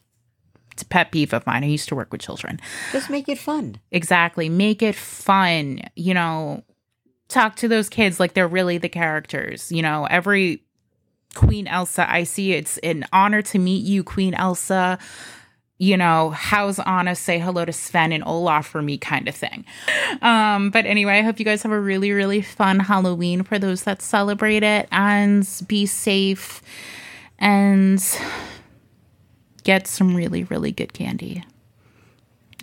it's 0.71 0.83
a 0.83 0.85
pet 0.85 1.11
peeve 1.11 1.33
of 1.33 1.45
mine. 1.45 1.63
I 1.63 1.67
used 1.67 1.89
to 1.89 1.95
work 1.95 2.11
with 2.11 2.21
children. 2.21 2.59
Just 2.91 3.09
make 3.09 3.27
it 3.27 3.37
fun. 3.37 3.77
Exactly. 3.91 4.49
Make 4.49 4.81
it 4.81 4.95
fun. 4.95 5.81
You 5.95 6.13
know, 6.13 6.63
talk 7.27 7.55
to 7.57 7.67
those 7.67 7.89
kids 7.89 8.19
like 8.19 8.33
they're 8.33 8.47
really 8.47 8.77
the 8.77 8.89
characters. 8.89 9.71
You 9.71 9.81
know, 9.81 10.05
every 10.09 10.63
Queen 11.35 11.67
Elsa 11.67 12.09
I 12.09 12.23
see, 12.23 12.53
it's 12.53 12.77
an 12.79 13.05
honor 13.13 13.41
to 13.43 13.59
meet 13.59 13.83
you, 13.83 14.03
Queen 14.03 14.33
Elsa. 14.33 14.99
You 15.77 15.97
know, 15.97 16.29
how's 16.29 16.77
Anna 16.79 17.15
say 17.15 17.39
hello 17.39 17.65
to 17.65 17.73
Sven 17.73 18.11
and 18.11 18.23
Olaf 18.23 18.67
for 18.67 18.83
me 18.83 18.99
kind 18.99 19.27
of 19.27 19.33
thing. 19.33 19.65
Um, 20.21 20.69
but 20.69 20.85
anyway, 20.85 21.17
I 21.17 21.21
hope 21.21 21.39
you 21.39 21.45
guys 21.45 21.63
have 21.63 21.71
a 21.71 21.79
really, 21.79 22.11
really 22.11 22.41
fun 22.41 22.79
Halloween 22.79 23.41
for 23.41 23.57
those 23.57 23.83
that 23.83 24.01
celebrate 24.01 24.61
it 24.61 24.87
and 24.91 25.47
be 25.67 25.87
safe 25.87 26.61
and 27.39 27.99
get 29.63 29.87
some 29.87 30.15
really, 30.15 30.43
really 30.43 30.71
good 30.71 30.93
candy. 30.93 31.43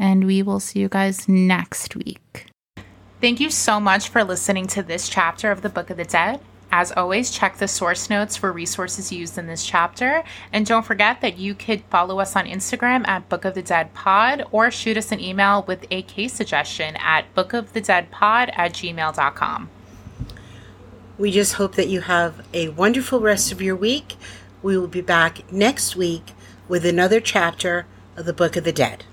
And 0.01 0.25
we 0.25 0.43
will 0.43 0.61
see 0.61 0.81
you 0.81 0.89
guys 0.89 1.29
next 1.29 1.97
week. 1.97 2.47
Thank 3.21 3.41
you 3.41 3.51
so 3.51 3.81
much 3.81 4.09
for 4.09 4.23
listening 4.23 4.69
to 4.69 4.83
this 4.83 5.09
chapter 5.09 5.51
of 5.51 5.63
the 5.63 5.69
Book 5.69 5.91
of 5.91 5.97
the 5.97 6.05
Dead. 6.05 6.41
As 6.71 6.93
always, 6.93 7.31
check 7.31 7.57
the 7.57 7.67
source 7.67 8.11
notes 8.11 8.37
for 8.37 8.53
resources 8.53 9.11
used 9.11 9.39
in 9.39 9.47
this 9.47 9.65
chapter. 9.65 10.23
And 10.53 10.67
don't 10.67 10.85
forget 10.85 11.23
that 11.23 11.39
you 11.39 11.55
could 11.55 11.83
follow 11.85 12.21
us 12.21 12.37
on 12.37 12.47
Instagram 12.47 13.09
at 13.09 13.29
Book 13.29 13.45
of 13.45 13.55
the 13.55 13.63
Dead 13.63 13.95
Pod 13.95 14.45
or 14.53 14.71
shoot 14.71 14.97
us 14.97 15.11
an 15.11 15.19
email 15.19 15.65
with 15.67 15.87
a 15.91 16.03
case 16.03 16.35
suggestion 16.35 16.97
at 16.97 17.35
bookofthedeadpod 17.35 18.13
at 18.23 18.73
gmail.com. 18.75 19.71
We 21.17 21.33
just 21.33 21.55
hope 21.55 21.75
that 21.75 21.89
you 21.89 22.03
have 22.03 22.47
a 22.53 22.69
wonderful 22.69 23.21
rest 23.21 23.51
of 23.51 23.63
your 23.63 23.75
week. 23.75 24.17
We 24.63 24.79
will 24.79 24.89
be 24.89 25.01
back 25.01 25.51
next 25.51 25.97
week 25.97 26.33
with 26.69 26.85
another 26.85 27.21
chapter 27.21 27.87
of 28.17 28.27
the 28.27 28.33
Book 28.33 28.57
of 28.57 28.65
the 28.65 28.73
Dead. 28.73 29.05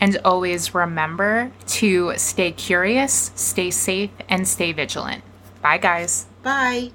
And 0.00 0.18
always 0.24 0.74
remember 0.74 1.52
to 1.66 2.14
stay 2.16 2.52
curious, 2.52 3.30
stay 3.34 3.70
safe, 3.70 4.10
and 4.28 4.48
stay 4.48 4.72
vigilant. 4.72 5.22
Bye, 5.60 5.78
guys. 5.78 6.26
Bye. 6.42 6.92